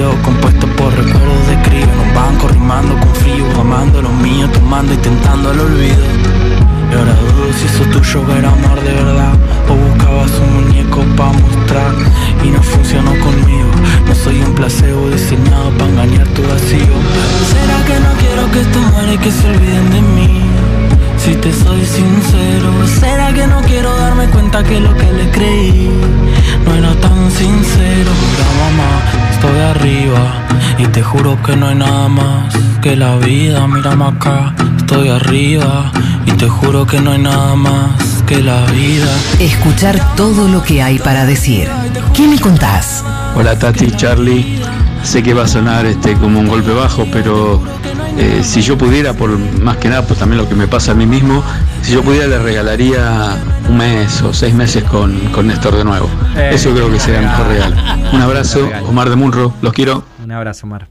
Compuesto 0.00 0.66
por 0.78 0.90
recuerdos 0.94 1.46
de 1.48 1.68
crío. 1.68 1.82
En 1.84 2.08
un 2.08 2.14
banco 2.14 2.48
rimando 2.48 2.98
con 2.98 3.14
frío 3.16 3.44
Amando 3.60 4.00
lo 4.00 4.08
mío, 4.08 4.48
tomando 4.48 4.94
y 4.94 4.96
tentando 4.96 5.52
el 5.52 5.60
olvido. 5.60 6.04
Y 6.90 6.94
ahora 6.94 7.12
dudo 7.12 7.52
si 7.52 7.66
eso 7.66 7.84
tuyo 7.92 8.24
era 8.38 8.50
amar 8.52 8.80
de 8.80 8.90
verdad. 8.90 9.34
O 9.68 9.74
buscabas 9.74 10.32
un 10.40 10.64
muñeco 10.64 11.00
para 11.14 11.32
mostrar 11.32 11.92
Y 12.42 12.48
no 12.48 12.62
funcionó 12.62 13.10
conmigo. 13.20 13.68
No 14.08 14.14
soy 14.14 14.40
un 14.40 14.54
placebo 14.54 15.10
diseñado 15.10 15.70
para 15.72 15.90
engañar 15.90 16.26
tu 16.28 16.42
vacío. 16.42 16.94
¿Será 17.52 17.84
que 17.84 18.00
no 18.00 18.12
quiero 18.18 18.50
que 18.50 18.60
esto 18.60 18.78
muera 18.92 19.20
que 19.20 19.30
se 19.30 19.46
olviden 19.46 19.90
de 19.90 20.00
mí? 20.00 20.40
Si 21.18 21.34
te 21.36 21.52
soy 21.52 21.84
sincero, 21.84 22.70
será 22.98 23.32
que 23.32 23.46
no 23.46 23.60
quiero 23.60 23.94
darme 23.96 24.26
cuenta 24.28 24.64
que 24.64 24.80
lo 24.80 24.96
que 24.96 25.12
le 25.12 25.30
creí 25.30 25.90
no 26.64 26.74
era 26.74 26.94
tan 26.94 27.30
sincero. 27.30 28.10
Mira 28.10 28.48
mamá, 28.58 29.21
estoy 29.42 29.60
arriba 29.60 30.46
y 30.78 30.86
te 30.86 31.02
juro 31.02 31.36
que 31.42 31.56
no 31.56 31.66
hay 31.66 31.74
nada 31.74 32.08
más 32.08 32.54
que 32.80 32.94
la 32.94 33.16
vida. 33.16 33.66
Mira 33.66 33.90
acá, 33.92 34.54
estoy 34.76 35.08
arriba 35.08 35.90
y 36.24 36.30
te 36.30 36.48
juro 36.48 36.86
que 36.86 37.00
no 37.00 37.10
hay 37.10 37.18
nada 37.18 37.56
más 37.56 38.22
que 38.24 38.40
la 38.40 38.64
vida. 38.66 39.12
Escuchar 39.40 40.14
todo 40.14 40.46
lo 40.46 40.62
que 40.62 40.80
hay 40.80 41.00
para 41.00 41.26
decir. 41.26 41.68
¿Qué 42.14 42.28
me 42.28 42.38
contás? 42.38 43.04
Hola 43.34 43.58
Tati, 43.58 43.90
Charlie. 43.96 44.60
Sé 45.02 45.24
que 45.24 45.34
va 45.34 45.42
a 45.42 45.48
sonar 45.48 45.86
este, 45.86 46.14
como 46.14 46.38
un 46.38 46.46
golpe 46.46 46.72
bajo, 46.72 47.04
pero 47.10 47.60
eh, 48.18 48.42
si 48.44 48.62
yo 48.62 48.78
pudiera, 48.78 49.12
por 49.12 49.36
más 49.60 49.78
que 49.78 49.88
nada, 49.88 50.06
pues 50.06 50.20
también 50.20 50.40
lo 50.40 50.48
que 50.48 50.54
me 50.54 50.68
pasa 50.68 50.92
a 50.92 50.94
mí 50.94 51.06
mismo, 51.06 51.42
si 51.82 51.92
yo 51.92 52.02
pudiera 52.02 52.26
le 52.26 52.38
regalaría 52.38 53.36
un 53.68 53.76
mes 53.76 54.22
o 54.22 54.32
seis 54.32 54.54
meses 54.54 54.84
con, 54.84 55.18
con 55.32 55.46
Néstor 55.46 55.76
de 55.76 55.84
nuevo. 55.84 56.08
Eh, 56.36 56.50
Eso 56.54 56.72
creo 56.72 56.90
que 56.90 56.98
sería 56.98 57.20
el 57.20 57.26
mejor 57.26 57.46
regalo. 57.48 57.76
Un 58.12 58.20
abrazo, 58.22 58.68
Omar 58.88 59.10
de 59.10 59.16
Munro, 59.16 59.52
los 59.62 59.72
quiero. 59.72 60.04
Un 60.22 60.30
abrazo, 60.32 60.66
Omar. 60.66 60.88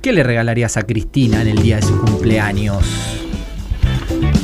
¿Qué 0.00 0.12
le 0.12 0.22
regalarías 0.22 0.76
a 0.76 0.82
Cristina 0.82 1.42
en 1.42 1.48
el 1.48 1.62
día 1.62 1.76
de 1.76 1.82
su 1.82 2.00
cumpleaños? 2.00 2.78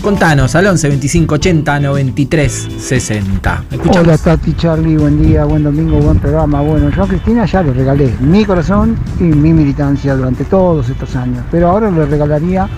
Contanos 0.03 0.55
al 0.55 0.67
11 0.69 0.89
25 0.89 1.35
80 1.35 1.81
93 1.81 2.69
60. 2.79 3.65
¿Escuchamos? 3.73 3.99
Hola 4.09 4.17
Tati, 4.19 4.55
Charlie, 4.55 4.97
buen 4.97 5.21
día, 5.21 5.45
buen 5.45 5.65
domingo, 5.65 5.99
buen 5.99 6.19
programa. 6.21 6.61
Bueno, 6.61 6.89
yo 6.91 7.03
a 7.03 7.09
Cristina 7.09 7.45
ya 7.45 7.63
le 7.65 7.73
regalé 7.73 8.15
mi 8.21 8.45
corazón 8.45 8.97
y 9.19 9.25
mi 9.25 9.53
militancia 9.53 10.15
durante 10.15 10.45
todos 10.45 10.89
estos 10.89 11.15
años, 11.17 11.45
pero 11.51 11.69
ahora 11.71 11.91
le 11.91 12.07
regalaría 12.07 12.69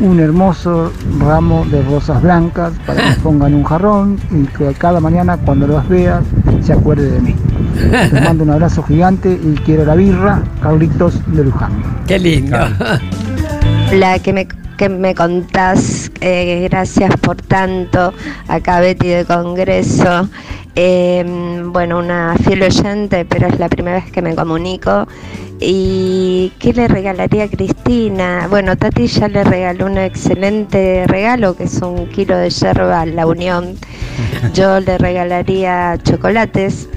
un 0.00 0.20
hermoso 0.20 0.92
ramo 1.18 1.64
de 1.70 1.82
rosas 1.82 2.22
blancas 2.22 2.72
para 2.86 3.14
que 3.14 3.20
pongan 3.20 3.54
un 3.54 3.64
jarrón 3.64 4.18
y 4.30 4.44
que 4.56 4.72
cada 4.74 5.00
mañana 5.00 5.36
cuando 5.36 5.66
las 5.66 5.88
veas 5.88 6.24
se 6.62 6.72
acuerde 6.72 7.10
de 7.10 7.20
mí. 7.20 7.34
Les 7.74 8.12
mando 8.24 8.44
un 8.44 8.50
abrazo 8.50 8.82
gigante 8.82 9.32
y 9.32 9.54
quiero 9.64 9.84
la 9.84 9.94
birra, 9.94 10.42
Carlitos 10.62 11.20
de 11.34 11.44
Luján. 11.44 11.72
Qué 12.06 12.18
lindo. 12.18 12.58
La 13.92 14.18
que 14.18 14.32
me, 14.32 14.48
que 14.82 14.88
me 14.88 15.14
contás, 15.14 16.10
eh, 16.20 16.66
gracias 16.68 17.16
por 17.18 17.36
tanto, 17.36 18.12
acá 18.48 18.80
Betty 18.80 19.06
de 19.06 19.24
Congreso. 19.24 20.28
Eh, 20.74 21.24
bueno, 21.66 22.00
una 22.00 22.34
fiel 22.42 22.64
oyente, 22.64 23.24
pero 23.24 23.46
es 23.46 23.60
la 23.60 23.68
primera 23.68 23.98
vez 24.00 24.10
que 24.10 24.22
me 24.22 24.34
comunico. 24.34 25.06
¿Y 25.60 26.52
qué 26.58 26.72
le 26.72 26.88
regalaría 26.88 27.44
a 27.44 27.48
Cristina? 27.48 28.48
Bueno, 28.50 28.76
Tati 28.76 29.06
ya 29.06 29.28
le 29.28 29.44
regaló 29.44 29.86
un 29.86 29.98
excelente 29.98 31.04
regalo, 31.06 31.54
que 31.54 31.64
es 31.64 31.80
un 31.80 32.08
kilo 32.08 32.36
de 32.36 32.50
yerba 32.50 33.06
La 33.06 33.24
Unión. 33.28 33.76
Yo 34.54 34.80
le 34.80 34.98
regalaría 34.98 35.96
chocolates 36.02 36.88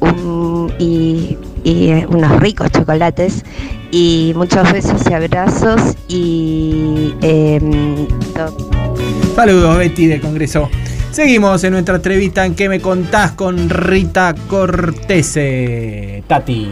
un- 0.00 0.72
y, 0.78 1.36
y, 1.62 1.88
eh, 1.90 2.06
unos 2.08 2.40
ricos 2.40 2.70
chocolates 2.70 3.44
y 3.90 4.32
muchos 4.34 4.72
besos 4.72 5.02
y 5.08 5.12
abrazos 5.12 5.80
y 6.08 7.03
em, 7.22 8.06
Saludos, 9.34 9.78
Betty 9.78 10.06
de 10.06 10.20
Congreso. 10.20 10.70
Seguimos 11.10 11.62
en 11.64 11.72
nuestra 11.72 11.96
entrevista 11.96 12.44
en 12.44 12.54
¿Qué 12.54 12.68
me 12.68 12.80
contás 12.80 13.32
con 13.32 13.68
Rita 13.70 14.34
Cortese? 14.48 16.22
Tati. 16.26 16.68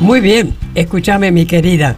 Muy 0.00 0.20
bien, 0.20 0.54
escúchame 0.74 1.30
mi 1.32 1.46
querida. 1.46 1.96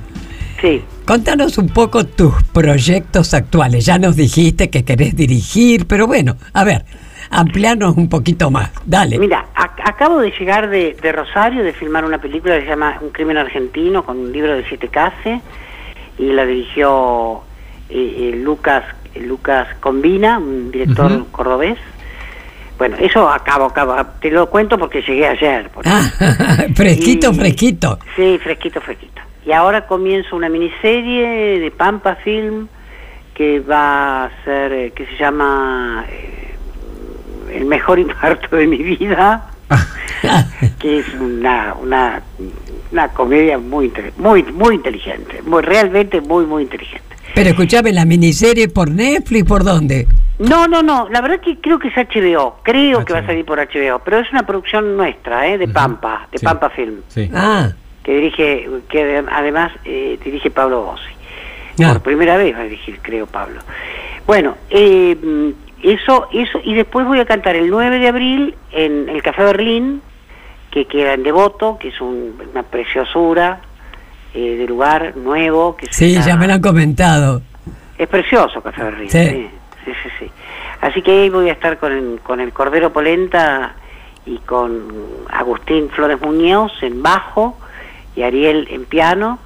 Sí. 0.60 0.82
Contanos 1.04 1.58
un 1.58 1.68
poco 1.68 2.04
tus 2.04 2.34
proyectos 2.52 3.32
actuales. 3.34 3.84
Ya 3.86 3.98
nos 3.98 4.16
dijiste 4.16 4.70
que 4.70 4.84
querés 4.84 5.14
dirigir, 5.16 5.86
pero 5.86 6.06
bueno, 6.06 6.36
a 6.52 6.64
ver, 6.64 6.84
amplianos 7.30 7.96
un 7.96 8.08
poquito 8.08 8.50
más. 8.50 8.70
Dale. 8.84 9.18
Mira, 9.18 9.46
ac- 9.54 9.80
acabo 9.84 10.18
de 10.20 10.30
llegar 10.38 10.68
de, 10.70 10.96
de 11.00 11.12
Rosario 11.12 11.62
de 11.62 11.72
filmar 11.72 12.04
una 12.04 12.20
película 12.20 12.56
que 12.56 12.62
se 12.64 12.68
llama 12.70 12.98
Un 13.02 13.10
crimen 13.10 13.36
argentino 13.36 14.04
con 14.04 14.18
un 14.18 14.32
libro 14.32 14.54
de 14.56 14.64
siete 14.68 14.88
case 14.88 15.40
y 16.18 16.32
la 16.32 16.44
dirigió 16.46 17.42
eh, 17.90 18.30
eh, 18.32 18.36
Lucas 18.42 18.84
Lucas 19.14 19.66
Combina, 19.80 20.38
un 20.38 20.70
director 20.70 21.10
Ujú. 21.10 21.26
cordobés. 21.30 21.78
Bueno, 22.76 22.96
eso 23.00 23.30
acabo, 23.30 23.64
acabo, 23.64 23.96
te 24.20 24.30
lo 24.30 24.50
cuento 24.50 24.76
porque 24.78 25.00
llegué 25.00 25.26
ayer. 25.26 25.70
por 25.70 25.82
Ah, 25.88 26.02
fresquito, 26.74 27.30
Y- 27.32 27.34
fresquito. 27.34 27.98
Sí, 28.14 28.38
fresquito, 28.42 28.80
fresquito. 28.82 29.22
Y 29.46 29.52
ahora 29.52 29.86
comienzo 29.86 30.36
una 30.36 30.48
miniserie 30.50 31.58
de 31.60 31.70
Pampa 31.70 32.16
Film 32.16 32.68
que 33.32 33.60
va 33.60 34.24
a 34.24 34.30
ser, 34.44 34.72
eh, 34.72 34.92
que 34.94 35.06
se 35.06 35.16
llama 35.16 36.04
eh, 36.10 36.54
El 37.54 37.64
mejor 37.64 37.98
infarto 38.06 38.54
de 38.56 38.66
mi 38.66 38.78
vida, 38.82 39.48
que 40.78 40.98
es 40.98 41.06
una, 41.14 41.74
una, 41.80 42.20
una 42.92 43.08
comedia 43.08 43.56
muy, 43.58 43.90
muy, 44.18 44.42
muy 44.42 44.74
inteligente, 44.74 45.40
muy, 45.42 45.62
realmente 45.62 46.20
muy, 46.20 46.44
muy 46.44 46.64
inteligente. 46.64 47.15
Pero 47.36 47.50
escúchame, 47.50 47.92
la 47.92 48.06
miniserie 48.06 48.66
por 48.68 48.90
Netflix, 48.90 49.44
¿por 49.46 49.62
dónde? 49.62 50.06
No, 50.38 50.66
no, 50.66 50.82
no, 50.82 51.06
la 51.10 51.20
verdad 51.20 51.38
que 51.40 51.60
creo 51.60 51.78
que 51.78 51.88
es 51.88 51.94
HBO, 51.94 52.60
creo 52.62 53.04
que 53.04 53.12
va 53.12 53.18
a 53.18 53.26
salir 53.26 53.44
por 53.44 53.58
HBO, 53.58 53.98
pero 54.02 54.20
es 54.20 54.32
una 54.32 54.44
producción 54.46 54.96
nuestra, 54.96 55.46
¿eh? 55.46 55.58
de 55.58 55.68
Pampa, 55.68 56.26
de 56.32 56.38
Sí. 56.38 56.44
Pampa 56.46 56.70
Film. 56.70 57.02
Ah, 57.34 57.72
que 58.02 58.14
dirige, 58.14 58.66
que 58.88 59.02
ade- 59.20 59.28
además 59.30 59.70
eh, 59.84 60.18
dirige 60.24 60.50
Pablo 60.50 60.82
Bossi. 60.82 61.12
Ah. 61.84 61.92
Por 61.92 62.00
primera 62.04 62.38
vez 62.38 62.54
va 62.54 62.60
a 62.60 62.64
dirigir, 62.64 63.00
creo, 63.02 63.26
Pablo. 63.26 63.60
Bueno, 64.26 64.56
eh, 64.70 65.52
eso, 65.82 66.28
eso, 66.32 66.58
y 66.64 66.72
después 66.72 67.06
voy 67.06 67.20
a 67.20 67.26
cantar 67.26 67.54
el 67.54 67.68
9 67.68 67.98
de 67.98 68.08
abril 68.08 68.54
en 68.72 69.10
el 69.10 69.22
Café 69.22 69.42
Berlín, 69.44 70.00
que 70.70 70.86
queda 70.86 71.12
en 71.12 71.22
Devoto, 71.22 71.76
que 71.78 71.88
es 71.88 72.00
un- 72.00 72.34
una 72.50 72.62
preciosura 72.62 73.60
eh, 74.36 74.56
de 74.58 74.66
lugar 74.66 75.16
nuevo. 75.16 75.76
Que 75.76 75.86
se 75.86 75.92
sí, 75.92 76.14
está- 76.16 76.26
ya 76.28 76.36
me 76.36 76.46
lo 76.46 76.52
han 76.54 76.60
comentado. 76.60 77.42
Es 77.98 78.06
precioso 78.08 78.60
Café 78.60 78.82
Berlín, 78.84 79.10
Sí. 79.10 79.18
sí, 79.26 79.48
sí, 79.86 79.92
sí, 80.02 80.08
sí. 80.18 80.30
Así 80.82 81.00
que 81.02 81.10
ahí 81.22 81.30
voy 81.30 81.48
a 81.48 81.52
estar 81.52 81.78
con 81.78 81.90
el, 81.92 82.20
con 82.22 82.40
el 82.40 82.52
Cordero 82.52 82.92
Polenta 82.92 83.74
y 84.26 84.36
con 84.38 84.84
Agustín 85.30 85.88
Flores 85.88 86.20
Muñoz 86.20 86.72
en 86.82 87.02
bajo 87.02 87.56
y 88.14 88.22
Ariel 88.22 88.68
en 88.70 88.84
piano, 88.84 89.38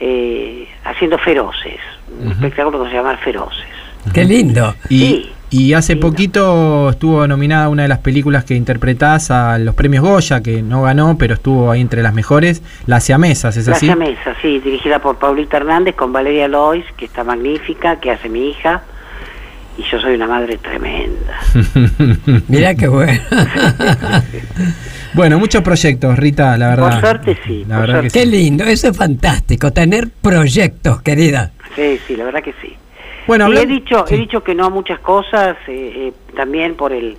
eh, 0.00 0.66
haciendo 0.84 1.18
Feroces, 1.18 1.78
un 2.20 2.32
espectáculo 2.32 2.82
que 2.82 2.90
se 2.90 2.96
llama 2.96 3.16
Feroces. 3.18 3.66
Qué 4.12 4.24
lindo. 4.24 4.74
Y, 4.88 5.30
y 5.52 5.74
hace 5.74 5.96
poquito 5.96 6.88
estuvo 6.90 7.26
nominada 7.28 7.68
una 7.68 7.82
de 7.82 7.88
las 7.88 7.98
películas 7.98 8.44
que 8.44 8.54
interpretás 8.54 9.30
a 9.30 9.58
los 9.58 9.74
premios 9.74 10.02
Goya, 10.02 10.42
que 10.42 10.62
no 10.62 10.82
ganó, 10.82 11.18
pero 11.18 11.34
estuvo 11.34 11.70
ahí 11.70 11.82
entre 11.82 12.02
las 12.02 12.14
mejores, 12.14 12.62
Las 12.86 13.04
Siamesas, 13.04 13.56
¿es 13.58 13.66
La 13.66 13.76
así? 13.76 13.94
Mesa, 13.94 14.34
sí, 14.40 14.58
dirigida 14.60 14.98
por 15.00 15.18
Paulita 15.18 15.58
Hernández 15.58 15.94
con 15.94 16.10
Valeria 16.12 16.48
Lois, 16.48 16.84
que 16.96 17.04
está 17.04 17.22
magnífica, 17.22 18.00
que 18.00 18.10
hace 18.10 18.30
mi 18.30 18.48
hija, 18.48 18.82
y 19.76 19.82
yo 19.90 20.00
soy 20.00 20.14
una 20.14 20.26
madre 20.26 20.56
tremenda. 20.56 21.38
Mira 22.48 22.74
qué 22.74 22.88
bueno. 22.88 23.20
bueno, 25.14 25.38
muchos 25.38 25.62
proyectos, 25.62 26.18
Rita, 26.18 26.56
la 26.56 26.68
verdad. 26.68 26.90
Por 26.92 27.00
suerte 27.00 27.38
sí, 27.46 27.64
La 27.68 27.76
por 27.78 27.86
verdad 27.88 28.02
que 28.04 28.08
Qué 28.10 28.22
sí. 28.24 28.30
lindo, 28.30 28.64
eso 28.64 28.88
es 28.88 28.96
fantástico, 28.96 29.70
tener 29.70 30.08
proyectos, 30.08 31.02
querida. 31.02 31.52
Sí, 31.76 31.98
sí, 32.06 32.16
la 32.16 32.24
verdad 32.24 32.42
que 32.42 32.54
sí. 32.62 32.74
Bueno, 33.26 33.48
Sí, 33.48 33.56
he 33.56 33.66
dicho, 33.66 34.04
sí. 34.06 34.14
he 34.14 34.18
dicho 34.18 34.42
que 34.42 34.54
no 34.54 34.66
a 34.66 34.70
muchas 34.70 34.98
cosas, 35.00 35.56
eh, 35.68 35.92
eh, 36.08 36.12
también 36.36 36.74
por 36.76 36.92
el, 36.92 37.16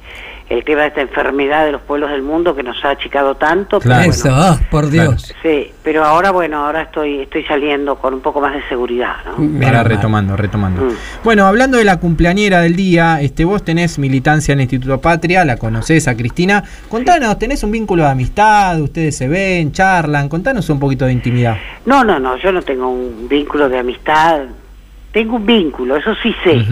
el 0.50 0.64
tema 0.66 0.82
de 0.82 0.88
esta 0.90 1.02
enfermedad 1.02 1.66
de 1.66 1.72
los 1.72 1.82
pueblos 1.82 2.12
del 2.12 2.22
mundo 2.22 2.54
que 2.56 2.62
nos 2.64 2.84
ha 2.84 2.90
achicado 2.92 3.36
tanto. 3.36 3.80
pero 3.80 3.96
bueno, 3.96 4.12
Eso, 4.12 4.30
ah, 4.32 4.60
por 4.70 4.90
Dios. 4.90 5.34
Sí, 5.42 5.72
pero 5.84 6.04
ahora 6.04 6.32
bueno, 6.32 6.66
ahora 6.66 6.82
estoy 6.84 7.22
estoy 7.22 7.44
saliendo 7.46 7.96
con 7.96 8.14
un 8.14 8.20
poco 8.20 8.42
más 8.42 8.54
de 8.54 8.62
seguridad, 8.68 9.16
¿no? 9.26 9.66
Ahora 9.66 9.84
retomando, 9.84 10.36
retomando. 10.36 10.84
Mm. 10.84 10.90
Bueno, 11.24 11.46
hablando 11.46 11.78
de 11.78 11.86
la 11.86 11.98
cumpleañera 12.00 12.62
del 12.62 12.76
día, 12.76 13.22
este, 13.22 13.46
vos 13.46 13.64
tenés 13.64 13.98
militancia 13.98 14.52
en 14.52 14.60
el 14.60 14.64
Instituto 14.64 15.00
Patria, 15.00 15.46
la 15.46 15.58
conocés 15.58 16.08
a 16.08 16.16
Cristina. 16.18 16.64
Contanos, 16.90 17.40
¿tenés 17.40 17.64
un 17.64 17.72
vínculo 17.72 18.04
de 18.04 18.10
amistad? 18.10 18.80
¿Ustedes 18.82 19.16
se 19.16 19.28
ven, 19.28 19.72
charlan? 19.72 20.28
Contanos 20.30 20.70
un 20.70 20.80
poquito 20.80 21.06
de 21.06 21.14
intimidad. 21.14 21.58
No, 21.86 22.04
no, 22.04 22.20
no, 22.20 22.36
yo 22.38 22.52
no 22.52 22.62
tengo 22.62 22.90
un 22.90 23.28
vínculo 23.30 23.70
de 23.70 23.80
amistad. 23.80 24.42
Tengo 25.14 25.36
un 25.36 25.46
vínculo, 25.46 25.96
eso 25.96 26.16
sí 26.24 26.36
sé, 26.44 26.66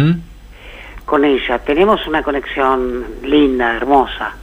con 1.05 1.23
ella. 1.23 1.59
Tenemos 1.59 2.05
una 2.07 2.23
conexión 2.23 3.05
linda, 3.21 3.75
hermosa. 3.75 4.33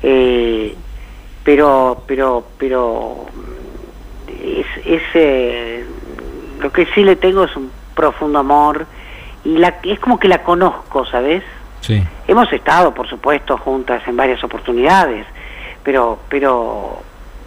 Eh, 0.00 0.74
pero, 1.42 2.04
pero, 2.06 2.46
pero 2.56 3.26
es, 4.28 4.66
es, 4.86 5.02
eh, 5.14 5.84
lo 6.60 6.70
que 6.70 6.86
sí 6.94 7.02
le 7.02 7.16
tengo 7.16 7.44
es 7.44 7.56
un 7.56 7.72
profundo 7.94 8.38
amor 8.38 8.86
y 9.44 9.58
la, 9.58 9.80
es 9.82 9.98
como 9.98 10.18
que 10.18 10.28
la 10.28 10.44
conozco, 10.44 11.04
¿sabes? 11.04 11.42
Sí. 11.80 12.02
Hemos 12.28 12.52
estado, 12.52 12.94
por 12.94 13.08
supuesto, 13.08 13.58
juntas 13.58 14.00
en 14.06 14.16
varias 14.16 14.42
oportunidades, 14.44 15.26
pero, 15.82 16.20
pero, 16.28 17.02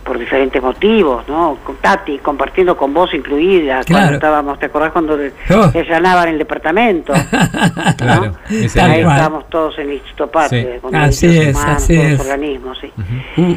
por 0.08 0.18
diferentes 0.18 0.64
motivos, 0.64 1.28
¿no? 1.28 1.58
Con 1.66 1.76
Tati, 1.76 2.20
compartiendo 2.20 2.78
con 2.78 2.94
vos 2.94 3.14
incluida, 3.14 3.84
Claro. 3.84 4.04
cuando 4.04 4.14
estábamos, 4.14 4.58
¿te 4.60 4.68
acordás 4.68 4.94
cuando 4.94 5.18
le- 5.18 5.34
Oh. 5.54 5.70
le 5.74 5.80
allanaban 5.82 6.30
el 6.30 6.38
departamento? 6.38 7.12
Claro. 7.98 8.32
Tal 8.74 8.92
Ahí 8.92 9.02
estábamos 9.02 9.50
todos 9.50 9.78
en 9.80 9.90
el 9.90 9.94
Instituto 9.96 10.28
Patria, 10.32 10.76
Sí. 10.76 10.80
con 10.82 10.96
Así 10.96 11.38
es, 11.38 11.56
humanos, 11.56 11.76
así 11.76 11.94
todos 11.96 12.06
es. 12.08 12.12
los 12.18 12.22
organismos, 12.22 12.78
sí. 12.80 12.92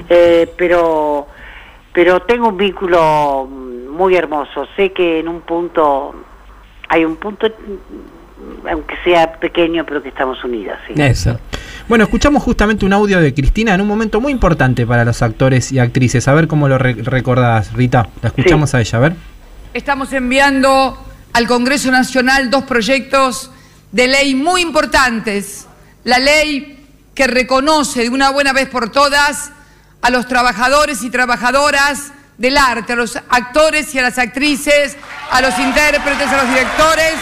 Eh, 0.09 0.53
pero, 0.59 1.29
pero 1.93 2.21
tengo 2.23 2.49
un 2.49 2.57
vínculo 2.57 3.47
muy 3.47 4.17
hermoso. 4.17 4.67
Sé 4.77 4.93
que 4.93 5.21
en 5.21 5.29
un 5.29 5.43
punto, 5.43 6.15
hay 6.89 7.05
un 7.05 7.15
punto, 7.17 7.47
aunque 8.69 8.95
sea 9.05 9.33
pequeño, 9.35 9.85
pero 9.87 10.03
que 10.03 10.09
estamos 10.09 10.43
unidas. 10.43 10.79
Sí. 10.89 10.95
Eso. 11.01 11.39
Bueno, 11.91 12.05
escuchamos 12.05 12.45
justamente 12.45 12.87
un 12.87 12.93
audio 12.93 13.21
de 13.21 13.35
Cristina 13.35 13.75
en 13.75 13.81
un 13.81 13.89
momento 13.89 14.21
muy 14.21 14.31
importante 14.31 14.87
para 14.87 15.05
los 15.05 15.23
actores 15.23 15.73
y 15.73 15.81
actrices. 15.81 16.29
A 16.29 16.35
ver 16.35 16.47
cómo 16.47 16.69
lo 16.69 16.79
re- 16.79 16.95
recordás, 16.95 17.73
Rita. 17.73 18.07
La 18.23 18.29
escuchamos 18.29 18.73
a 18.75 18.81
ella, 18.81 18.97
a 18.97 19.01
ver. 19.01 19.17
Estamos 19.75 20.13
enviando 20.13 20.97
al 21.33 21.49
Congreso 21.49 21.91
Nacional 21.91 22.49
dos 22.49 22.63
proyectos 22.63 23.51
de 23.91 24.07
ley 24.07 24.37
muy 24.37 24.63
importantes. 24.63 25.67
La 26.05 26.21
ley 26.21 26.79
que 27.13 27.27
reconoce 27.27 28.03
de 28.03 28.09
una 28.11 28.31
buena 28.31 28.53
vez 28.53 28.69
por 28.69 28.91
todas 28.93 29.51
a 30.01 30.11
los 30.11 30.29
trabajadores 30.29 31.03
y 31.03 31.11
trabajadoras 31.11 32.13
del 32.39 32.57
arte, 32.57 32.93
a 32.93 32.97
los 32.97 33.17
actores 33.17 33.93
y 33.97 33.99
a 33.99 34.03
las 34.03 34.17
actrices, 34.17 34.97
a 35.33 35.41
los 35.41 35.59
intérpretes, 35.59 36.29
a 36.29 36.37
los 36.37 36.49
directores, 36.51 37.15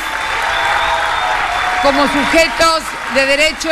como 1.83 2.03
sujetos 2.03 2.83
de 3.15 3.25
derecho 3.25 3.71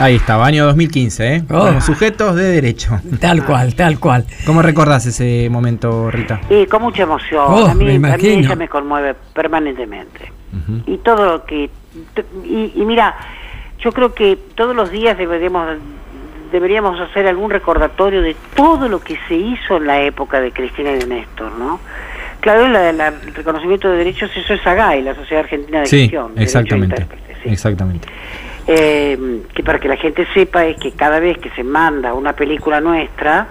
Ahí 0.00 0.14
estaba, 0.14 0.46
año 0.46 0.64
2015, 0.66 1.34
¿eh? 1.34 1.42
Oh. 1.50 1.66
Como 1.66 1.80
sujetos 1.80 2.36
de 2.36 2.44
derecho. 2.44 3.00
Tal 3.20 3.44
cual, 3.44 3.74
tal 3.74 3.98
cual. 3.98 4.24
¿Cómo 4.46 4.62
recordás 4.62 5.06
ese 5.06 5.48
momento, 5.50 6.08
Rita? 6.10 6.40
Y 6.48 6.66
con 6.66 6.82
mucha 6.82 7.02
emoción. 7.02 7.44
Oh, 7.48 7.66
a, 7.66 7.74
mí, 7.74 7.98
me 7.98 8.12
a 8.12 8.16
mí 8.16 8.26
ella 8.28 8.54
me 8.54 8.68
conmueve 8.68 9.14
permanentemente. 9.34 10.32
Y 10.86 10.98
todo 10.98 11.24
lo 11.26 11.44
que... 11.44 11.68
Y, 12.44 12.72
y 12.76 12.82
mira, 12.86 13.14
yo 13.80 13.90
creo 13.92 14.14
que 14.14 14.38
todos 14.54 14.74
los 14.76 14.90
días 14.90 15.18
deberíamos, 15.18 15.78
deberíamos 16.52 16.98
hacer 17.00 17.26
algún 17.26 17.50
recordatorio 17.50 18.22
de 18.22 18.36
todo 18.54 18.88
lo 18.88 19.00
que 19.00 19.18
se 19.26 19.34
hizo 19.34 19.78
en 19.78 19.86
la 19.88 20.00
época 20.02 20.40
de 20.40 20.52
Cristina 20.52 20.92
y 20.92 20.98
de 20.98 21.06
Néstor, 21.06 21.52
¿no? 21.58 21.80
Claro, 22.40 22.68
la- 22.68 22.92
la- 22.92 23.08
el 23.08 23.34
reconocimiento 23.34 23.90
de 23.90 23.98
derechos, 23.98 24.30
eso 24.36 24.54
es 24.54 24.62
SAGAI, 24.62 25.02
la 25.02 25.14
Sociedad 25.16 25.42
Argentina 25.42 25.80
de 25.80 25.86
Sí, 25.86 26.00
Gestión. 26.02 26.34
de 26.36 26.42
exactamente. 26.44 26.94
Intérprete, 27.02 27.36
sí. 27.42 27.48
Exactamente. 27.50 28.08
Eh, 28.70 29.44
que 29.54 29.62
para 29.62 29.78
que 29.78 29.88
la 29.88 29.96
gente 29.96 30.26
sepa 30.34 30.66
es 30.66 30.76
que 30.76 30.92
cada 30.92 31.20
vez 31.20 31.38
que 31.38 31.48
se 31.50 31.64
manda 31.64 32.12
una 32.12 32.34
película 32.34 32.82
nuestra, 32.82 33.48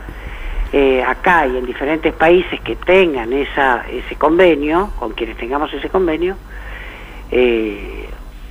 eh, 0.72 1.03
acá 1.03 1.47
y 1.47 1.57
en 1.57 1.65
diferentes 1.65 2.13
países 2.13 2.61
que 2.61 2.76
tengan 2.76 3.34
esa, 3.34 3.84
ese 3.89 4.15
convenio, 4.15 4.91
con 4.99 5.13
quienes 5.13 5.36
tengamos 5.38 5.74
ese 5.74 5.89
convenio, 5.89 6.36
eh, 7.32 8.07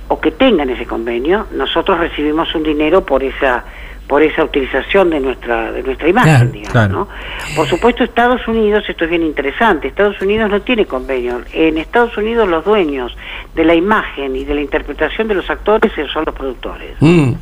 o 0.09 0.19
que 0.19 0.31
tengan 0.31 0.69
ese 0.69 0.85
convenio, 0.85 1.47
nosotros 1.51 1.99
recibimos 1.99 2.53
un 2.53 2.63
dinero 2.63 3.05
por 3.05 3.23
esa 3.23 3.63
por 4.07 4.23
esa 4.23 4.43
utilización 4.43 5.09
de 5.09 5.19
nuestra 5.19 5.71
de 5.71 5.83
nuestra 5.83 6.07
imagen, 6.07 6.31
Claro, 6.35 6.51
digamos, 6.51 6.71
claro. 6.71 6.93
¿no? 6.93 7.07
Por 7.55 7.67
supuesto, 7.67 8.03
Estados 8.03 8.47
Unidos, 8.47 8.83
esto 8.87 9.03
es 9.03 9.09
bien 9.09 9.23
interesante, 9.23 9.87
Estados 9.89 10.19
Unidos 10.21 10.49
no 10.49 10.61
tiene 10.61 10.85
convenio. 10.85 11.41
En 11.53 11.77
Estados 11.77 12.17
Unidos 12.17 12.47
los 12.47 12.63
dueños 12.63 13.15
de 13.53 13.65
la 13.65 13.75
imagen 13.75 14.35
y 14.35 14.45
de 14.45 14.55
la 14.55 14.61
interpretación 14.61 15.27
de 15.27 15.35
los 15.35 15.49
actores 15.49 15.91
son 16.11 16.23
los 16.25 16.33
productores, 16.35 16.91
Mm, 16.99 17.33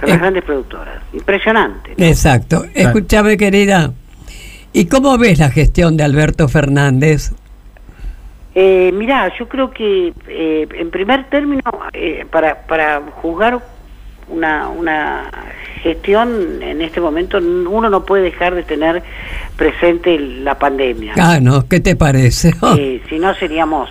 son 0.00 0.08
las 0.08 0.18
grandes 0.18 0.44
productoras. 0.44 0.98
Impresionante. 1.12 1.94
¿no? 1.96 2.04
exacto. 2.04 2.64
Escúchame, 2.74 3.36
querida. 3.36 3.92
¿Y 4.72 4.86
cómo 4.86 5.16
ves 5.18 5.38
la 5.38 5.50
gestión 5.50 5.96
de 5.96 6.04
Alberto 6.04 6.48
Fernández? 6.48 7.32
Eh, 8.56 8.92
mirá, 8.94 9.32
yo 9.36 9.48
creo 9.48 9.70
que 9.70 10.12
eh, 10.28 10.68
en 10.72 10.90
primer 10.90 11.28
término, 11.28 11.62
eh, 11.92 12.24
para, 12.30 12.66
para 12.66 13.00
juzgar 13.16 13.58
una, 14.28 14.68
una 14.68 15.30
gestión 15.82 16.62
en 16.62 16.80
este 16.82 17.00
momento, 17.00 17.38
uno 17.38 17.88
no 17.90 18.04
puede 18.04 18.22
dejar 18.24 18.54
de 18.54 18.62
tener 18.62 19.02
presente 19.56 20.18
la 20.18 20.58
pandemia. 20.58 21.14
Ah, 21.18 21.38
no, 21.40 21.68
¿qué 21.68 21.80
te 21.80 21.96
parece? 21.96 22.54
Eh, 22.78 23.02
si 23.08 23.18
no 23.18 23.34
seríamos 23.34 23.88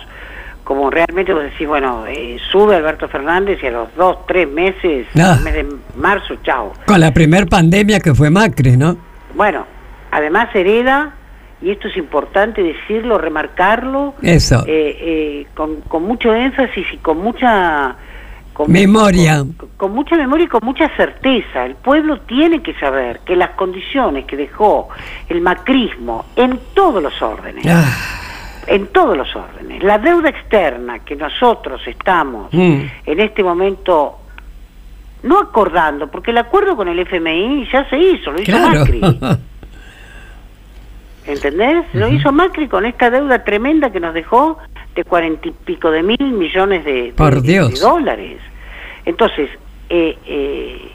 como 0.64 0.88
realmente 0.90 1.34
vos 1.34 1.42
decís, 1.42 1.68
bueno, 1.68 2.06
eh, 2.06 2.38
sube 2.50 2.74
Alberto 2.74 3.06
Fernández 3.06 3.58
y 3.62 3.66
a 3.66 3.70
los 3.70 3.94
dos, 3.96 4.26
tres 4.26 4.48
meses, 4.48 5.06
Ah. 5.14 5.34
el 5.38 5.44
mes 5.44 5.54
de 5.54 5.66
marzo, 5.96 6.36
chao. 6.42 6.72
Con 6.86 7.00
la 7.00 7.12
primer 7.12 7.46
pandemia 7.48 8.00
que 8.00 8.14
fue 8.14 8.30
Macri, 8.30 8.74
¿no? 8.76 8.96
Bueno, 9.34 9.66
además 10.10 10.48
hereda, 10.54 11.12
y 11.60 11.70
esto 11.70 11.88
es 11.88 11.96
importante 11.98 12.62
decirlo, 12.62 13.18
remarcarlo, 13.18 14.14
Eso. 14.22 14.64
eh, 14.66 14.96
eh, 15.00 15.46
con, 15.54 15.82
con 15.82 16.02
mucho 16.04 16.34
énfasis 16.34 16.86
y 16.94 16.96
con 16.96 17.18
mucha... 17.18 17.96
con- 18.54 18.72
Memoria. 18.72 19.44
Con, 19.56 19.68
con 19.76 19.92
mucha 19.92 20.16
memoria 20.16 20.44
y 20.44 20.48
con 20.48 20.64
mucha 20.64 20.88
certeza. 20.96 21.66
El 21.66 21.74
pueblo 21.74 22.20
tiene 22.20 22.62
que 22.62 22.72
saber 22.74 23.20
que 23.26 23.36
las 23.36 23.50
condiciones 23.50 24.24
que 24.24 24.36
dejó 24.36 24.88
el 25.28 25.42
macrismo 25.42 26.24
en 26.36 26.58
todos 26.72 27.02
los 27.02 27.20
órdenes, 27.20 27.66
Ah, 27.68 27.84
en 28.66 28.86
todos 28.86 29.14
los 29.16 29.34
órdenes, 29.36 29.82
la 29.82 29.98
deuda 29.98 30.30
externa 30.30 31.00
que 31.00 31.16
nosotros 31.16 31.82
estamos 31.86 32.50
mm, 32.54 32.80
en 33.04 33.20
este 33.20 33.42
momento 33.44 34.18
no 35.24 35.38
acordando, 35.38 36.08
porque 36.10 36.30
el 36.30 36.38
acuerdo 36.38 36.76
con 36.76 36.86
el 36.88 36.98
FMI 36.98 37.66
ya 37.72 37.88
se 37.88 37.98
hizo, 37.98 38.30
lo 38.30 38.40
hizo 38.40 38.52
claro. 38.52 38.80
Macri. 38.80 39.00
¿Entendés? 41.26 41.84
Lo 41.94 42.08
hizo 42.08 42.32
Macri 42.32 42.68
con 42.68 42.84
esta 42.84 43.08
deuda 43.10 43.44
tremenda 43.44 43.90
que 43.90 44.00
nos 44.00 44.12
dejó 44.14 44.58
de 44.94 45.04
cuarenta 45.04 45.48
y 45.48 45.52
pico 45.52 45.90
de 45.90 46.02
mil 46.02 46.18
millones 46.20 46.84
de, 46.84 47.12
Por 47.16 47.40
de- 47.40 47.48
Dios. 47.52 47.74
de 47.74 47.80
dólares. 47.80 48.38
Entonces, 49.06 49.48
eh, 49.88 50.18
eh, 50.26 50.92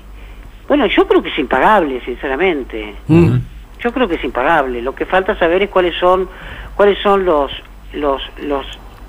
bueno, 0.67 0.85
yo 0.85 1.07
creo 1.07 1.23
que 1.23 1.29
es 1.29 1.39
impagable, 1.39 2.01
sinceramente. 2.05 2.95
mm. 3.07 3.37
Yo 3.81 3.93
creo 3.93 4.07
que 4.09 4.15
es 4.15 4.23
impagable. 4.23 4.81
Lo 4.81 4.93
que 4.93 5.05
falta 5.05 5.37
saber 5.39 5.63
es 5.63 5.69
cuáles 5.69 5.95
son 5.99 6.27
cuáles 6.75 6.97
son 7.01 7.23
los 7.25 7.49
los 7.93 8.21
los, 8.43 8.65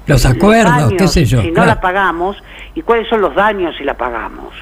Los 0.07 0.25
acuerdos, 0.25 0.75
daños 0.77 0.93
qué 0.97 1.09
sé 1.09 1.25
yo. 1.25 1.43
si 1.43 1.51
no 1.51 1.67
la 1.67 1.81
pagamos 1.81 2.37
y 2.75 2.83
cuáles 2.83 3.09
son 3.09 3.21
los 3.21 3.35
daños 3.35 3.75
si 3.77 3.85
la 3.85 3.95
pagamos. 3.95 4.55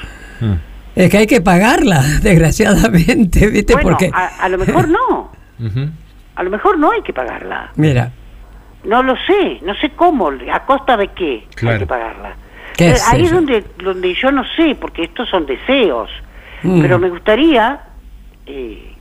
Es 0.97 1.11
que 1.11 1.19
hay 1.19 1.27
que 1.27 1.41
pagarla, 1.41 2.03
desgraciadamente, 2.23 3.47
¿viste? 3.49 3.75
Bueno, 3.75 3.91
Porque, 3.91 4.11
a, 4.13 4.27
a 4.43 4.49
lo 4.49 4.59
mejor 4.59 4.89
no. 4.89 5.31
A 6.39 6.43
lo 6.45 6.51
mejor 6.51 6.79
no 6.79 6.91
hay 6.93 7.03
que 7.03 7.13
pagarla. 7.13 7.71
mira, 7.77 8.11
No 8.85 9.03
lo 9.03 9.15
sé, 9.27 9.59
no 9.63 9.75
sé 9.75 9.91
cómo, 9.91 10.31
a 10.53 10.65
costa 10.65 10.97
de 10.97 11.09
qué 11.09 11.47
hay 11.73 11.79
que 11.81 11.87
pagarla. 11.87 12.37
¿Qué 12.77 12.91
Eh, 12.91 12.95
ahí 13.11 13.23
es 13.25 13.31
yo? 13.31 13.35
donde, 13.37 13.65
donde 13.83 14.15
yo 14.15 14.31
no 14.31 14.45
sé, 14.57 14.77
porque 14.81 15.03
estos 15.03 15.29
son 15.29 15.45
deseos, 15.47 16.09
Mm. 16.63 16.81
pero 16.81 16.99
me 16.99 17.09
gustaría 17.11 17.81
eh, 18.47 18.95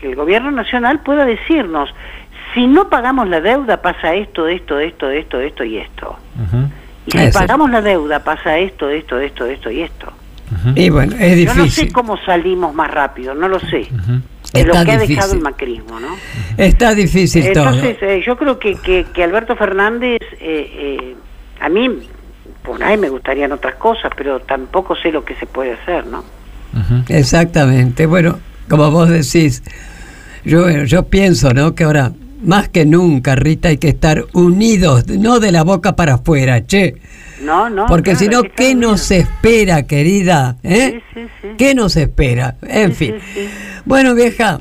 que 0.00 0.08
el 0.08 0.16
gobierno 0.16 0.50
nacional 0.50 1.00
pueda 1.00 1.24
decirnos, 1.26 1.90
si 2.54 2.66
no 2.66 2.88
pagamos 2.88 3.28
la 3.28 3.40
deuda 3.40 3.80
pasa 3.82 4.14
esto, 4.14 4.48
esto, 4.48 4.78
esto, 4.80 5.10
esto, 5.10 5.38
esto 5.40 5.64
y 5.64 5.76
esto. 5.78 6.16
Y 7.06 7.10
si 7.10 7.30
pagamos 7.32 7.70
la 7.70 7.80
deuda 7.82 8.24
pasa 8.24 8.56
esto, 8.58 8.88
esto, 8.88 9.18
esto, 9.20 9.44
esto 9.46 9.70
y 9.70 9.82
esto. 9.82 10.12
Y 10.74 10.88
bueno, 10.90 11.14
es 11.18 11.38
Yo 11.40 11.46
no 11.46 11.54
sé 11.54 11.62
difícil. 11.62 11.92
cómo 11.92 12.16
salimos 12.24 12.74
más 12.74 12.90
rápido, 12.90 13.34
no 13.34 13.48
lo 13.48 13.60
sé. 13.60 13.88
De 14.52 14.60
Está 14.62 14.78
lo 14.80 14.84
que 14.84 14.90
ha 14.92 14.94
difícil. 14.94 15.16
dejado 15.16 15.34
el 15.34 15.40
macrismo, 15.40 16.00
¿no? 16.00 16.16
Está 16.56 16.94
difícil 16.94 17.52
todo. 17.52 17.64
Entonces, 17.68 17.96
eh, 18.00 18.22
yo 18.26 18.36
creo 18.38 18.58
que, 18.58 18.76
que, 18.76 19.06
que 19.12 19.22
Alberto 19.24 19.56
Fernández, 19.56 20.20
eh, 20.40 20.70
eh, 21.00 21.16
a 21.60 21.68
mí, 21.68 21.88
por 22.62 22.82
ahí 22.82 22.96
me 22.96 23.08
gustarían 23.10 23.52
otras 23.52 23.74
cosas, 23.74 24.10
pero 24.16 24.40
tampoco 24.40 24.96
sé 24.96 25.12
lo 25.12 25.24
que 25.24 25.34
se 25.36 25.46
puede 25.46 25.72
hacer, 25.74 26.06
¿no? 26.06 26.24
Exactamente. 27.08 28.06
Bueno, 28.06 28.38
como 28.68 28.90
vos 28.90 29.08
decís, 29.08 29.62
yo, 30.44 30.70
yo 30.84 31.04
pienso, 31.04 31.52
¿no? 31.52 31.74
Que 31.74 31.84
ahora, 31.84 32.12
más 32.42 32.68
que 32.68 32.84
nunca, 32.86 33.34
Rita, 33.36 33.68
hay 33.68 33.78
que 33.78 33.88
estar 33.88 34.24
unidos, 34.32 35.06
no 35.08 35.40
de 35.40 35.52
la 35.52 35.62
boca 35.64 35.96
para 35.96 36.14
afuera, 36.14 36.66
che. 36.66 36.94
No, 37.42 37.68
no. 37.70 37.86
Porque 37.86 38.12
claro, 38.12 38.18
si 38.18 38.28
no, 38.28 38.42
¿qué 38.56 38.74
nos 38.74 39.10
espera, 39.10 39.84
querida? 39.84 40.56
¿Eh? 40.62 41.00
Sí, 41.14 41.20
sí, 41.20 41.26
sí. 41.42 41.48
¿Qué 41.56 41.74
nos 41.74 41.96
espera? 41.96 42.56
En 42.62 42.92
fin. 42.92 43.14
Bueno, 43.84 44.14
vieja, 44.14 44.60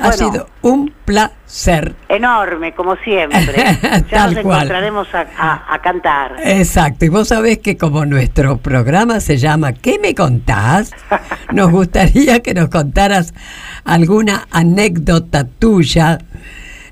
ha 0.00 0.12
sido 0.12 0.46
un 0.62 0.92
placer. 1.04 1.94
Enorme, 2.08 2.72
como 2.74 2.96
siempre. 2.96 3.54
ya 3.82 4.02
Tal 4.10 4.34
nos 4.34 4.42
cual. 4.42 4.58
encontraremos 4.58 5.08
a, 5.14 5.26
a- 5.38 5.74
a 5.74 5.78
cantar. 5.80 6.36
Exacto, 6.44 7.04
y 7.06 7.08
vos 7.08 7.28
sabés 7.28 7.58
que 7.58 7.76
como 7.78 8.04
nuestro 8.06 8.58
programa 8.58 9.20
se 9.20 9.36
llama 9.38 9.72
¿Qué 9.72 9.98
me 9.98 10.14
contás? 10.14 10.90
Nos 11.52 11.70
gustaría 11.70 12.40
que 12.40 12.54
nos 12.54 12.68
contaras 12.68 13.34
alguna 13.84 14.46
anécdota 14.50 15.44
tuya. 15.44 16.18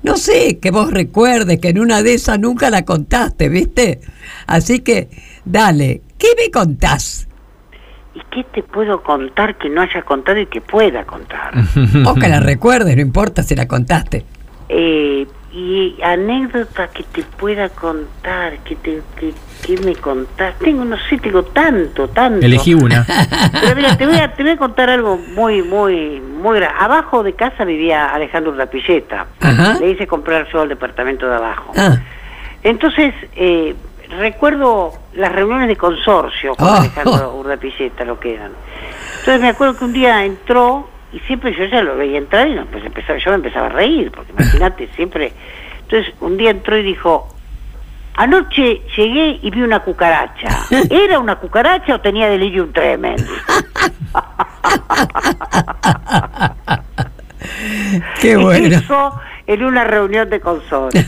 No 0.03 0.17
sé, 0.17 0.59
que 0.59 0.71
vos 0.71 0.91
recuerdes 0.91 1.59
que 1.59 1.69
en 1.69 1.79
una 1.79 2.01
de 2.03 2.13
esas 2.13 2.39
nunca 2.39 2.69
la 2.69 2.85
contaste, 2.85 3.49
¿viste? 3.49 3.99
Así 4.47 4.79
que, 4.79 5.09
dale, 5.45 6.01
¿qué 6.17 6.27
me 6.37 6.49
contás? 6.51 7.29
¿y 8.13 8.21
qué 8.31 8.43
te 8.43 8.63
puedo 8.63 9.01
contar 9.03 9.57
que 9.57 9.69
no 9.69 9.81
haya 9.81 10.01
contado 10.01 10.39
y 10.39 10.47
que 10.47 10.61
pueda 10.61 11.05
contar? 11.05 11.53
O 12.05 12.15
que 12.15 12.27
la 12.27 12.39
recuerdes, 12.39 12.95
no 12.95 13.01
importa 13.01 13.43
si 13.43 13.55
la 13.55 13.67
contaste. 13.67 14.25
Eh, 14.67 15.27
y 15.51 15.95
anécdota 16.03 16.87
que 16.89 17.03
te 17.03 17.23
pueda 17.23 17.69
contar, 17.69 18.59
que 18.59 18.75
te 18.75 19.01
que, 19.17 19.33
que 19.65 19.77
me 19.77 19.95
contás. 19.95 20.57
Tengo, 20.59 20.83
no 20.85 20.97
sé, 21.09 21.17
tengo 21.17 21.43
tanto, 21.43 22.07
tanto. 22.09 22.45
Elegí 22.45 22.73
una. 22.73 23.05
Pero 23.61 23.75
mira, 23.75 23.97
te 23.97 24.05
voy 24.05 24.17
a, 24.17 24.33
te 24.33 24.43
voy 24.43 24.51
a 24.53 24.57
contar 24.57 24.89
algo 24.89 25.17
muy, 25.17 25.61
muy, 25.63 26.19
muy 26.21 26.59
gra- 26.59 26.73
Abajo 26.77 27.23
de 27.23 27.33
casa 27.33 27.65
vivía 27.65 28.07
Alejandro 28.13 28.51
Urrapilleta. 28.51 29.27
Ajá. 29.41 29.77
Le 29.79 29.91
hice 29.91 30.07
comprar 30.07 30.47
yo 30.51 30.63
el 30.63 30.69
departamento 30.69 31.27
de 31.27 31.35
abajo. 31.35 31.71
Ah, 31.77 31.97
Entonces, 32.63 33.13
eh, 33.35 33.75
recuerdo 34.17 34.93
las 35.13 35.31
reuniones 35.31 35.67
de 35.67 35.75
consorcio 35.75 36.55
con 36.55 36.67
Oh. 36.67 36.73
Alejandro 36.75 37.35
Urdapilleta, 37.35 38.05
lo 38.05 38.19
que 38.19 38.35
eran. 38.35 38.51
Entonces 39.19 39.41
me 39.41 39.49
acuerdo 39.49 39.77
que 39.77 39.85
un 39.85 39.93
día 39.93 40.23
entró 40.25 40.89
y 41.11 41.19
siempre 41.21 41.55
yo 41.57 41.65
ya 41.65 41.81
lo 41.83 41.95
veía 41.97 42.17
entrar 42.17 42.47
y 42.47 42.55
no, 42.55 42.65
pues 42.65 42.83
empezaba, 42.85 43.19
yo 43.19 43.31
me 43.31 43.35
empezaba 43.35 43.67
a 43.67 43.69
reír, 43.69 44.11
porque 44.11 44.31
imagínate, 44.31 44.89
siempre... 44.95 45.33
Entonces 45.81 46.13
un 46.21 46.37
día 46.37 46.51
entró 46.51 46.77
y 46.77 46.83
dijo, 46.83 47.27
anoche 48.19 48.81
llegué 48.97 49.39
y 49.41 49.49
vi 49.49 49.61
una 49.61 49.79
cucaracha. 49.79 50.65
¿Era 50.89 51.19
una 51.19 51.37
cucaracha 51.37 51.95
o 51.95 52.01
tenía 52.01 52.27
delirium 52.27 52.73
tremens? 52.73 53.23
qué 58.21 58.35
bueno. 58.35 58.77
Eso 58.77 59.13
en 59.47 59.63
una 59.63 59.85
reunión 59.85 60.29
de 60.29 60.41
consorcio. 60.41 61.01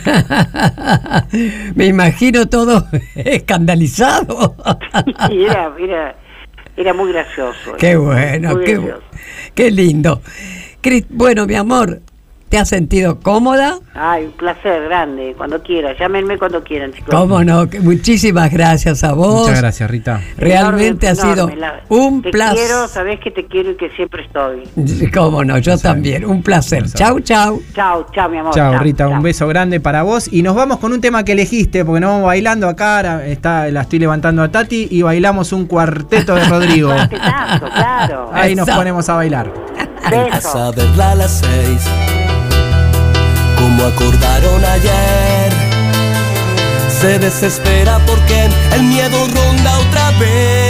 Me 1.76 1.86
imagino 1.86 2.48
todo 2.48 2.88
escandalizado. 3.14 4.56
Era, 5.30 5.70
era, 5.78 6.16
era 6.78 6.94
muy 6.94 7.12
gracioso. 7.12 7.74
Qué 7.78 7.98
bueno, 7.98 8.58
qué, 8.60 8.78
gracioso. 8.78 9.04
qué 9.54 9.70
lindo. 9.70 10.22
Bueno, 11.10 11.46
mi 11.46 11.56
amor, 11.56 12.00
¿te 12.52 12.58
has 12.60 12.68
sentido 12.70 13.20
cómoda? 13.22 13.80
Ay, 13.96 14.26
un 14.26 14.32
placer 14.34 14.84
grande, 14.84 15.34
cuando 15.38 15.62
quieran. 15.64 15.96
Llámenme 15.98 16.38
cuando 16.38 16.62
quieran, 16.64 16.92
chicos. 16.94 17.10
¿Cómo 17.16 17.44
no? 17.44 17.70
Que 17.70 17.80
Muchísimas 17.80 18.52
gracias 18.52 19.04
a 19.06 19.14
vos. 19.14 19.42
Muchas 19.48 19.60
gracias, 19.62 19.90
Rita. 19.90 20.22
Realmente 20.38 21.08
ha 21.08 21.16
sido 21.16 21.34
Enorme, 21.50 21.56
la- 21.56 21.82
un 21.90 22.22
Te 22.22 22.30
placer. 22.32 22.58
quiero, 22.60 22.88
sabés 22.90 23.20
que 23.22 23.32
te 23.32 23.46
quiero 23.48 23.72
y 23.72 23.76
que 23.78 23.90
siempre 23.92 24.24
estoy. 24.26 24.64
Cómo 25.14 25.44
no, 25.46 25.58
yo 25.60 25.78
también. 25.78 26.26
Un 26.26 26.44
placer. 26.44 26.84
Chau, 26.94 27.22
chau. 27.22 27.62
Chao, 27.74 28.06
chao, 28.14 28.30
mi 28.30 28.38
amor. 28.38 28.54
Chao, 28.54 28.78
Rita, 28.80 29.08
un 29.08 29.22
beso 29.22 29.48
grande 29.48 29.80
para 29.80 30.04
vos. 30.04 30.28
Y 30.32 30.42
nos 30.44 30.54
vamos 30.56 30.80
con 30.80 30.92
un 30.92 31.00
tema 31.00 31.24
que 31.24 31.32
elegiste, 31.32 31.86
porque 31.86 32.02
nos 32.02 32.10
vamos 32.12 32.26
bailando 32.28 32.68
acá. 32.68 32.98
ahora 32.98 33.26
Está, 33.26 33.68
la 33.72 33.82
estoy 33.82 34.00
levantando 34.00 34.44
a 34.44 34.52
Tati 34.52 34.90
y 34.92 35.02
bailamos 35.04 35.54
un 35.54 35.68
cuarteto 35.68 36.36
de 36.36 36.44
Rodrigo. 36.50 36.90
Cuartetazo, 36.90 37.66
claro. 37.74 38.30
Ahí 38.34 38.56
nos 38.56 38.70
ponemos 38.70 39.08
a 39.08 39.14
bailar. 39.16 39.52
Verla 40.10 41.12
a 41.12 41.16
las 41.16 41.40
seis, 41.40 41.86
como 43.72 43.86
acordaron 43.86 44.64
ayer. 44.66 45.52
Se 46.90 47.20
desespera 47.20 48.00
porque 48.06 48.50
el 48.74 48.84
miedo 48.84 49.28
ronda 49.28 49.80
otra 49.80 50.12
vez. 50.20 50.61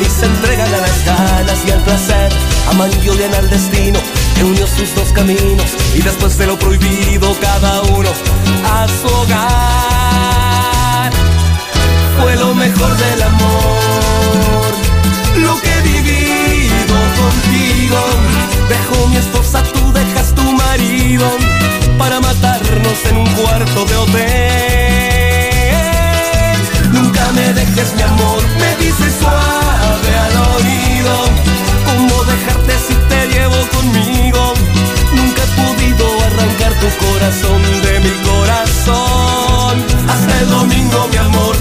Y 0.00 0.04
se 0.10 0.26
entregan 0.26 0.72
a 0.74 0.78
las 0.78 1.04
ganas 1.04 1.58
y 1.66 1.70
al 1.70 1.80
placer. 1.80 2.32
Aman 2.70 2.90
y 3.02 3.08
odian 3.08 3.34
al 3.34 3.48
destino 3.50 3.98
que 4.34 4.44
unió 4.44 4.66
sus 4.66 4.94
dos 4.94 5.12
caminos. 5.12 5.66
Y 5.94 6.02
después 6.02 6.36
de 6.38 6.46
lo 6.46 6.58
prohibido, 6.58 7.34
cada 7.40 7.82
uno 7.82 8.10
a 8.64 8.86
su 8.88 9.06
hogar. 9.08 9.48
Fue 12.20 12.36
lo 12.36 12.54
mejor 12.54 12.96
del 12.96 13.22
amor, 13.22 14.72
lo 15.36 15.60
que 15.60 15.72
he 15.72 15.82
vivido 15.82 16.96
contigo. 17.22 17.98
Dejo 18.68 19.08
mi 19.08 19.16
esposa, 19.16 19.62
tú 19.62 19.92
dejas 19.92 20.34
tu 20.34 20.42
marido 20.52 21.30
para 21.96 22.20
matarnos 22.20 23.04
en 23.10 23.16
un 23.18 23.26
cuarto 23.34 23.84
de 23.84 23.96
hotel. 23.96 24.28
Nunca 26.92 27.32
me 27.32 27.52
dejes 27.52 27.94
mi 27.94 28.02
amor, 28.02 28.42
me 28.58 28.76
dices 28.84 29.14
suave 29.20 29.47
¿Cómo 31.84 32.24
dejarte 32.24 32.72
si 32.86 32.94
te 33.08 33.26
llevo 33.28 33.56
conmigo? 33.74 34.54
Nunca 35.14 35.42
he 35.42 35.50
podido 35.62 36.04
arrancar 36.26 36.72
tu 36.74 36.88
corazón 37.06 37.62
de 37.82 38.00
mi 38.00 38.10
corazón. 38.28 39.84
Hasta 40.08 40.40
el 40.40 40.50
domingo, 40.50 41.08
mi 41.10 41.16
amor, 41.16 41.56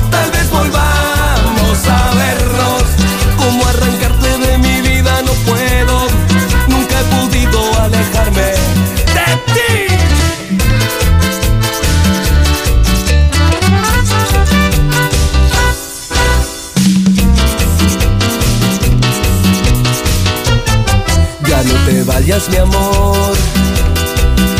vayas, 22.27 22.49
mi 22.49 22.57
amor. 22.57 23.37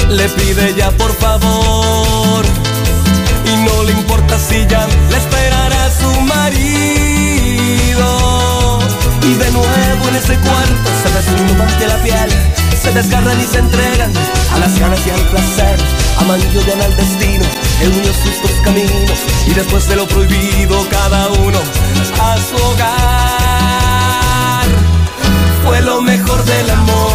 Le 0.09 0.29
pide 0.29 0.73
ya 0.75 0.89
por 0.91 1.13
favor. 1.13 2.45
Y 3.45 3.55
no 3.65 3.83
le 3.83 3.91
importa 3.91 4.39
si 4.39 4.65
ya 4.67 4.87
le 5.09 5.17
esperará 5.17 5.89
su 5.91 6.09
marido. 6.21 6.49
Y 9.21 9.33
de 9.33 9.51
nuevo 9.51 10.07
en 10.09 10.15
ese 10.15 10.37
cuarto 10.37 10.89
se 11.03 11.09
desnudan 11.11 11.79
de 11.79 11.87
la 11.87 11.97
piel. 12.03 12.29
Se 12.81 12.91
desgarran 12.93 13.39
y 13.41 13.45
se 13.45 13.59
entregan 13.59 14.13
a 14.53 14.59
las 14.59 14.79
ganas 14.79 14.99
y 15.05 15.09
al 15.09 15.21
placer. 15.31 15.77
Aman 16.19 16.39
y 16.39 16.57
odian 16.57 16.81
al 16.81 16.95
destino 16.95 17.45
que 17.79 17.87
unió 17.87 18.13
sus 18.13 18.41
dos 18.43 18.51
caminos. 18.63 19.19
Y 19.45 19.53
después 19.53 19.87
de 19.89 19.95
lo 19.97 20.07
prohibido, 20.07 20.87
cada 20.89 21.27
uno 21.29 21.59
a 22.21 22.37
su 22.37 22.55
hogar 22.55 23.07
fue 25.65 25.81
lo 25.81 26.01
mejor 26.01 26.45
del 26.45 26.69
amor. 26.69 27.06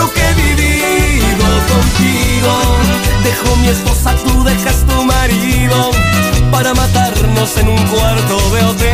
Lo 0.00 0.10
que 0.14 0.22
he 0.22 0.34
vivido 0.34 1.46
contigo. 1.72 2.52
Dejo 3.22 3.56
mi 3.56 3.68
esposa, 3.68 4.14
tú 4.24 4.42
dejas 4.44 4.78
tu 4.86 5.04
marido 5.04 5.90
para 6.50 6.72
matarnos 6.72 7.58
en 7.58 7.68
un 7.68 7.82
cuarto 7.88 8.36
de 8.54 8.64
hotel. 8.64 8.90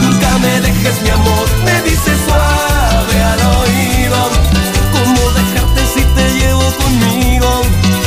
Nunca 0.00 0.38
me 0.38 0.60
dejes 0.62 1.02
mi 1.02 1.10
amor, 1.10 1.46
me 1.66 1.82
dices 1.82 2.18
suave 2.26 3.16
al 3.32 3.40
oído. 3.60 4.20
¿Cómo 4.96 5.20
dejarte 5.40 5.82
si 5.94 6.02
te 6.16 6.24
llevo 6.38 6.66
conmigo? 6.82 7.48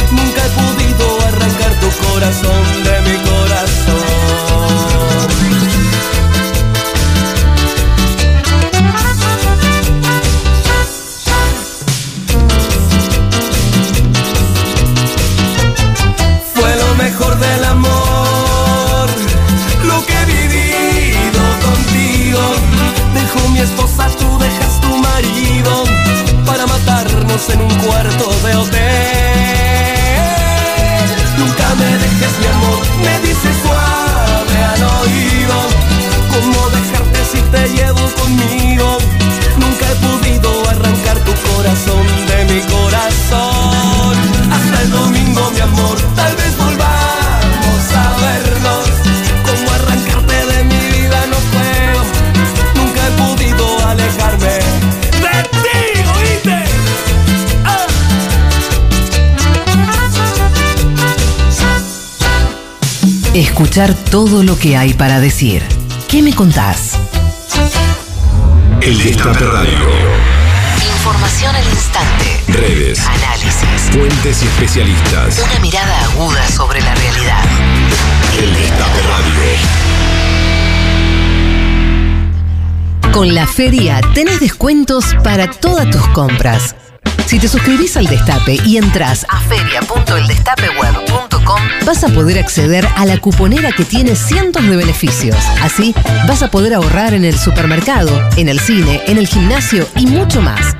Nunca 0.10 0.42
he 0.46 0.52
podido 0.62 1.06
arrancar 1.28 1.74
tu 1.80 1.90
corazón 2.08 2.59
Escuchar 63.70 63.94
todo 64.10 64.42
lo 64.42 64.58
que 64.58 64.76
hay 64.76 64.96
para 64.96 65.20
decir. 65.20 65.62
¿Qué 66.08 66.24
me 66.24 66.34
contás? 66.34 66.94
El 68.82 68.98
Destape 68.98 69.46
Radio. 69.46 69.78
Información 70.98 71.56
al 71.56 71.64
instante. 71.66 72.42
Redes. 72.48 73.00
Análisis. 73.06 73.92
Fuentes 73.92 74.42
y 74.42 74.48
especialistas. 74.48 75.38
Una 75.48 75.60
mirada 75.60 76.04
aguda 76.06 76.48
sobre 76.48 76.82
la 76.82 76.96
realidad. 76.96 77.44
El 78.42 78.56
Destape 78.56 79.02
Radio. 79.04 79.34
Con 83.12 83.36
la 83.36 83.46
feria 83.46 84.02
tenés 84.16 84.40
descuentos 84.40 85.06
para 85.24 85.52
todas 85.52 85.92
tus 85.92 86.08
compras. 86.08 86.76
Si 87.30 87.38
te 87.38 87.48
suscribís 87.48 87.96
al 87.96 88.08
Destape 88.08 88.58
y 88.66 88.78
entras 88.78 89.24
a 89.30 89.40
feria.eldestapeweb.com, 89.42 91.62
vas 91.86 92.04
a 92.04 92.08
poder 92.08 92.40
acceder 92.40 92.88
a 92.96 93.06
la 93.06 93.20
cuponera 93.20 93.72
que 93.72 93.86
tiene 93.86 94.16
cientos 94.16 94.68
de 94.68 94.76
beneficios. 94.76 95.38
Así, 95.62 95.94
vas 96.28 96.42
a 96.42 96.50
poder 96.50 96.74
ahorrar 96.74 97.14
en 97.14 97.26
el 97.26 97.38
supermercado, 97.38 98.10
en 98.36 98.50
el 98.50 98.60
cine, 98.60 99.04
en 99.06 99.20
el 99.20 99.28
gimnasio 99.28 99.88
y 99.96 100.08
mucho 100.08 100.42
más. 100.42 100.76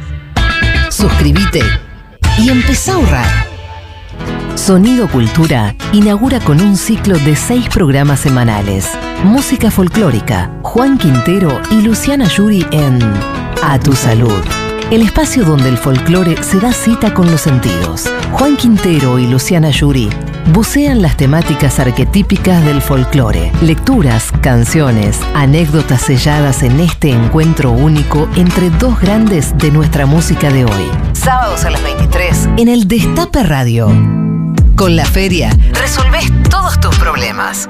Suscríbete 0.90 1.62
y 2.40 2.50
empezá 2.50 2.94
a 2.94 2.96
ahorrar. 2.96 3.46
Sonido 4.56 5.08
Cultura 5.08 5.76
inaugura 5.94 6.40
con 6.40 6.60
un 6.62 6.78
ciclo 6.78 7.20
de 7.20 7.36
seis 7.36 7.70
programas 7.70 8.22
semanales. 8.22 8.90
Música 9.24 9.70
folclórica, 9.70 10.50
Juan 10.64 10.98
Quintero 10.98 11.62
y 11.70 11.84
Luciana 11.84 12.28
Yuri 12.28 12.66
en 12.72 13.00
A 13.62 13.80
tu 13.80 13.94
Salud. 13.94 14.44
El 14.92 15.04
espacio 15.04 15.46
donde 15.46 15.70
el 15.70 15.78
folclore 15.78 16.42
se 16.42 16.60
da 16.60 16.74
cita 16.74 17.14
con 17.14 17.30
los 17.30 17.42
sentidos. 17.42 18.10
Juan 18.32 18.58
Quintero 18.58 19.20
y 19.20 19.28
Luciana 19.28 19.70
Yuri 19.70 20.10
bucean 20.52 21.04
las 21.04 21.16
temáticas 21.16 21.80
arquetípicas 21.80 22.66
del 22.66 22.82
folclore. 22.82 23.52
Lecturas, 23.62 24.32
canciones, 24.42 25.20
anécdotas 25.36 26.02
selladas 26.02 26.64
en 26.64 26.80
este 26.80 27.12
encuentro 27.12 27.70
único 27.70 28.28
entre 28.36 28.72
dos 28.72 29.00
grandes 29.00 29.56
de 29.60 29.70
nuestra 29.70 30.08
música 30.08 30.50
de 30.50 30.66
hoy. 30.66 30.90
Sábados 31.14 31.66
a 31.66 31.70
las 31.70 31.84
23 31.84 32.50
en 32.58 32.68
el 32.68 32.88
Destape 32.88 33.44
Radio. 33.44 33.90
Con 34.76 34.96
la 34.96 35.06
feria 35.06 35.52
resolvés 35.74 36.32
todos 36.50 36.80
tus 36.80 36.98
problemas. 36.98 37.70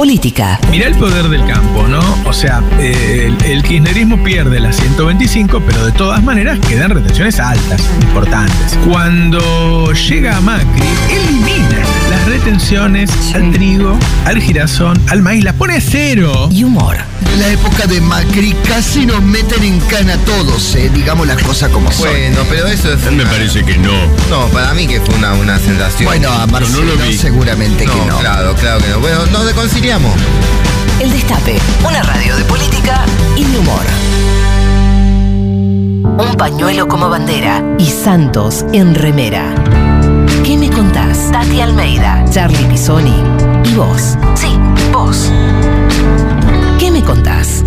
Política. 0.00 0.58
Mirá 0.70 0.86
el 0.86 0.94
poder 0.94 1.28
del 1.28 1.44
campo, 1.44 1.86
¿no? 1.86 2.00
O 2.24 2.32
sea, 2.32 2.62
eh, 2.78 3.26
el, 3.26 3.44
el 3.44 3.62
kirchnerismo 3.62 4.24
pierde 4.24 4.58
las 4.58 4.76
125, 4.76 5.60
pero 5.66 5.84
de 5.84 5.92
todas 5.92 6.24
maneras 6.24 6.58
quedan 6.60 6.88
retenciones 6.88 7.38
altas, 7.38 7.86
importantes. 8.00 8.78
Cuando 8.88 9.92
llega 9.92 10.38
a 10.38 10.40
Macri, 10.40 10.86
elimina 11.10 11.84
las 12.08 12.26
retenciones 12.28 13.10
al 13.34 13.52
trigo, 13.52 13.98
al 14.24 14.40
girasón, 14.40 14.98
al 15.10 15.20
maíz, 15.20 15.44
las 15.44 15.56
pone 15.56 15.76
a 15.76 15.80
cero. 15.82 16.48
Y 16.50 16.64
humor. 16.64 16.96
En 17.32 17.40
la 17.40 17.48
época 17.48 17.86
de 17.86 18.00
Macri 18.00 18.54
casi 18.66 19.06
nos 19.06 19.22
meten 19.22 19.62
en 19.62 19.80
cana 19.80 20.16
todos, 20.18 20.74
eh, 20.74 20.90
digamos 20.92 21.26
las 21.26 21.42
cosas 21.42 21.70
como 21.70 21.90
son. 21.92 22.08
Bueno, 22.08 22.38
pero 22.48 22.66
eso 22.66 22.92
es. 22.92 23.12
Me 23.12 23.24
parece 23.24 23.64
que 23.64 23.78
no. 23.78 23.92
No, 24.28 24.46
para 24.48 24.74
mí 24.74 24.86
que 24.86 25.00
fue 25.00 25.14
una, 25.14 25.34
una 25.34 25.58
sensación. 25.58 26.06
Bueno, 26.06 26.30
a 26.30 26.46
Marcelo 26.46 26.84
no 26.84 26.94
lo 26.94 27.06
vi. 27.06 27.16
seguramente 27.16 27.84
que 27.84 28.04
no. 28.06 28.18
Claro, 28.18 28.54
claro 28.56 28.80
que 28.80 28.88
no. 28.88 29.00
Bueno, 29.00 29.26
nos 29.26 29.44
reconciliamos. 29.44 30.12
El 31.00 31.10
Destape, 31.12 31.58
una 31.86 32.02
radio 32.02 32.36
de 32.36 32.44
política 32.44 33.04
y 33.36 33.44
de 33.44 33.58
humor. 33.58 33.84
Un 36.18 36.34
pañuelo 36.36 36.88
como 36.88 37.08
bandera 37.08 37.62
y 37.78 37.86
Santos 37.86 38.66
en 38.72 38.94
remera. 38.94 39.54
¿Qué 40.44 40.56
me 40.58 40.68
contás? 40.68 41.30
Tati 41.30 41.60
Almeida, 41.60 42.24
Charlie 42.30 42.64
Pisoni 42.64 43.22
y 43.64 43.74
vos. 43.74 44.16
Sí, 44.34 44.58
vos. 44.92 45.30
¿Qué 46.80 46.90
me 46.90 47.04
contás? 47.04 47.62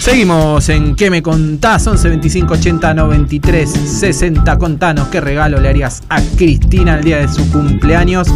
Seguimos 0.00 0.70
en 0.70 0.96
¿Qué 0.96 1.10
me 1.10 1.22
contás? 1.22 1.86
11 1.86 2.08
25 2.08 2.54
80 2.54 2.94
93 2.94 3.70
60. 3.70 4.56
Contanos 4.56 5.08
qué 5.08 5.20
regalo 5.20 5.60
le 5.60 5.68
harías 5.68 6.02
a 6.08 6.22
Cristina 6.22 6.96
el 6.96 7.04
día 7.04 7.18
de 7.18 7.28
su 7.28 7.46
cumpleaños. 7.52 8.28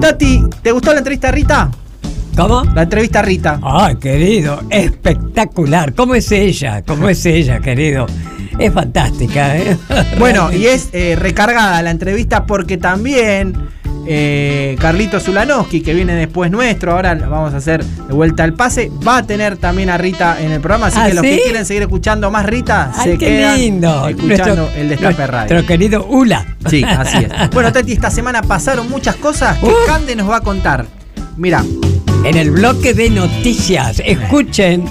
Tati, 0.00 0.42
¿te 0.62 0.72
gustó 0.72 0.92
la 0.94 1.00
entrevista 1.00 1.30
Rita? 1.30 1.70
¿Cómo? 2.38 2.62
La 2.72 2.82
entrevista 2.82 3.18
a 3.18 3.22
Rita. 3.22 3.58
Ay, 3.64 3.96
querido, 3.96 4.60
espectacular. 4.70 5.92
¿Cómo 5.92 6.14
es 6.14 6.30
ella? 6.30 6.82
¿Cómo 6.86 7.08
es 7.08 7.26
ella, 7.26 7.58
querido? 7.58 8.06
Es 8.60 8.72
fantástica, 8.72 9.56
¿eh? 9.56 9.76
Bueno, 10.20 10.52
y 10.52 10.66
es 10.66 10.88
eh, 10.92 11.16
recargada 11.18 11.82
la 11.82 11.90
entrevista 11.90 12.46
porque 12.46 12.76
también 12.76 13.56
eh, 14.06 14.76
Carlito 14.80 15.18
Zulanowski, 15.18 15.80
que 15.80 15.92
viene 15.94 16.14
después 16.14 16.48
nuestro, 16.52 16.92
ahora 16.92 17.16
vamos 17.16 17.54
a 17.54 17.56
hacer 17.56 17.84
de 17.84 18.14
vuelta 18.14 18.44
al 18.44 18.54
pase, 18.54 18.88
va 19.06 19.16
a 19.18 19.22
tener 19.26 19.56
también 19.56 19.90
a 19.90 19.98
Rita 19.98 20.36
en 20.40 20.52
el 20.52 20.60
programa, 20.60 20.86
así 20.86 20.98
¿Ah, 21.00 21.08
que 21.08 21.14
los 21.14 21.24
sí? 21.24 21.30
que 21.38 21.42
quieren 21.42 21.66
seguir 21.66 21.82
escuchando 21.82 22.30
más 22.30 22.46
Rita, 22.46 22.92
Ay, 22.96 23.12
se 23.12 23.18
qué 23.18 23.26
quedan 23.26 23.58
lindo. 23.58 24.08
escuchando 24.08 24.54
Nuestro- 24.62 24.80
el 24.80 24.88
Destape 24.88 25.26
Radio. 25.26 25.54
Nuestro 25.54 25.66
querido 25.66 26.06
Ula. 26.06 26.46
Sí, 26.70 26.84
así 26.84 27.18
es. 27.18 27.30
Bueno, 27.52 27.72
Tati, 27.72 27.92
esta 27.92 28.10
semana 28.12 28.42
pasaron 28.42 28.88
muchas 28.88 29.16
cosas 29.16 29.58
que 29.58 29.66
Uh. 29.66 29.72
Cande 29.88 30.14
nos 30.14 30.30
va 30.30 30.36
a 30.36 30.40
contar. 30.40 30.86
Mira, 31.36 31.64
En 32.24 32.36
el 32.36 32.50
bloque 32.50 32.94
de 32.94 33.10
noticias, 33.10 34.02
escuchen. 34.04 34.84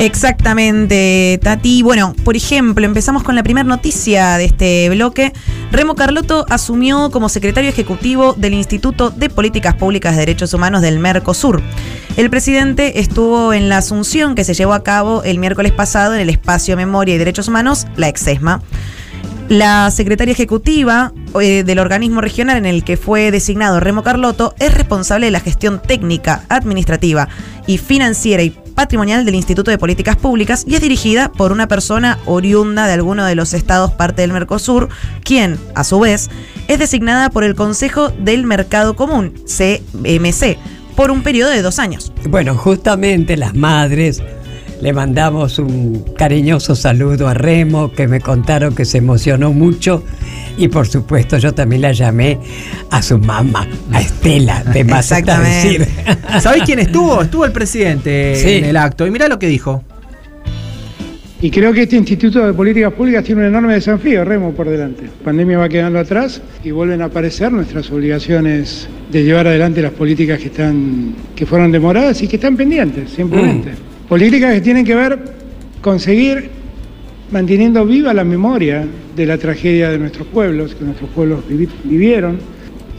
Exactamente, 0.00 1.40
Tati. 1.42 1.82
Bueno, 1.82 2.14
por 2.24 2.36
ejemplo, 2.36 2.84
empezamos 2.84 3.22
con 3.22 3.36
la 3.36 3.42
primera 3.42 3.66
noticia 3.66 4.36
de 4.36 4.44
este 4.44 4.90
bloque. 4.90 5.32
Remo 5.72 5.94
Carlotto 5.94 6.44
asumió 6.50 7.10
como 7.10 7.30
secretario 7.30 7.70
ejecutivo 7.70 8.34
del 8.34 8.52
Instituto 8.52 9.08
de 9.10 9.30
Políticas 9.30 9.74
Públicas 9.76 10.12
de 10.12 10.20
Derechos 10.20 10.52
Humanos 10.52 10.82
del 10.82 10.98
Mercosur. 10.98 11.62
El 12.18 12.28
presidente 12.28 13.00
estuvo 13.00 13.54
en 13.54 13.68
la 13.68 13.78
asunción 13.78 14.34
que 14.34 14.44
se 14.44 14.52
llevó 14.52 14.74
a 14.74 14.84
cabo 14.84 15.22
el 15.22 15.38
miércoles 15.38 15.72
pasado 15.72 16.14
en 16.14 16.20
el 16.20 16.28
espacio 16.28 16.76
Memoria 16.76 17.14
y 17.14 17.18
Derechos 17.18 17.48
Humanos, 17.48 17.86
la 17.96 18.08
Exesma. 18.08 18.60
La 19.48 19.90
secretaria 19.90 20.32
ejecutiva 20.32 21.12
eh, 21.38 21.64
del 21.64 21.78
organismo 21.78 22.22
regional 22.22 22.56
en 22.56 22.64
el 22.64 22.82
que 22.82 22.96
fue 22.96 23.30
designado 23.30 23.78
Remo 23.78 24.02
Carlotto 24.02 24.54
es 24.58 24.72
responsable 24.72 25.26
de 25.26 25.32
la 25.32 25.40
gestión 25.40 25.82
técnica, 25.82 26.44
administrativa 26.48 27.28
y 27.66 27.76
financiera 27.76 28.42
y 28.42 28.50
patrimonial 28.50 29.26
del 29.26 29.34
Instituto 29.34 29.70
de 29.70 29.76
Políticas 29.76 30.16
Públicas 30.16 30.64
y 30.66 30.76
es 30.76 30.80
dirigida 30.80 31.30
por 31.30 31.52
una 31.52 31.68
persona 31.68 32.18
oriunda 32.24 32.86
de 32.86 32.94
alguno 32.94 33.26
de 33.26 33.34
los 33.34 33.52
estados 33.52 33.92
parte 33.92 34.22
del 34.22 34.32
Mercosur, 34.32 34.88
quien, 35.22 35.58
a 35.74 35.84
su 35.84 36.00
vez, 36.00 36.30
es 36.66 36.78
designada 36.78 37.28
por 37.28 37.44
el 37.44 37.54
Consejo 37.54 38.08
del 38.08 38.44
Mercado 38.44 38.96
Común, 38.96 39.34
CMC, 39.44 40.56
por 40.96 41.10
un 41.10 41.22
periodo 41.22 41.50
de 41.50 41.60
dos 41.60 41.78
años. 41.78 42.12
Bueno, 42.28 42.56
justamente 42.56 43.36
las 43.36 43.54
madres 43.54 44.22
le 44.84 44.92
mandamos 44.92 45.58
un 45.58 46.04
cariñoso 46.14 46.76
saludo 46.76 47.26
a 47.26 47.32
Remo, 47.32 47.90
que 47.90 48.06
me 48.06 48.20
contaron 48.20 48.74
que 48.74 48.84
se 48.84 48.98
emocionó 48.98 49.50
mucho. 49.50 50.04
Y 50.58 50.68
por 50.68 50.86
supuesto, 50.86 51.38
yo 51.38 51.54
también 51.54 51.80
la 51.80 51.92
llamé 51.92 52.38
a 52.90 53.00
su 53.00 53.16
mamá, 53.18 53.66
a 53.90 54.02
Estela, 54.02 54.62
de 54.62 54.84
más 54.84 55.10
hasta 55.10 55.40
decir. 55.40 55.86
¿sabés 56.42 56.64
quién 56.64 56.80
estuvo? 56.80 57.22
Estuvo 57.22 57.46
el 57.46 57.52
presidente 57.52 58.34
Sí. 58.36 58.56
en 58.56 58.66
el 58.66 58.76
acto. 58.76 59.06
Y 59.06 59.10
mirá 59.10 59.26
lo 59.26 59.38
que 59.38 59.46
dijo. 59.46 59.82
Y 61.40 61.50
creo 61.50 61.72
que 61.72 61.84
este 61.84 61.96
Instituto 61.96 62.46
de 62.46 62.52
Políticas 62.52 62.92
Públicas 62.92 63.24
tiene 63.24 63.40
un 63.40 63.46
enorme 63.48 63.72
desafío, 63.72 64.22
Remo, 64.22 64.52
por 64.52 64.68
delante. 64.68 65.04
La 65.04 65.24
pandemia 65.24 65.56
va 65.56 65.68
quedando 65.70 65.98
atrás 65.98 66.42
y 66.62 66.72
vuelven 66.72 67.00
a 67.00 67.06
aparecer 67.06 67.50
nuestras 67.50 67.90
obligaciones 67.90 68.86
de 69.10 69.24
llevar 69.24 69.46
adelante 69.46 69.80
las 69.80 69.92
políticas 69.92 70.38
que, 70.40 70.48
están, 70.48 71.14
que 71.34 71.46
fueron 71.46 71.72
demoradas 71.72 72.22
y 72.22 72.28
que 72.28 72.36
están 72.36 72.54
pendientes, 72.54 73.08
simplemente. 73.12 73.93
Políticas 74.08 74.54
que 74.54 74.60
tienen 74.60 74.84
que 74.84 74.94
ver 74.94 75.18
con 75.80 75.98
seguir 75.98 76.50
manteniendo 77.30 77.84
viva 77.84 78.12
la 78.14 78.24
memoria 78.24 78.86
de 79.16 79.26
la 79.26 79.38
tragedia 79.38 79.90
de 79.90 79.98
nuestros 79.98 80.26
pueblos, 80.28 80.74
que 80.74 80.84
nuestros 80.84 81.10
pueblos 81.10 81.40
vivi- 81.48 81.68
vivieron. 81.84 82.38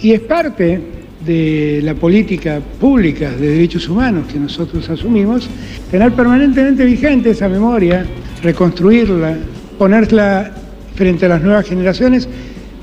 Y 0.02 0.12
es 0.14 0.20
parte 0.22 0.82
de 1.26 1.82
la 1.84 1.94
política 1.96 2.60
pública 2.80 3.32
de 3.32 3.50
derechos 3.50 3.88
humanos 3.88 4.26
que 4.32 4.40
nosotros 4.40 4.88
asumimos, 4.90 5.48
tener 5.90 6.12
permanentemente 6.12 6.86
vigente 6.86 7.32
esa 7.32 7.50
memoria, 7.50 8.06
reconstruirla, 8.44 9.36
ponerla 9.78 10.52
frente 10.96 11.26
a 11.26 11.30
las 11.30 11.42
nuevas 11.42 11.68
generaciones, 11.68 12.28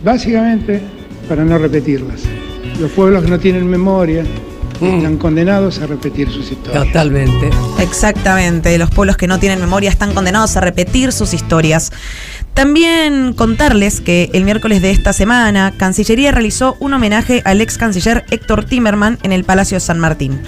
básicamente 0.04 0.80
para 1.28 1.44
no 1.44 1.58
repetirlas. 1.58 2.22
Los 2.80 2.90
pueblos 2.92 3.22
que 3.24 3.30
no 3.30 3.38
tienen 3.38 3.68
memoria 3.68 4.24
están 4.86 5.16
condenados 5.16 5.80
a 5.80 5.86
repetir 5.86 6.30
sus 6.30 6.50
historias. 6.50 6.86
Totalmente. 6.86 7.50
Exactamente, 7.80 8.76
los 8.78 8.90
pueblos 8.90 9.16
que 9.16 9.26
no 9.26 9.38
tienen 9.38 9.60
memoria 9.60 9.90
están 9.90 10.14
condenados 10.14 10.56
a 10.56 10.60
repetir 10.60 11.12
sus 11.12 11.34
historias. 11.34 11.92
También 12.54 13.32
contarles 13.32 14.00
que 14.00 14.30
el 14.34 14.44
miércoles 14.44 14.82
de 14.82 14.90
esta 14.90 15.12
semana, 15.12 15.72
Cancillería 15.76 16.32
realizó 16.32 16.76
un 16.80 16.92
homenaje 16.92 17.42
al 17.44 17.60
ex 17.60 17.78
canciller 17.78 18.24
Héctor 18.30 18.64
Timerman 18.64 19.18
en 19.22 19.32
el 19.32 19.44
Palacio 19.44 19.76
de 19.76 19.80
San 19.80 19.98
Martín. 19.98 20.40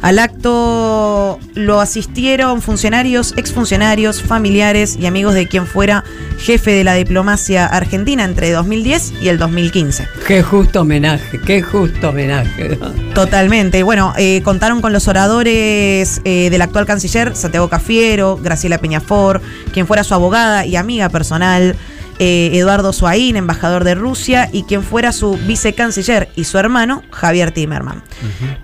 Al 0.00 0.18
acto 0.18 1.38
lo 1.54 1.80
asistieron 1.80 2.62
funcionarios, 2.62 3.34
exfuncionarios, 3.36 4.22
familiares 4.22 4.96
y 4.96 5.06
amigos 5.06 5.34
de 5.34 5.48
quien 5.48 5.66
fuera 5.66 6.04
jefe 6.38 6.70
de 6.70 6.84
la 6.84 6.94
diplomacia 6.94 7.66
argentina 7.66 8.24
entre 8.24 8.52
2010 8.52 9.14
y 9.20 9.28
el 9.28 9.38
2015. 9.38 10.06
Qué 10.26 10.42
justo 10.42 10.82
homenaje, 10.82 11.40
qué 11.44 11.62
justo 11.62 12.10
homenaje. 12.10 12.78
Totalmente. 13.14 13.82
Bueno, 13.82 14.14
eh, 14.16 14.42
contaron 14.42 14.80
con 14.80 14.92
los 14.92 15.08
oradores 15.08 16.20
eh, 16.24 16.48
del 16.50 16.62
actual 16.62 16.86
canciller, 16.86 17.34
Santiago 17.34 17.68
Cafiero, 17.68 18.36
Graciela 18.36 18.78
Peñafor, 18.78 19.40
quien 19.72 19.86
fuera 19.86 20.04
su 20.04 20.14
abogada 20.14 20.64
y 20.64 20.76
amiga 20.76 21.08
personal, 21.08 21.76
eh, 22.18 22.50
Eduardo 22.54 22.92
Suaín, 22.92 23.36
embajador 23.36 23.84
de 23.84 23.94
Rusia, 23.94 24.48
y 24.52 24.64
quien 24.64 24.82
fuera 24.82 25.12
su 25.12 25.36
vicecanciller 25.46 26.28
y 26.36 26.44
su 26.44 26.58
hermano, 26.58 27.02
Javier 27.10 27.52
Timerman. 27.52 28.02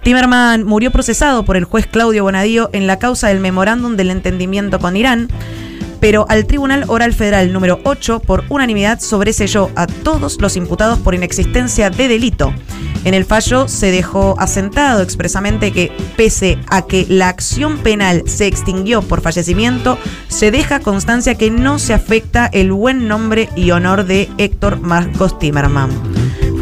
Timerman 0.03 0.65
murió 0.65 0.91
procesado 0.91 1.45
por 1.45 1.57
el 1.57 1.65
juez 1.65 1.87
Claudio 1.87 2.25
Bonadío 2.25 2.71
en 2.73 2.87
la 2.87 2.99
causa 2.99 3.29
del 3.29 3.41
memorándum 3.41 3.97
del 3.97 4.11
entendimiento 4.11 4.79
con 4.79 4.97
Irán 4.97 5.29
pero 6.05 6.27
al 6.29 6.45
Tribunal 6.45 6.85
Oral 6.89 7.15
Federal 7.15 7.51
número 7.51 7.81
8 7.83 8.21
por 8.21 8.45
unanimidad 8.51 9.01
sobreselló 9.01 9.71
a 9.75 9.87
todos 9.87 10.39
los 10.39 10.55
imputados 10.55 10.99
por 10.99 11.15
inexistencia 11.15 11.89
de 11.89 12.09
delito. 12.09 12.53
En 13.07 13.15
el 13.15 13.25
fallo 13.25 13.69
se 13.69 13.91
dejó 13.91 14.39
asentado 14.39 15.01
expresamente 15.01 15.73
que 15.73 15.91
pese 16.15 16.59
a 16.69 16.83
que 16.83 17.07
la 17.09 17.31
acción 17.31 17.79
penal 17.79 18.25
se 18.27 18.47
extinguió 18.47 19.01
por 19.01 19.23
fallecimiento, 19.23 19.97
se 20.29 20.51
deja 20.51 20.81
constancia 20.81 21.37
que 21.37 21.51
no 21.51 21.79
se 21.79 21.95
afecta 21.95 22.51
el 22.53 22.71
buen 22.71 23.09
nombre 23.09 23.49
y 23.57 23.71
honor 23.71 24.05
de 24.05 24.29
Héctor 24.37 24.81
Marcos 24.81 25.39
Timerman. 25.39 25.89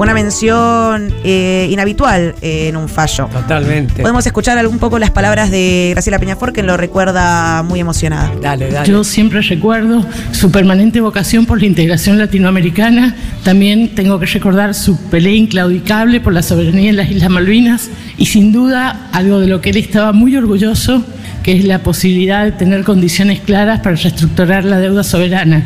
Fue 0.02 0.08
una 0.08 0.14
mención 0.14 1.14
eh, 1.22 1.68
inhabitual 1.70 2.34
eh, 2.42 2.66
en 2.66 2.76
un 2.76 2.88
fallo. 2.88 3.28
Totalmente. 3.32 4.02
Podemos 4.02 4.26
escuchar 4.26 4.66
un 4.66 4.80
poco 4.80 4.98
las 4.98 5.12
palabras 5.12 5.52
de 5.52 5.90
Graciela 5.92 6.18
Peñafor, 6.18 6.52
que 6.52 6.64
lo 6.64 6.76
recuerda 6.76 7.62
muy 7.62 7.78
emocionada. 7.78 8.32
Dale, 8.42 8.68
dale. 8.68 8.88
Yo 8.88 9.04
siempre 9.04 9.42
recuerdo 9.42 10.04
su 10.32 10.50
permanente 10.50 11.00
vocación 11.00 11.46
por 11.46 11.60
la 11.60 11.66
integración 11.66 12.18
latinoamericana. 12.18 13.14
También 13.44 13.94
tengo 13.94 14.18
que 14.18 14.26
recordar 14.26 14.74
su 14.74 14.96
pelea 15.02 15.34
inclaudicable 15.34 16.20
por 16.20 16.32
la 16.32 16.42
soberanía 16.42 16.90
en 16.90 16.96
las 16.96 17.08
Islas 17.08 17.30
Malvinas 17.30 17.88
y 18.18 18.26
sin 18.26 18.50
duda 18.50 19.08
algo 19.12 19.38
de 19.38 19.46
lo 19.46 19.60
que 19.60 19.70
él 19.70 19.76
estaba 19.76 20.12
muy 20.12 20.34
orgulloso, 20.34 21.04
que 21.44 21.56
es 21.56 21.64
la 21.64 21.78
posibilidad 21.78 22.44
de 22.44 22.50
tener 22.50 22.82
condiciones 22.82 23.38
claras 23.38 23.78
para 23.78 23.94
reestructurar 23.94 24.64
la 24.64 24.80
deuda 24.80 25.04
soberana. 25.04 25.62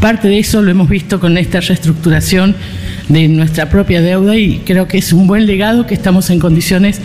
Parte 0.00 0.28
de 0.28 0.38
eso 0.38 0.62
lo 0.62 0.70
hemos 0.70 0.88
visto 0.88 1.18
con 1.18 1.36
esta 1.36 1.58
reestructuración 1.58 2.54
de 3.10 3.28
nuestra 3.28 3.68
propia 3.68 4.00
deuda 4.00 4.36
y 4.36 4.60
creo 4.60 4.86
que 4.86 4.98
es 4.98 5.12
un 5.12 5.26
buen 5.26 5.44
legado 5.44 5.86
que 5.86 5.94
estamos 5.94 6.30
en 6.30 6.38
condiciones 6.38 7.00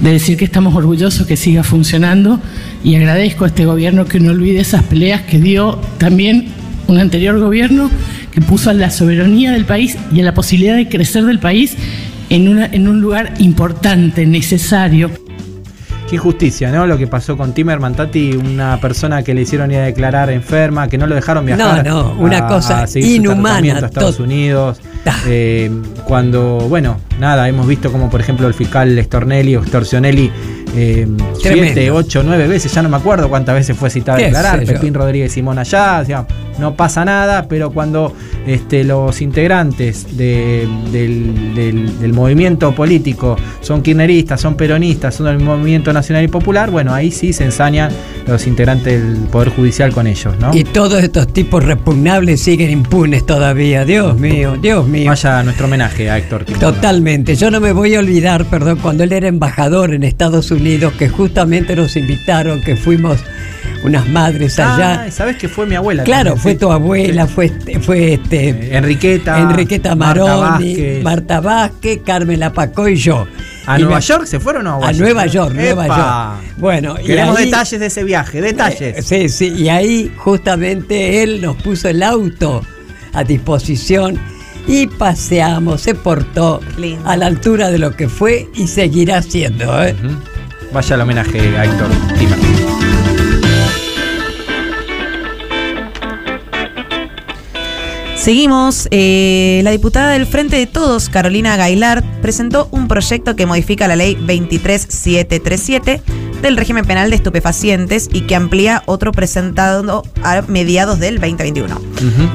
de 0.00 0.10
decir 0.10 0.36
que 0.36 0.44
estamos 0.44 0.74
orgullosos 0.74 1.26
que 1.26 1.36
siga 1.36 1.62
funcionando 1.62 2.40
y 2.82 2.96
agradezco 2.96 3.44
a 3.44 3.48
este 3.48 3.64
gobierno 3.64 4.06
que 4.06 4.18
no 4.18 4.32
olvide 4.32 4.60
esas 4.60 4.82
peleas 4.82 5.22
que 5.22 5.38
dio 5.38 5.80
también 5.98 6.48
un 6.88 6.98
anterior 6.98 7.38
gobierno 7.38 7.90
que 8.32 8.40
puso 8.40 8.70
a 8.70 8.74
la 8.74 8.90
soberanía 8.90 9.52
del 9.52 9.64
país 9.64 9.96
y 10.12 10.20
a 10.20 10.24
la 10.24 10.34
posibilidad 10.34 10.74
de 10.74 10.88
crecer 10.88 11.24
del 11.24 11.38
país 11.38 11.76
en, 12.28 12.48
una, 12.48 12.66
en 12.66 12.88
un 12.88 13.00
lugar 13.00 13.34
importante, 13.38 14.26
necesario. 14.26 15.12
Qué 16.08 16.16
injusticia, 16.16 16.70
¿no? 16.70 16.86
Lo 16.86 16.98
que 16.98 17.06
pasó 17.06 17.36
con 17.36 17.54
Timerman 17.54 17.94
Tati, 17.94 18.32
una 18.36 18.78
persona 18.80 19.22
que 19.22 19.32
le 19.34 19.42
hicieron 19.42 19.70
ir 19.70 19.78
a 19.78 19.82
declarar 19.84 20.30
enferma, 20.30 20.88
que 20.88 20.98
no 20.98 21.06
lo 21.06 21.14
dejaron 21.14 21.46
viajar. 21.46 21.86
No, 21.86 22.02
no, 22.12 22.20
una 22.20 22.38
a- 22.38 22.46
cosa 22.46 22.82
a 22.84 22.98
inhumana, 22.98 23.76
a 23.76 23.86
Estados 23.86 24.20
Unidos. 24.20 24.80
Eh, 25.26 25.70
cuando, 26.04 26.58
bueno, 26.68 26.98
nada, 27.18 27.48
hemos 27.48 27.66
visto 27.66 27.90
como 27.92 28.08
por 28.10 28.20
ejemplo 28.20 28.46
el 28.46 28.54
fiscal 28.54 28.98
Stornelli 29.04 29.56
o 29.56 29.64
Storcionelli 29.64 30.30
eh, 30.76 31.06
siete, 31.38 31.90
ocho, 31.90 32.22
nueve 32.24 32.48
veces, 32.48 32.72
ya 32.72 32.82
no 32.82 32.88
me 32.88 32.96
acuerdo 32.96 33.28
cuántas 33.28 33.54
veces 33.54 33.76
fue 33.76 33.90
citado 33.90 34.18
a 34.18 34.22
declarar. 34.22 34.64
Pepín 34.64 34.94
Rodríguez 34.94 35.32
Simón 35.32 35.58
allá, 35.58 36.00
o 36.00 36.04
sea, 36.04 36.26
no 36.58 36.74
pasa 36.74 37.04
nada, 37.04 37.46
pero 37.48 37.70
cuando 37.70 38.12
este, 38.46 38.84
los 38.84 39.20
integrantes 39.20 40.16
de- 40.16 40.68
del, 40.92 41.54
del- 41.54 41.98
del 42.00 42.12
movimiento 42.12 42.74
político 42.74 43.36
son 43.60 43.82
kirchneristas, 43.82 44.40
son 44.40 44.54
peronistas, 44.56 45.14
son 45.14 45.26
del 45.26 45.38
movimiento 45.40 45.92
nacional 45.92 46.24
y 46.24 46.28
popular, 46.28 46.70
bueno, 46.70 46.92
ahí 46.94 47.10
sí 47.10 47.32
se 47.32 47.44
ensañan 47.44 47.90
los 48.26 48.46
integrantes 48.46 49.02
del 49.02 49.16
Poder 49.28 49.50
Judicial 49.50 49.92
con 49.92 50.06
ellos, 50.06 50.34
¿no? 50.40 50.54
Y 50.54 50.64
todos 50.64 51.02
estos 51.02 51.32
tipos 51.32 51.62
repugnables 51.64 52.40
siguen 52.40 52.70
impunes 52.70 53.24
todavía. 53.26 53.84
Dios 53.84 54.18
mío, 54.18 54.56
Dios 54.60 54.86
mío. 54.88 55.10
Vaya 55.10 55.42
nuestro 55.42 55.66
homenaje 55.66 56.10
a 56.10 56.18
Héctor 56.18 56.44
Timerman. 56.44 56.74
Totalmente. 56.74 57.36
Yo 57.36 57.50
no 57.50 57.60
me 57.60 57.72
voy 57.72 57.94
a 57.94 57.98
olvidar, 58.00 58.44
perdón, 58.46 58.78
cuando 58.80 59.04
él 59.04 59.12
era 59.12 59.28
embajador 59.28 59.92
en 59.94 60.02
Estados 60.04 60.50
Unidos, 60.50 60.92
que 60.94 61.08
justamente 61.08 61.76
nos 61.76 61.96
invitaron, 61.96 62.60
que 62.62 62.76
fuimos 62.76 63.18
unas 63.84 64.08
madres 64.08 64.58
allá. 64.58 65.04
Ah, 65.06 65.10
¿sabes 65.12 65.36
que 65.36 65.48
fue 65.48 65.66
mi 65.66 65.76
abuela? 65.76 66.02
Claro, 66.04 66.30
también, 66.30 66.42
fue 66.42 66.52
sí. 66.52 66.58
tu 66.58 66.72
abuela, 66.72 67.26
fue, 67.28 67.44
este- 67.46 67.78
fue 67.80 68.14
este, 68.14 68.76
Enriqueta. 68.76 69.38
Enriqueta 69.40 69.94
Marta 69.94 70.24
Maroni, 70.24 70.40
Vázquez. 70.74 71.02
Marta 71.04 71.40
Vázquez, 71.40 72.00
Carmen 72.04 72.40
Lapacó 72.40 72.88
y 72.88 72.96
yo. 72.96 73.26
¿A 73.66 73.78
Y 73.78 73.82
Nueva 73.82 73.96
me- 73.98 74.02
York 74.02 74.26
se 74.26 74.40
fueron 74.40 74.66
o 74.66 74.84
a? 74.84 74.92
Nueva 74.92 75.26
York, 75.26 75.54
Nueva 75.54 75.84
¡Epa! 75.86 76.36
York. 76.42 76.54
Bueno, 76.58 76.96
y 77.02 77.06
Queremos 77.06 77.36
ahí- 77.38 77.44
detalles 77.46 77.80
de 77.80 77.86
ese 77.86 78.04
viaje, 78.04 78.40
detalles. 78.40 78.98
Eh, 78.98 79.02
Sí, 79.02 79.28
sí, 79.28 79.52
y 79.56 79.68
ahí 79.68 80.12
justamente 80.16 81.22
él 81.22 81.40
nos 81.42 81.56
puso 81.56 81.88
el 81.88 82.02
auto 82.02 82.62
a 83.12 83.22
disposición 83.24 84.18
y 84.66 84.86
paseamos, 84.86 85.82
se 85.82 85.94
portó 85.94 86.60
a 87.04 87.16
la 87.18 87.26
altura 87.26 87.70
de 87.70 87.78
lo 87.78 87.94
que 87.94 88.08
fue 88.08 88.48
y 88.54 88.66
seguirá 88.66 89.20
siendo. 89.22 89.82
¿eh? 89.84 89.94
Vaya 90.72 90.94
el 90.96 91.00
homenaje 91.02 91.38
a 91.56 91.64
Héctor 91.64 91.88
Timerman. 92.18 92.53
Seguimos. 98.24 98.88
eh, 98.90 99.60
la 99.64 99.70
diputada 99.70 100.12
del 100.12 100.24
Frente 100.24 100.56
de 100.56 100.66
Todos, 100.66 101.10
Carolina 101.10 101.58
Gailard, 101.58 102.02
presentó 102.22 102.68
un 102.70 102.88
proyecto 102.88 103.36
que 103.36 103.44
modifica 103.44 103.86
la 103.86 103.96
ley 103.96 104.14
23737 104.14 106.00
del 106.44 106.56
régimen 106.58 106.84
penal 106.84 107.10
de 107.10 107.16
estupefacientes 107.16 108.08
y 108.12 108.22
que 108.22 108.36
amplía 108.36 108.82
otro 108.86 109.12
presentado 109.12 110.02
a 110.22 110.42
mediados 110.42 111.00
del 111.00 111.18
2021. 111.18 111.80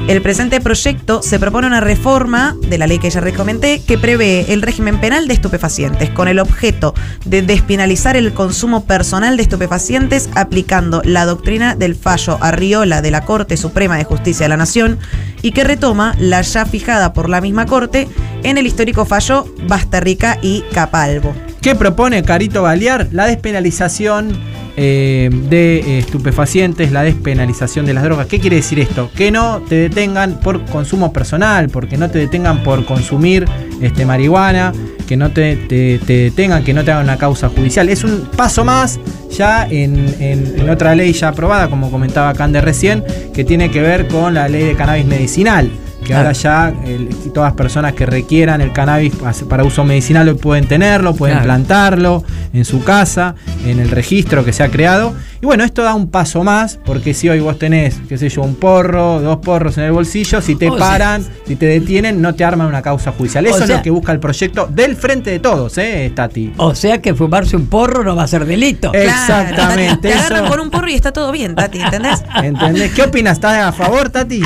El 0.08 0.20
presente 0.20 0.60
proyecto 0.60 1.22
se 1.22 1.38
propone 1.38 1.68
una 1.68 1.80
reforma 1.80 2.56
de 2.60 2.76
la 2.76 2.88
ley 2.88 2.98
que 2.98 3.08
ya 3.08 3.20
recomendé 3.20 3.82
que 3.86 3.98
prevé 3.98 4.52
el 4.52 4.62
régimen 4.62 5.00
penal 5.00 5.28
de 5.28 5.34
estupefacientes 5.34 6.10
con 6.10 6.26
el 6.26 6.40
objeto 6.40 6.92
de 7.24 7.42
despenalizar 7.42 8.16
el 8.16 8.34
consumo 8.34 8.84
personal 8.84 9.36
de 9.36 9.44
estupefacientes 9.44 10.28
aplicando 10.34 11.02
la 11.04 11.24
doctrina 11.24 11.76
del 11.76 11.94
fallo 11.94 12.36
Arriola 12.40 13.02
de 13.02 13.12
la 13.12 13.24
Corte 13.24 13.56
Suprema 13.56 13.96
de 13.96 14.04
Justicia 14.04 14.44
de 14.44 14.50
la 14.50 14.56
Nación 14.56 14.98
y 15.40 15.52
que 15.52 15.62
retoma 15.62 16.14
la 16.18 16.42
ya 16.42 16.66
fijada 16.66 17.12
por 17.12 17.28
la 17.28 17.40
misma 17.40 17.66
Corte 17.66 18.08
en 18.42 18.58
el 18.58 18.66
histórico 18.66 19.04
fallo 19.04 19.46
Basterrica 19.68 20.38
y 20.42 20.62
Capalvo. 20.72 21.32
¿Qué 21.60 21.74
propone 21.74 22.22
Carito 22.22 22.62
Balear? 22.62 23.08
La 23.12 23.26
despenalización 23.26 24.30
eh, 24.76 25.28
de 25.50 25.78
eh, 25.80 25.98
estupefacientes, 25.98 26.90
la 26.90 27.02
despenalización 27.02 27.84
de 27.84 27.92
las 27.92 28.02
drogas. 28.04 28.26
¿Qué 28.28 28.40
quiere 28.40 28.56
decir 28.56 28.80
esto? 28.80 29.10
Que 29.14 29.30
no 29.30 29.60
te 29.68 29.74
detengan 29.74 30.40
por 30.40 30.64
consumo 30.64 31.12
personal, 31.12 31.68
porque 31.68 31.98
no 31.98 32.10
te 32.10 32.18
detengan 32.18 32.62
por 32.62 32.86
consumir 32.86 33.44
este, 33.82 34.06
marihuana, 34.06 34.72
que 35.06 35.18
no 35.18 35.32
te, 35.32 35.56
te- 35.56 35.98
te 35.98 36.12
detengan, 36.14 36.64
que 36.64 36.72
no 36.72 36.82
te 36.82 36.92
hagan 36.92 37.04
una 37.04 37.18
causa 37.18 37.50
judicial. 37.50 37.90
Es 37.90 38.04
un 38.04 38.22
paso 38.36 38.64
más 38.64 38.98
ya 39.30 39.66
en, 39.68 39.98
en- 40.18 40.54
en 40.60 40.70
otra 40.70 40.94
ley 40.94 41.12
ya 41.12 41.28
aprobada, 41.28 41.68
como 41.68 41.90
comentaba 41.90 42.32
Cande 42.32 42.62
recién, 42.62 43.04
que 43.34 43.44
tiene 43.44 43.70
que 43.70 43.82
ver 43.82 44.08
con 44.08 44.32
la 44.32 44.48
ley 44.48 44.64
de 44.64 44.76
cannabis 44.76 45.04
medicinal 45.04 45.70
que 46.10 46.16
ahora 46.16 46.32
ya 46.32 46.72
el- 46.84 47.08
todas 47.32 47.52
personas 47.52 47.92
que 47.92 48.04
requieran 48.04 48.60
el 48.60 48.72
cannabis 48.72 49.14
pa- 49.14 49.32
para 49.48 49.62
uso 49.64 49.84
medicinal 49.84 50.34
pueden 50.36 50.66
tenerlo, 50.66 51.14
pueden 51.14 51.36
Claro. 51.36 51.46
plantarlo 51.46 52.24
en 52.52 52.64
su 52.64 52.82
casa, 52.82 53.34
en 53.64 53.78
el 53.78 53.90
registro 53.90 54.44
que 54.44 54.52
se 54.52 54.62
ha 54.64 54.68
creado. 54.70 55.14
Y 55.42 55.46
bueno, 55.46 55.64
esto 55.64 55.82
da 55.82 55.94
un 55.94 56.10
paso 56.10 56.44
más, 56.44 56.78
porque 56.84 57.14
si 57.14 57.28
hoy 57.30 57.40
vos 57.40 57.58
tenés, 57.58 57.96
qué 58.10 58.18
sé 58.18 58.28
yo, 58.28 58.42
un 58.42 58.56
porro, 58.56 59.20
dos 59.22 59.38
porros 59.38 59.78
en 59.78 59.84
el 59.84 59.92
bolsillo, 59.92 60.42
si 60.42 60.54
te 60.54 60.68
O 60.68 60.76
sea- 60.76 60.86
paran, 60.86 61.24
si 61.46 61.56
te 61.56 61.64
detienen, 61.64 62.20
no 62.20 62.34
te 62.34 62.44
arman 62.44 62.66
una 62.66 62.82
causa 62.82 63.10
judicial. 63.12 63.46
Eso 63.46 63.64
es 63.64 63.70
lo 63.70 63.80
que 63.80 63.88
busca 63.88 64.12
el 64.12 64.20
proyecto 64.20 64.66
del 64.70 64.96
frente 64.96 65.30
de 65.30 65.38
todos, 65.38 65.78
¿eh, 65.78 66.12
Tati? 66.14 66.52
O 66.58 66.74
sea 66.74 67.00
que 67.00 67.14
fumarse 67.14 67.56
un 67.56 67.68
porro 67.68 68.04
no 68.04 68.14
va 68.14 68.24
a 68.24 68.26
ser 68.26 68.44
delito. 68.44 68.92
Exactamente. 68.92 70.08
Te 70.08 70.14
agarran 70.14 70.46
con 70.46 70.60
un 70.60 70.70
porro 70.70 70.90
y 70.90 70.94
está 70.94 71.10
todo 71.10 71.32
bien, 71.32 71.54
Tati, 71.54 71.80
¿entendés? 71.80 72.22
¿Entendés? 72.42 72.92
¿Qué 72.92 73.02
opinas? 73.02 73.34
¿Estás 73.38 73.64
a 73.64 73.72
favor, 73.72 74.10
Tati? 74.10 74.42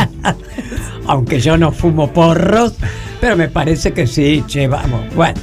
Aunque 1.09 1.41
yo 1.41 1.57
no 1.57 1.73
fumo 1.73 2.13
porros, 2.13 2.75
pero 3.21 3.37
me 3.37 3.49
parece 3.49 3.93
que 3.93 4.07
sí, 4.07 4.45
che, 4.47 4.69
vamos. 4.69 5.01
Bueno, 5.17 5.35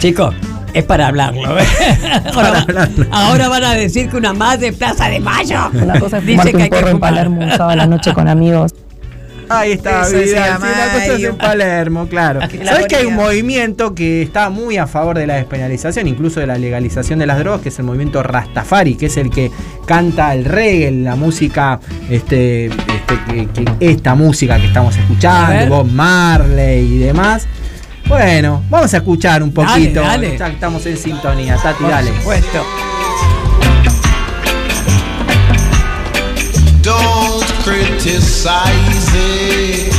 chicos, 0.00 0.34
es 0.74 0.84
para 0.84 1.08
hablarlo. 1.08 1.58
¿eh? 1.58 1.64
Ahora, 2.34 2.64
ahora 3.10 3.48
van 3.48 3.64
a 3.64 3.72
decir 3.74 4.08
que 4.08 4.16
una 4.16 4.32
más 4.32 4.60
de 4.60 4.72
Plaza 4.72 5.08
de 5.08 5.20
Mayo. 5.20 5.58
Una 5.74 5.98
cosa 5.98 6.18
es 6.18 6.26
dice 6.26 6.52
que 6.52 6.62
hay 6.64 6.70
que 6.70 6.78
en. 6.78 7.00
Palermo 7.00 7.40
un 7.42 7.50
sábado 7.50 7.70
a 7.70 7.76
la 7.76 7.86
noche 7.86 8.12
con 8.12 8.28
amigos. 8.28 8.74
Ahí 9.50 9.72
está, 9.72 10.02
Eso 10.02 10.18
Vidal. 10.18 10.26
Sí, 10.28 10.34
la 10.34 10.58
cosa 10.92 11.04
es 11.04 11.08
Mario. 11.10 11.28
en 11.30 11.36
Palermo, 11.38 12.06
claro. 12.06 12.40
La 12.40 12.70
¿Sabes 12.72 12.86
que 12.86 12.96
hay 12.96 13.06
un 13.06 13.14
movimiento 13.14 13.94
que 13.94 14.20
está 14.20 14.50
muy 14.50 14.76
a 14.76 14.86
favor 14.86 15.16
de 15.16 15.26
la 15.26 15.36
despenalización, 15.36 16.06
incluso 16.06 16.38
de 16.40 16.46
la 16.46 16.58
legalización 16.58 17.18
de 17.18 17.24
las 17.26 17.38
drogas, 17.38 17.62
que 17.62 17.70
es 17.70 17.78
el 17.78 17.86
movimiento 17.86 18.22
Rastafari, 18.22 18.94
que 18.96 19.06
es 19.06 19.16
el 19.16 19.30
que 19.30 19.50
canta 19.86 20.34
el 20.34 20.44
reggae, 20.44 20.90
la 20.90 21.16
música, 21.16 21.80
este, 22.10 22.66
este, 22.66 22.78
que- 23.26 23.48
que- 23.64 23.90
esta 23.90 24.14
música 24.14 24.58
que 24.58 24.66
estamos 24.66 24.94
escuchando. 24.98 25.76
Bob 25.76 25.90
Marley 25.92 26.84
y 26.84 26.98
demás. 26.98 27.48
Bueno, 28.08 28.62
vamos 28.70 28.92
a 28.94 28.96
escuchar 28.96 29.42
un 29.42 29.52
Dale, 29.52 29.68
poquito. 29.68 30.00
dale. 30.00 30.38
Ya 30.38 30.46
que 30.46 30.52
estamos 30.54 30.86
en 30.86 30.96
sintonía, 30.96 31.56
Tati, 31.56 31.82
Por 31.82 31.90
dale. 31.90 32.16
supuesto. 32.16 32.64
Don't 36.82 37.44
criticize 37.64 39.14
it. 39.14 39.97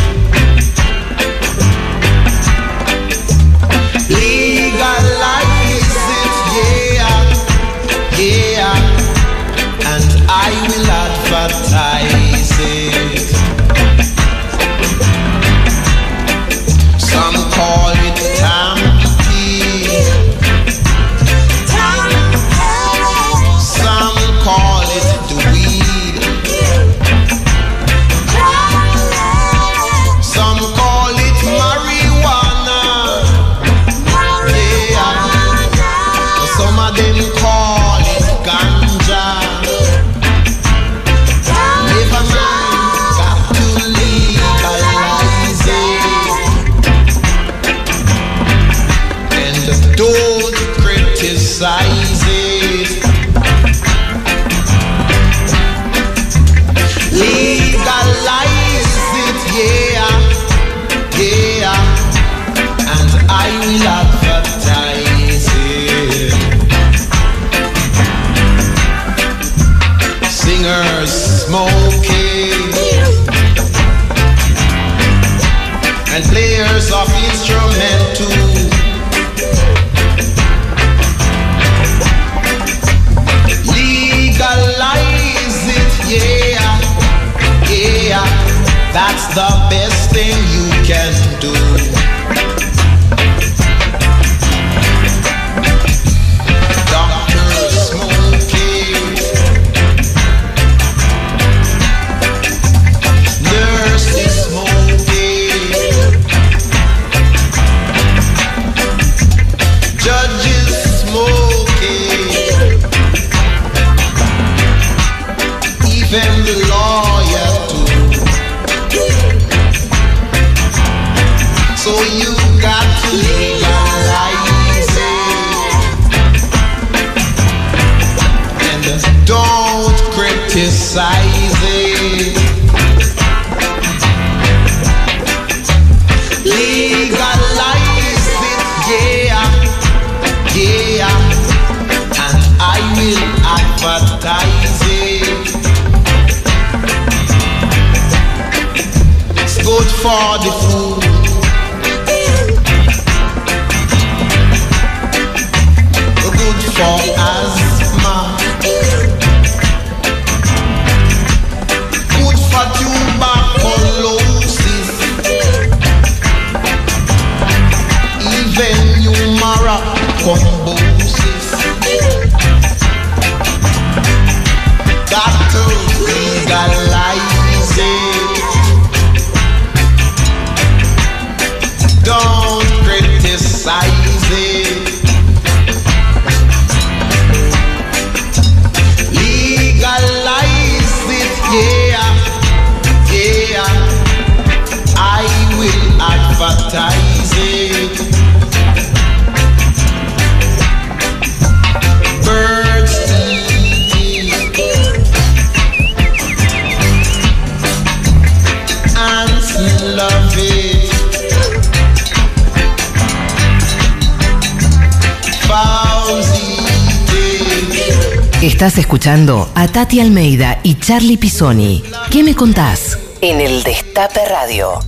Escuchando 218.90 219.48
a 219.53 219.68
Tati 219.68 219.99
Almeida 219.99 220.61
y 220.64 220.74
Charlie 220.74 221.18
Pisoni. 221.18 221.84
¿Qué 222.10 222.24
me 222.24 222.34
contás? 222.34 222.98
En 223.22 223.40
el 223.40 223.61
Destape 223.61 224.20
Radio. 224.28 224.80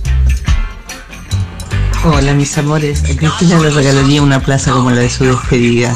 Hola 2.04 2.34
mis 2.34 2.58
amores, 2.58 3.04
a 3.04 3.16
Cristina 3.16 3.60
le 3.60 3.70
regalaría 3.70 4.20
una 4.20 4.40
plaza 4.40 4.72
como 4.72 4.90
la 4.90 5.02
de 5.02 5.08
su 5.08 5.24
despedida. 5.24 5.94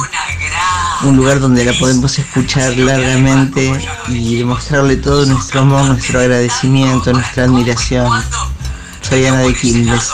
Un 1.03 1.17
lugar 1.17 1.41
donde 1.41 1.65
la 1.65 1.73
podemos 1.73 2.17
escuchar 2.17 2.77
largamente 2.77 3.77
y 4.07 4.37
demostrarle 4.37 4.99
todo 4.99 5.27
nuestro 5.27 5.63
amor, 5.63 5.87
nuestro 5.87 6.21
agradecimiento, 6.21 7.13
nuestra 7.13 7.43
admiración. 7.43 8.23
Soy 9.01 9.27
Ana 9.27 9.41
de 9.41 9.53
Quilmes. 9.53 10.13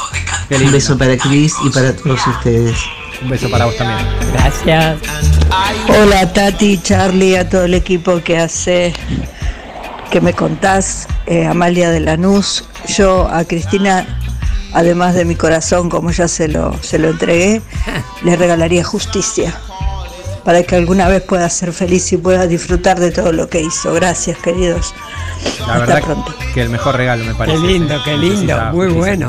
Un 0.48 0.73
beso 0.73 0.97
para 0.97 1.19
Cris 1.19 1.52
y 1.62 1.69
para 1.69 1.94
todos 1.94 2.27
ustedes. 2.27 2.74
Un 3.20 3.28
beso 3.28 3.51
para 3.51 3.66
vos 3.66 3.77
también. 3.77 4.09
Gracias. 4.32 5.41
Hola 5.89 6.33
Tati, 6.33 6.79
Charlie, 6.83 7.37
a 7.37 7.49
todo 7.49 7.65
el 7.65 7.74
equipo 7.74 8.23
que 8.23 8.39
hace, 8.39 8.93
que 10.11 10.20
me 10.20 10.33
contás, 10.33 11.07
eh, 11.27 11.47
Amalia 11.47 11.91
de 11.91 12.01
Lanús. 12.01 12.65
Yo 12.89 13.29
a 13.29 13.45
Cristina, 13.45 14.07
además 14.73 15.15
de 15.15 15.24
mi 15.24 15.35
corazón, 15.35 15.91
como 15.91 16.11
ya 16.11 16.27
se 16.29 16.49
lo, 16.49 16.74
se 16.83 16.99
lo 16.99 17.11
entregué, 17.11 17.61
le 18.23 18.37
regalaría 18.37 18.83
justicia 18.85 19.55
para 20.45 20.62
que 20.65 20.74
alguna 20.74 21.07
vez 21.07 21.23
pueda 21.23 21.49
ser 21.51 21.73
feliz 21.73 22.12
y 22.12 22.16
pueda 22.16 22.47
disfrutar 22.47 22.99
de 22.99 23.11
todo 23.12 23.33
lo 23.33 23.49
que 23.49 23.61
hizo. 23.61 23.93
Gracias, 23.95 24.39
queridos. 24.39 24.95
La 25.61 25.74
Hasta 25.74 25.79
verdad 25.79 26.03
pronto. 26.03 26.35
que 26.55 26.62
el 26.62 26.70
mejor 26.70 26.97
regalo 26.97 27.24
me 27.24 27.35
parece. 27.35 27.59
Qué 27.61 27.66
lindo, 27.66 28.03
qué 28.05 28.16
lindo, 28.16 28.57
muy 28.73 28.87
justicia. 28.87 28.99
bueno. 28.99 29.29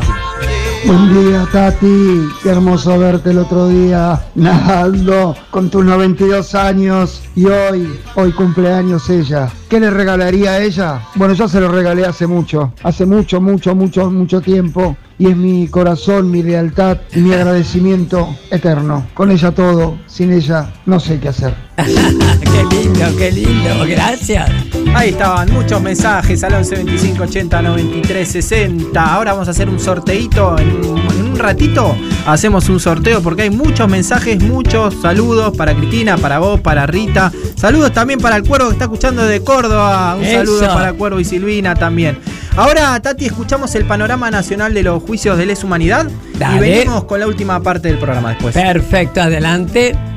Buen 0.85 1.13
día, 1.13 1.47
Tati. 1.49 2.27
Qué 2.41 2.49
hermoso 2.49 2.99
verte 2.99 3.31
el 3.31 3.37
otro 3.37 3.69
día 3.69 4.21
nadando 4.35 5.33
con 5.49 5.69
tus 5.69 5.85
92 5.85 6.55
años 6.55 7.21
y 7.35 7.45
hoy, 7.45 7.99
hoy 8.15 8.31
cumpleaños 8.33 9.09
ella. 9.09 9.49
¿Qué 9.69 9.79
le 9.79 9.89
regalaría 9.89 10.51
a 10.51 10.61
ella? 10.61 11.01
Bueno, 11.15 11.35
yo 11.35 11.47
se 11.47 11.61
lo 11.61 11.69
regalé 11.69 12.05
hace 12.05 12.27
mucho, 12.27 12.73
hace 12.83 13.05
mucho, 13.05 13.39
mucho, 13.39 13.73
mucho, 13.75 14.11
mucho 14.11 14.41
tiempo 14.41 14.97
y 15.17 15.27
es 15.27 15.37
mi 15.37 15.67
corazón, 15.67 16.29
mi 16.29 16.43
lealtad 16.43 16.97
y 17.13 17.21
mi 17.21 17.33
agradecimiento 17.33 18.35
eterno. 18.51 19.05
Con 19.13 19.31
ella 19.31 19.51
todo, 19.51 19.97
sin 20.05 20.33
ella 20.33 20.73
no 20.85 20.99
sé 20.99 21.19
qué 21.19 21.29
hacer. 21.29 21.55
qué 21.75 22.75
lindo, 22.75 23.17
qué 23.17 23.31
lindo. 23.31 23.85
Gracias. 23.87 24.49
Ahí 24.93 25.09
estaban 25.09 25.51
muchos 25.51 25.81
mensajes 25.81 26.43
al 26.43 26.53
11 26.53 26.75
25 26.75 27.23
80 27.23 27.61
93 27.61 28.27
60. 28.27 29.01
Ahora 29.01 29.33
vamos 29.33 29.47
a 29.47 29.51
hacer 29.51 29.67
un 29.67 29.79
sorteito 29.79 30.55
en 30.59 30.85
un, 30.85 31.35
ratito. 31.35 31.97
Hacemos 32.27 32.69
un 32.69 32.79
sorteo 32.79 33.21
porque 33.21 33.41
hay 33.41 33.49
muchos 33.49 33.89
mensajes, 33.89 34.41
muchos 34.41 34.93
saludos 35.01 35.57
para 35.57 35.75
Cristina, 35.75 36.15
para 36.17 36.39
vos, 36.39 36.61
para 36.61 36.85
Rita. 36.85 37.31
Saludos 37.55 37.91
también 37.91 38.19
para 38.19 38.35
el 38.35 38.43
cuervo 38.43 38.67
que 38.67 38.73
está 38.73 38.85
escuchando 38.85 39.25
de 39.25 39.43
Córdoba. 39.43 40.15
Un 40.15 40.23
Eso. 40.23 40.37
saludo 40.37 40.67
para 40.67 40.93
Cuervo 40.93 41.19
y 41.19 41.25
Silvina 41.25 41.73
también. 41.73 42.19
Ahora, 42.55 42.99
Tati, 43.01 43.25
escuchamos 43.25 43.73
el 43.73 43.85
panorama 43.85 44.29
nacional 44.29 44.75
de 44.75 44.83
los 44.83 45.01
juicios 45.01 45.37
de 45.39 45.47
lesa 45.47 45.65
humanidad 45.65 46.05
Dale. 46.37 46.55
y 46.55 46.59
venimos 46.59 47.05
con 47.05 47.19
la 47.19 47.25
última 47.25 47.61
parte 47.61 47.87
del 47.87 47.97
programa 47.97 48.29
después. 48.29 48.53
Perfecto, 48.53 49.23
adelante. 49.23 50.12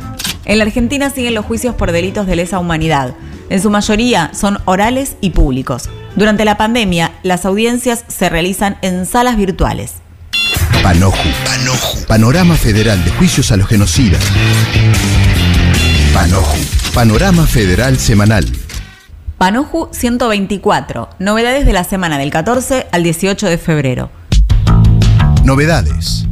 En 0.47 0.59
la 0.59 0.64
Argentina 0.64 1.10
siguen 1.10 1.35
los 1.35 1.44
juicios 1.44 1.74
por 1.74 1.90
delitos 1.90 2.27
de 2.27 2.36
lesa 2.36 2.60
humanidad. 2.60 3.14
En 3.51 3.60
su 3.60 3.68
mayoría 3.68 4.31
son 4.32 4.59
orales 4.64 5.16
y 5.20 5.31
públicos. 5.31 5.90
Durante 6.14 6.44
la 6.44 6.56
pandemia, 6.56 7.12
las 7.24 7.44
audiencias 7.44 8.05
se 8.06 8.28
realizan 8.28 8.78
en 8.81 9.06
salas 9.06 9.36
virtuales. 9.36 9.94
Panoju. 10.85 11.28
Panoju. 11.44 12.06
Panorama 12.06 12.55
Federal 12.55 13.05
de 13.05 13.10
Juicios 13.10 13.51
a 13.51 13.56
los 13.56 13.66
Genocidas. 13.66 14.23
Panoju. 16.14 16.59
Panorama 16.94 17.44
Federal 17.44 17.98
Semanal. 17.98 18.47
Panoju 19.39 19.89
124. 19.90 21.10
Novedades 21.18 21.66
de 21.66 21.73
la 21.73 21.82
semana 21.82 22.18
del 22.18 22.31
14 22.31 22.86
al 22.93 23.02
18 23.02 23.48
de 23.48 23.59
febrero. 23.59 24.10
Novedades. 25.44 26.24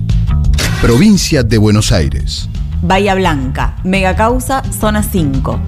Provincia 0.80 1.42
de 1.42 1.58
Buenos 1.58 1.90
Aires. 1.90 2.48
Bahía 2.86 3.14
Blanca, 3.14 3.76
Megacausa, 3.82 4.62
Zona 4.70 5.02
5. 5.02 5.58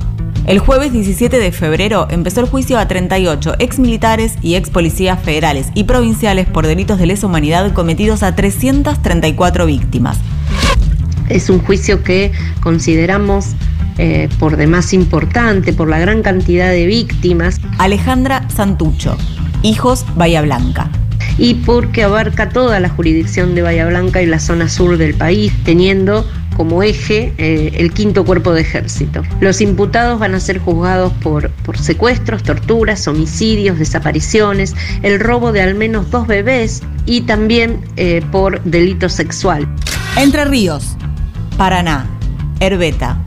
El 0.46 0.58
jueves 0.58 0.92
17 0.92 1.38
de 1.38 1.50
febrero 1.50 2.06
empezó 2.10 2.40
el 2.40 2.46
juicio 2.46 2.78
a 2.78 2.86
38 2.86 3.54
ex 3.58 3.78
militares 3.78 4.36
y 4.42 4.54
ex 4.54 4.68
policías 4.68 5.18
federales 5.22 5.68
y 5.72 5.84
provinciales 5.84 6.46
por 6.46 6.66
delitos 6.66 6.98
de 6.98 7.06
lesa 7.06 7.26
humanidad 7.26 7.72
cometidos 7.72 8.22
a 8.22 8.36
334 8.36 9.64
víctimas. 9.64 10.18
Es 11.30 11.48
un 11.48 11.60
juicio 11.60 12.02
que 12.02 12.32
consideramos 12.60 13.54
eh, 13.96 14.28
por 14.38 14.58
demás 14.58 14.92
importante, 14.92 15.72
por 15.72 15.88
la 15.88 15.98
gran 15.98 16.20
cantidad 16.20 16.68
de 16.68 16.84
víctimas. 16.84 17.62
Alejandra 17.78 18.46
Santucho, 18.54 19.16
hijos 19.62 20.04
Bahía 20.16 20.42
Blanca. 20.42 20.90
Y 21.38 21.54
porque 21.54 22.02
abarca 22.02 22.50
toda 22.50 22.78
la 22.78 22.90
jurisdicción 22.90 23.54
de 23.54 23.62
Bahía 23.62 23.86
Blanca 23.86 24.20
y 24.20 24.26
la 24.26 24.38
zona 24.38 24.68
sur 24.68 24.98
del 24.98 25.14
país, 25.14 25.50
teniendo 25.64 26.26
como 26.56 26.82
eje 26.82 27.34
eh, 27.36 27.72
el 27.74 27.92
quinto 27.92 28.24
cuerpo 28.24 28.52
de 28.52 28.62
ejército. 28.62 29.22
Los 29.40 29.60
imputados 29.60 30.18
van 30.18 30.34
a 30.34 30.40
ser 30.40 30.58
juzgados 30.58 31.12
por, 31.22 31.50
por 31.50 31.78
secuestros, 31.78 32.42
torturas, 32.42 33.06
homicidios, 33.06 33.78
desapariciones, 33.78 34.74
el 35.02 35.20
robo 35.20 35.52
de 35.52 35.60
al 35.60 35.74
menos 35.74 36.10
dos 36.10 36.26
bebés 36.26 36.82
y 37.04 37.22
también 37.22 37.80
eh, 37.96 38.22
por 38.32 38.62
delito 38.64 39.08
sexual. 39.08 39.68
Entre 40.16 40.44
Ríos, 40.46 40.96
Paraná, 41.58 42.06
Herbeta. 42.60 43.18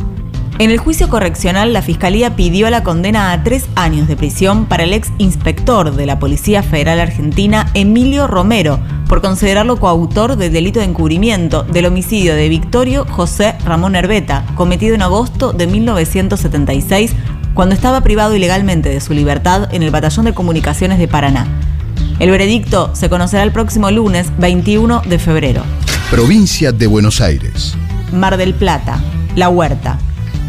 En 0.60 0.72
el 0.72 0.77
juicio 0.77 1.07
correccional, 1.07 1.72
la 1.72 1.81
Fiscalía 1.81 2.36
pidió 2.36 2.69
la 2.69 2.84
condena 2.84 3.31
a 3.31 3.44
tres 3.45 3.69
años 3.76 4.10
de 4.10 4.18
prisión 4.18 4.65
para 4.65 4.84
el 4.84 4.91
ex 4.91 5.07
inspector 5.18 5.95
de 5.95 6.06
la 6.06 6.19
Policía 6.19 6.64
Federal 6.64 6.99
Argentina, 6.99 7.72
Emilio 7.73 8.27
Romero, 8.27 8.77
por 9.07 9.22
considerarlo 9.22 9.80
coautor 9.80 10.36
del 10.36 10.52
delito 10.52 10.81
de 10.81 10.86
encubrimiento 10.88 11.64
del 11.64 11.86
homicidio 11.86 12.36
de 12.36 12.49
Victorio 12.49 13.06
José 13.06 13.56
Ramón 13.64 13.95
Herbeta, 13.95 14.45
cometido 14.56 14.95
en 14.95 15.02
agosto 15.02 15.53
de 15.53 15.65
1976, 15.65 17.14
cuando 17.53 17.73
estaba 17.73 18.02
privado 18.02 18.36
ilegalmente 18.36 18.90
de 18.90 18.99
su 18.99 19.14
libertad 19.14 19.73
en 19.73 19.81
el 19.81 19.91
Batallón 19.91 20.26
de 20.26 20.34
Comunicaciones 20.34 20.99
de 20.99 21.07
Paraná. 21.07 21.48
El 22.19 22.31
veredicto 22.31 22.94
se 22.95 23.07
conocerá 23.10 23.44
el 23.44 23.53
próximo 23.53 23.91
lunes 23.91 24.30
21 24.38 25.03
de 25.07 25.19
febrero. 25.19 25.64
Provincia 26.11 26.73
de 26.73 26.86
Buenos 26.86 27.22
Aires. 27.22 27.77
Mar 28.11 28.36
del 28.36 28.53
Plata, 28.53 29.02
La 29.38 29.48
Huerta. 29.48 29.99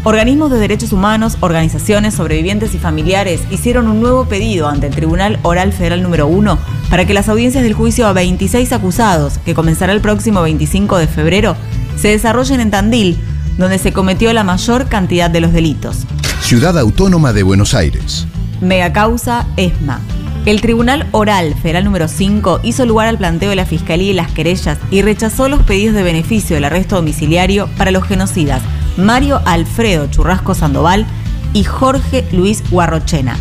Organismos 0.03 0.49
de 0.49 0.57
derechos 0.57 0.93
humanos, 0.93 1.37
organizaciones, 1.41 2.15
sobrevivientes 2.15 2.73
y 2.73 2.79
familiares 2.79 3.41
hicieron 3.51 3.87
un 3.87 4.01
nuevo 4.01 4.25
pedido 4.25 4.67
ante 4.67 4.87
el 4.87 4.95
Tribunal 4.95 5.39
Oral 5.43 5.71
Federal 5.73 6.01
número 6.01 6.25
1 6.25 6.57
para 6.89 7.05
que 7.05 7.13
las 7.13 7.29
audiencias 7.29 7.63
del 7.63 7.75
juicio 7.75 8.07
a 8.07 8.13
26 8.13 8.73
acusados, 8.73 9.37
que 9.45 9.53
comenzará 9.53 9.93
el 9.93 10.01
próximo 10.01 10.41
25 10.41 10.97
de 10.97 11.05
febrero, 11.05 11.55
se 11.97 12.07
desarrollen 12.07 12.61
en 12.61 12.71
Tandil, 12.71 13.19
donde 13.59 13.77
se 13.77 13.93
cometió 13.93 14.33
la 14.33 14.43
mayor 14.43 14.89
cantidad 14.89 15.29
de 15.29 15.41
los 15.41 15.53
delitos. 15.53 15.97
Ciudad 16.41 16.79
Autónoma 16.79 17.31
de 17.31 17.43
Buenos 17.43 17.75
Aires. 17.75 18.25
Megacausa 18.59 19.45
ESMA. 19.55 20.01
El 20.47 20.61
Tribunal 20.61 21.05
Oral 21.11 21.53
Federal 21.61 21.83
número 21.83 22.07
5 22.07 22.61
hizo 22.63 22.87
lugar 22.87 23.07
al 23.07 23.19
planteo 23.19 23.51
de 23.51 23.55
la 23.55 23.67
Fiscalía 23.67 24.09
y 24.09 24.15
las 24.15 24.31
querellas 24.31 24.79
y 24.89 25.03
rechazó 25.03 25.47
los 25.47 25.61
pedidos 25.61 25.93
de 25.93 26.01
beneficio 26.01 26.55
del 26.55 26.65
arresto 26.65 26.95
domiciliario 26.95 27.69
para 27.77 27.91
los 27.91 28.03
genocidas 28.03 28.63
Mario 28.97 29.41
Alfredo 29.45 30.07
Churrasco 30.07 30.53
Sandoval 30.53 31.05
y 31.53 31.63
Jorge 31.63 32.25
Luis 32.31 32.63
Guarrochena. 32.69 33.37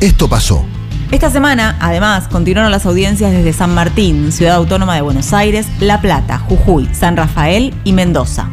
Esto 0.00 0.28
pasó. 0.28 0.64
Esta 1.10 1.30
semana, 1.30 1.76
además, 1.80 2.28
continuaron 2.28 2.70
las 2.70 2.84
audiencias 2.84 3.32
desde 3.32 3.52
San 3.54 3.74
Martín, 3.74 4.30
Ciudad 4.30 4.56
Autónoma 4.56 4.94
de 4.94 5.00
Buenos 5.00 5.32
Aires, 5.32 5.66
La 5.80 6.00
Plata, 6.02 6.38
Jujuy, 6.38 6.88
San 6.92 7.16
Rafael 7.16 7.72
y 7.84 7.94
Mendoza. 7.94 8.50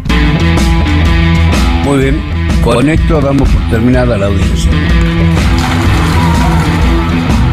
Muy 1.83 1.97
bien, 1.99 2.21
con 2.63 2.89
esto 2.89 3.19
damos 3.19 3.49
por 3.49 3.69
terminada 3.69 4.17
la 4.17 4.27
audiencia. 4.27 4.71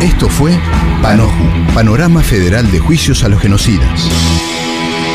Esto 0.00 0.28
fue 0.28 0.52
Panoju, 1.02 1.74
Panorama 1.74 2.22
Federal 2.22 2.70
de 2.70 2.78
Juicios 2.78 3.24
a 3.24 3.28
los 3.28 3.40
Genocidas. 3.40 4.51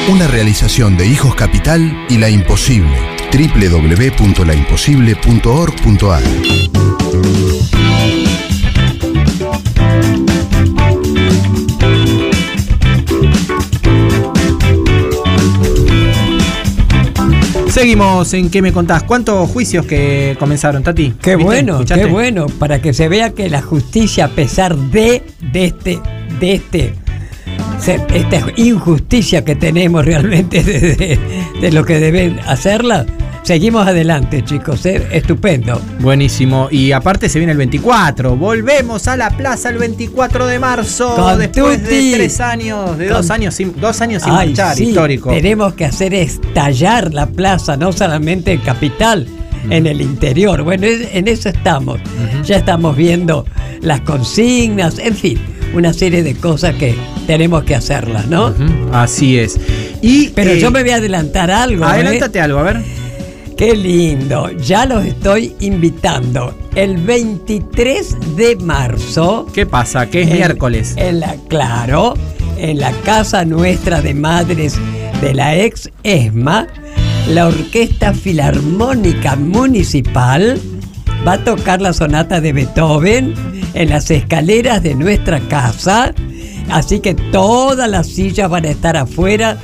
Una 0.10 0.28
realización 0.28 0.98
de 0.98 1.06
Hijos 1.06 1.36
Capital 1.36 2.06
y 2.10 2.18
La 2.18 2.30
Imposible. 2.30 2.98
www.laimposible.org.ar 3.32 6.24
Seguimos 17.70 18.34
en 18.34 18.50
¿Qué 18.50 18.62
me 18.62 18.72
contás? 18.72 19.04
¿Cuántos 19.04 19.50
juicios 19.52 19.86
que 19.86 20.36
comenzaron, 20.40 20.84
Tati? 20.84 21.14
Qué 21.22 21.36
¿Viste? 21.36 21.44
bueno, 21.44 21.74
¿Escuchaste? 21.74 22.06
qué 22.06 22.10
bueno, 22.10 22.48
para 22.48 22.82
que 22.82 22.94
se 22.94 23.08
vea 23.08 23.32
que 23.32 23.50
la 23.50 23.62
justicia, 23.62 24.26
a 24.26 24.30
pesar 24.30 24.76
de, 24.76 25.24
de 25.52 25.66
este, 25.66 26.00
de 26.40 26.54
este, 26.54 26.96
esta 27.86 28.44
injusticia 28.56 29.44
que 29.46 29.56
tenemos 29.56 30.06
realmente 30.06 30.64
de, 30.64 30.80
de- 30.96 31.20
de 31.62 31.72
lo 31.72 31.86
que 31.86 32.00
deben 32.00 32.40
hacerla, 32.46 33.06
seguimos 33.44 33.88
adelante, 33.88 34.44
chicos. 34.44 34.86
¿eh? 34.86 35.08
Estupendo. 35.12 35.82
Buenísimo. 36.00 36.68
Y 36.72 36.92
aparte 36.92 37.30
se 37.30 37.40
viene 37.40 37.52
el 37.54 37.58
24. 37.58 38.36
Volvemos 38.36 39.08
a 39.08 39.18
la 39.18 39.30
plaza 39.32 39.70
el 39.70 39.78
24 39.78 40.46
de 40.48 40.60
marzo. 40.60 41.16
Con 41.16 41.40
después 41.40 41.82
tutti. 41.82 42.12
de 42.12 42.18
tres 42.18 42.40
años, 42.42 42.98
de 42.98 43.08
Con- 43.08 43.18
dos 43.18 43.32
años 43.32 43.56
sin, 43.56 43.74
dos 43.80 44.02
años 44.02 44.24
sin 44.24 44.34
Ay, 44.34 44.50
marchar, 44.50 44.76
sí, 44.76 44.90
histórico. 44.90 45.30
Tenemos 45.32 45.74
que 45.74 45.86
hacer 45.86 46.14
estallar 46.14 47.14
la 47.14 47.26
plaza, 47.28 47.76
no 47.78 47.92
solamente 47.92 48.52
en 48.54 48.60
capital, 48.62 49.28
en 49.70 49.88
el 49.88 50.02
interior. 50.02 50.62
Bueno, 50.64 50.86
en 50.88 51.28
eso 51.28 51.50
estamos. 51.50 52.00
Ya 52.46 52.58
estamos 52.58 52.96
viendo 52.96 53.46
las 53.82 54.02
consignas, 54.02 55.00
en 55.00 55.16
fin, 55.16 55.40
una 55.74 55.94
serie 55.94 56.24
de 56.24 56.36
cosas 56.36 56.76
que 56.76 56.96
tenemos 57.28 57.64
que 57.64 57.76
hacerlas, 57.76 58.28
¿no? 58.28 58.54
Así 58.92 59.38
es. 59.38 59.60
Y, 60.02 60.30
Pero 60.30 60.52
eh, 60.52 60.60
yo 60.60 60.72
me 60.72 60.82
voy 60.82 60.92
a 60.92 60.96
adelantar 60.96 61.52
algo. 61.52 61.84
¿eh? 61.84 61.88
Adelántate 61.90 62.40
algo, 62.42 62.60
a 62.60 62.64
ver. 62.64 62.82
Qué 63.58 63.76
lindo. 63.76 64.52
Ya 64.52 64.86
los 64.86 65.04
estoy 65.06 65.56
invitando. 65.60 66.56
El 66.76 66.98
23 66.98 68.36
de 68.36 68.56
marzo. 68.58 69.48
¿Qué 69.54 69.66
pasa? 69.66 70.08
Que 70.10 70.22
es 70.22 70.28
en- 70.30 70.36
miércoles. 70.38 70.94
En 70.96 71.20
la, 71.20 71.36
claro, 71.48 72.14
en 72.60 72.80
la 72.80 72.92
casa 73.04 73.46
nuestra 73.46 74.02
de 74.02 74.14
madres 74.14 74.78
de 75.22 75.34
la 75.34 75.56
ex 75.58 75.90
ESMA, 76.04 76.68
la 77.30 77.48
Orquesta 77.48 78.14
Filarmónica 78.14 79.36
Municipal 79.36 80.62
va 81.28 81.34
a 81.34 81.44
tocar 81.44 81.82
la 81.82 81.94
sonata 81.94 82.40
de 82.40 82.54
Beethoven 82.54 83.34
en 83.78 83.90
las 83.90 84.10
escaleras 84.12 84.82
de 84.84 84.96
nuestra 84.96 85.40
casa. 85.42 86.14
Así 86.70 87.00
que 87.00 87.14
todas 87.14 87.90
las 87.90 88.08
sillas 88.08 88.50
van 88.50 88.66
a 88.66 88.70
estar 88.70 88.98
afuera 88.98 89.58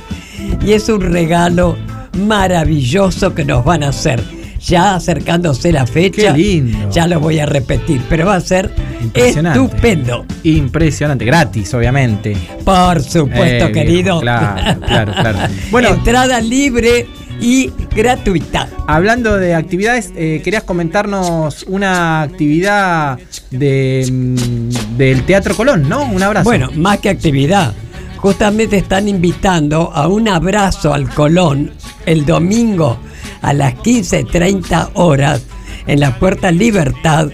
y 0.64 0.72
es 0.72 0.88
un 0.88 1.00
regalo 1.00 1.76
maravilloso 2.18 3.34
que 3.34 3.44
nos 3.44 3.64
van 3.64 3.82
a 3.82 3.88
hacer. 3.88 4.22
Ya 4.66 4.94
acercándose 4.94 5.72
la 5.72 5.86
fecha, 5.86 6.32
Qué 6.32 6.38
lindo. 6.38 6.90
ya 6.90 7.06
lo 7.06 7.20
voy 7.20 7.38
a 7.38 7.44
repetir, 7.44 8.00
pero 8.08 8.24
va 8.26 8.36
a 8.36 8.40
ser 8.40 8.70
Impresionante. 9.02 9.62
estupendo. 9.62 10.24
Impresionante, 10.42 11.24
gratis, 11.26 11.74
obviamente. 11.74 12.34
Por 12.64 13.02
supuesto, 13.02 13.66
Eh, 13.66 13.72
querido. 13.72 14.20
claro, 14.20 14.80
claro, 14.80 15.12
claro. 15.12 15.38
Bueno, 15.70 15.88
entrada 15.90 16.40
libre 16.40 17.06
y 17.40 17.70
gratuita. 17.94 18.68
Hablando 18.86 19.36
de 19.36 19.54
actividades, 19.54 20.12
eh, 20.16 20.40
querías 20.44 20.64
comentarnos 20.64 21.64
una 21.64 22.22
actividad 22.22 23.18
de, 23.50 24.08
mm, 24.10 24.96
del 24.96 25.24
Teatro 25.24 25.54
Colón, 25.54 25.88
¿no? 25.88 26.04
Un 26.04 26.22
abrazo. 26.22 26.44
Bueno, 26.44 26.70
más 26.74 26.98
que 26.98 27.10
actividad. 27.10 27.74
Justamente 28.16 28.78
están 28.78 29.08
invitando 29.08 29.92
a 29.92 30.08
un 30.08 30.28
abrazo 30.28 30.94
al 30.94 31.08
Colón 31.10 31.72
el 32.06 32.24
domingo 32.24 32.98
a 33.42 33.52
las 33.52 33.74
15.30 33.74 34.90
horas 34.94 35.42
en 35.86 36.00
la 36.00 36.18
Puerta 36.18 36.50
Libertad 36.50 37.28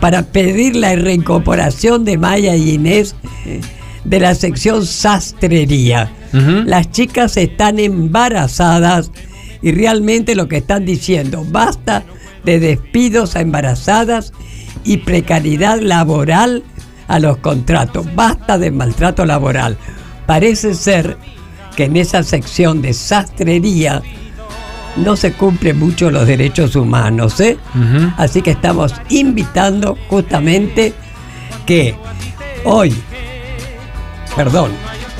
para 0.00 0.22
pedir 0.22 0.76
la 0.76 0.94
reincorporación 0.96 2.04
de 2.04 2.18
Maya 2.18 2.56
y 2.56 2.72
Inés 2.72 3.14
eh, 3.44 3.60
de 4.04 4.20
la 4.20 4.34
sección 4.34 4.84
sastrería. 4.84 6.12
Las 6.32 6.90
chicas 6.90 7.38
están 7.38 7.78
embarazadas 7.78 9.10
y 9.62 9.72
realmente 9.72 10.34
lo 10.34 10.48
que 10.48 10.58
están 10.58 10.84
diciendo, 10.84 11.44
basta 11.48 12.04
de 12.44 12.60
despidos 12.60 13.36
a 13.36 13.40
embarazadas 13.40 14.32
y 14.84 14.98
precariedad 14.98 15.80
laboral 15.80 16.62
a 17.08 17.18
los 17.18 17.38
contratos, 17.38 18.06
basta 18.14 18.58
de 18.58 18.70
maltrato 18.70 19.24
laboral. 19.24 19.76
Parece 20.26 20.74
ser 20.74 21.16
que 21.76 21.84
en 21.84 21.96
esa 21.96 22.22
sección 22.22 22.82
de 22.82 22.92
sastrería 22.94 24.02
no 24.96 25.14
se 25.14 25.32
cumplen 25.32 25.78
mucho 25.78 26.10
los 26.10 26.26
derechos 26.26 26.74
humanos, 26.74 27.38
¿eh? 27.40 27.58
Así 28.16 28.42
que 28.42 28.52
estamos 28.52 28.94
invitando 29.10 29.96
justamente 30.08 30.94
que 31.66 31.94
hoy, 32.64 32.94
perdón, 34.34 34.70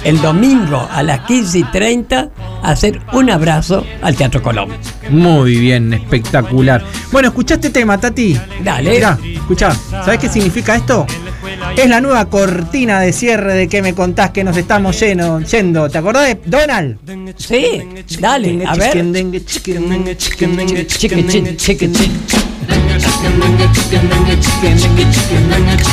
el 0.07 0.23
domingo 0.23 0.89
a 0.89 1.03
las 1.03 1.23
15 1.23 1.59
y 1.59 1.65
30, 1.65 2.31
hacer 2.63 3.01
un 3.13 3.29
abrazo 3.29 3.85
al 4.03 4.15
Teatro 4.15 4.41
Colón. 4.41 4.69
Muy 5.11 5.57
bien, 5.57 5.93
espectacular. 5.93 6.85
Bueno, 7.11 7.29
¿escuchaste 7.29 7.71
tema, 7.71 7.99
Tati? 7.99 8.39
Dale. 8.63 8.91
Mirá, 8.93 9.19
escuchá. 9.35 9.75
¿Sabés 9.75 10.21
qué 10.21 10.29
significa 10.29 10.77
esto? 10.77 11.07
Es 11.77 11.89
la 11.89 12.01
nueva 12.01 12.27
cortina 12.27 13.01
de 13.01 13.13
cierre 13.13 13.55
de 13.55 13.69
que 13.69 13.83
me 13.83 13.95
contás 13.95 14.31
que 14.31 14.45
nos 14.45 14.57
estamos 14.57 14.99
lleno, 15.01 15.41
yendo. 15.41 15.91
¿Te 15.91 15.99
acordás 15.99 16.29
de 16.29 16.41
Donald? 16.45 16.99
Sí, 17.37 17.83
dale, 18.21 18.65
a 18.65 18.77
ver. 18.77 19.05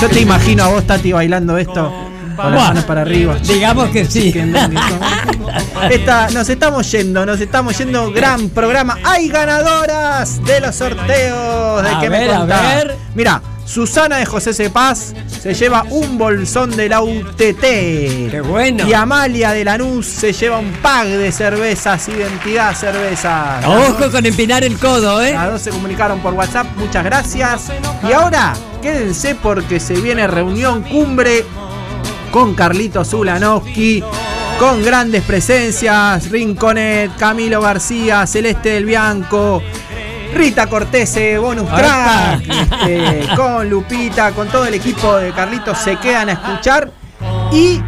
Yo 0.02 0.10
te 0.10 0.22
imagino 0.22 0.64
a 0.66 0.68
vos, 0.68 0.86
Tati, 0.86 1.12
bailando 1.12 1.58
esto 1.58 2.13
para 2.36 3.02
arriba. 3.02 3.36
Digamos 3.44 3.90
que 3.90 4.06
sí. 4.06 4.34
Esta- 5.90 6.30
nos 6.30 6.50
estamos 6.50 6.92
yendo, 6.92 7.26
nos 7.26 7.40
estamos 7.40 7.78
yendo. 7.78 8.12
Gran 8.12 8.50
programa. 8.50 8.98
Hay 9.04 9.30
ganadoras 9.30 10.44
de 10.44 10.60
los 10.62 10.76
sorteos 10.76 11.84
de 11.84 11.90
A 11.90 12.00
que 12.00 12.10
me 12.10 12.20
ver, 12.20 12.32
a 12.32 12.44
ver. 12.46 12.96
Mira, 13.16 13.42
Susana 13.66 14.18
de 14.18 14.26
José 14.26 14.54
Cepaz 14.54 15.14
se 15.28 15.54
lleva 15.54 15.84
un 15.90 16.18
bolsón 16.18 16.76
de 16.76 16.90
la 16.90 17.02
UTT. 17.02 17.62
Qué 17.62 18.42
bueno. 18.46 18.88
Y 18.88 18.94
Amalia 18.94 19.52
de 19.52 19.64
Lanús 19.64 20.06
se 20.06 20.34
lleva 20.34 20.60
un 20.60 20.72
pack 20.74 21.08
de 21.08 21.32
cervezas, 21.32 22.08
identidad 22.10 22.76
cervezas. 22.76 23.66
Ojo 23.66 24.12
con 24.12 24.26
empinar 24.26 24.64
el 24.64 24.78
codo, 24.78 25.22
¿eh? 25.22 25.34
Las 25.34 25.52
dos 25.52 25.62
se 25.62 25.70
comunicaron 25.72 26.20
por 26.20 26.34
WhatsApp, 26.34 26.68
muchas 26.78 27.04
gracias. 27.04 27.72
Y 28.08 28.12
ahora, 28.12 28.54
quédense 28.82 29.36
porque 29.36 29.80
se 29.80 29.94
viene 29.96 30.28
reunión 30.28 30.84
cumbre 30.84 31.46
con 32.34 32.56
Carlito 32.56 33.06
Zulanowski, 33.06 34.04
con 34.58 34.82
grandes 34.82 35.22
presencias, 35.22 36.32
Rinconet, 36.32 37.16
Camilo 37.16 37.62
García, 37.62 38.26
Celeste 38.26 38.70
del 38.70 38.86
Bianco, 38.86 39.62
Rita 40.34 40.66
Cortese, 40.66 41.38
bonus 41.38 41.70
track, 41.70 42.42
este, 42.88 43.28
con 43.36 43.70
Lupita, 43.70 44.32
con 44.32 44.48
todo 44.48 44.66
el 44.66 44.74
equipo 44.74 45.16
de 45.18 45.32
Carlitos 45.32 45.78
se 45.78 45.98
quedan 45.98 46.30
a 46.30 46.32
escuchar. 46.32 47.03
Y 47.52 47.82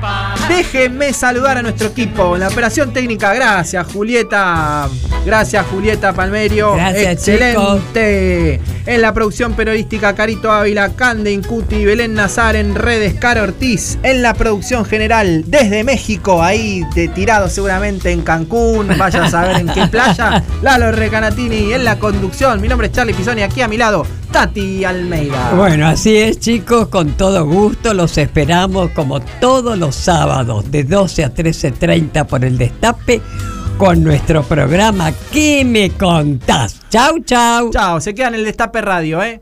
déjenme 0.48 1.14
saludar 1.14 1.58
a 1.58 1.62
nuestro 1.62 1.88
equipo. 1.88 2.38
La 2.38 2.48
operación 2.48 2.94
técnica, 2.94 3.34
gracias 3.34 3.92
Julieta. 3.92 4.90
Gracias 5.26 5.66
Julieta 5.68 6.14
Palmerio. 6.14 6.76
Gracias, 6.76 7.14
Excelente. 7.14 8.62
En 8.86 9.02
la 9.02 9.12
producción 9.16 9.54
periodística, 9.54 10.14
Carito 10.14 10.52
Ávila, 10.52 10.94
Cande 10.94 11.32
Incuti, 11.32 11.84
Belén 11.84 12.14
Nazar 12.14 12.56
en 12.56 12.76
redes, 12.76 13.16
Cara 13.16 13.42
Ortiz. 13.42 13.98
En 14.04 14.22
la 14.22 14.36
producción 14.36 14.86
general, 14.86 15.44
desde 15.48 15.84
México, 15.84 16.44
ahí 16.44 16.84
de 16.94 17.08
tirado 17.08 17.50
seguramente 17.50 18.12
en 18.12 18.22
Cancún. 18.22 18.90
Vaya 19.00 19.24
a 19.24 19.30
saber 19.30 19.58
en 19.58 19.68
qué 19.70 19.88
playa. 19.88 20.44
Lalo 20.62 20.92
Recanatini 20.92 21.74
en 21.74 21.84
la 21.84 21.98
conducción. 21.98 22.62
Mi 22.62 22.68
nombre 22.68 22.88
es 22.88 22.94
Charlie 22.94 23.16
Pisoni, 23.16 23.42
aquí 23.42 23.62
a 23.62 23.68
mi 23.68 23.78
lado, 23.78 24.06
Tati 24.36 24.84
Almeida. 24.84 25.52
Bueno, 25.56 25.88
así 25.88 26.18
es, 26.18 26.42
chicos, 26.42 26.90
con 26.90 27.14
todo 27.14 27.46
gusto 27.46 27.94
los 27.94 28.18
esperamos 28.18 28.92
como 28.92 29.22
todos 29.22 29.78
los 29.78 29.96
sábados 29.96 30.70
de 30.70 30.84
12 30.84 31.24
a 31.24 31.34
13.30 31.34 32.26
por 32.26 32.44
el 32.44 32.58
Destape 32.58 33.22
con 33.78 34.04
nuestro 34.04 34.44
programa 34.44 35.14
¿Qué 35.32 35.64
me 35.64 35.92
contás? 35.92 36.82
Chau, 36.90 37.20
chau. 37.24 37.70
Chao, 37.70 38.02
se 38.02 38.14
queda 38.14 38.28
en 38.28 38.36
el 38.36 38.44
Destape 38.44 38.82
Radio, 38.82 39.24
¿eh? 39.24 39.42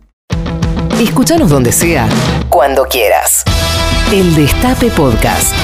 Escúchanos 0.99 1.49
donde 1.49 1.71
sea, 1.71 2.07
cuando 2.49 2.83
quieras. 2.85 3.43
El 4.11 4.35
Destape 4.35 4.91
Podcast. 4.91 5.55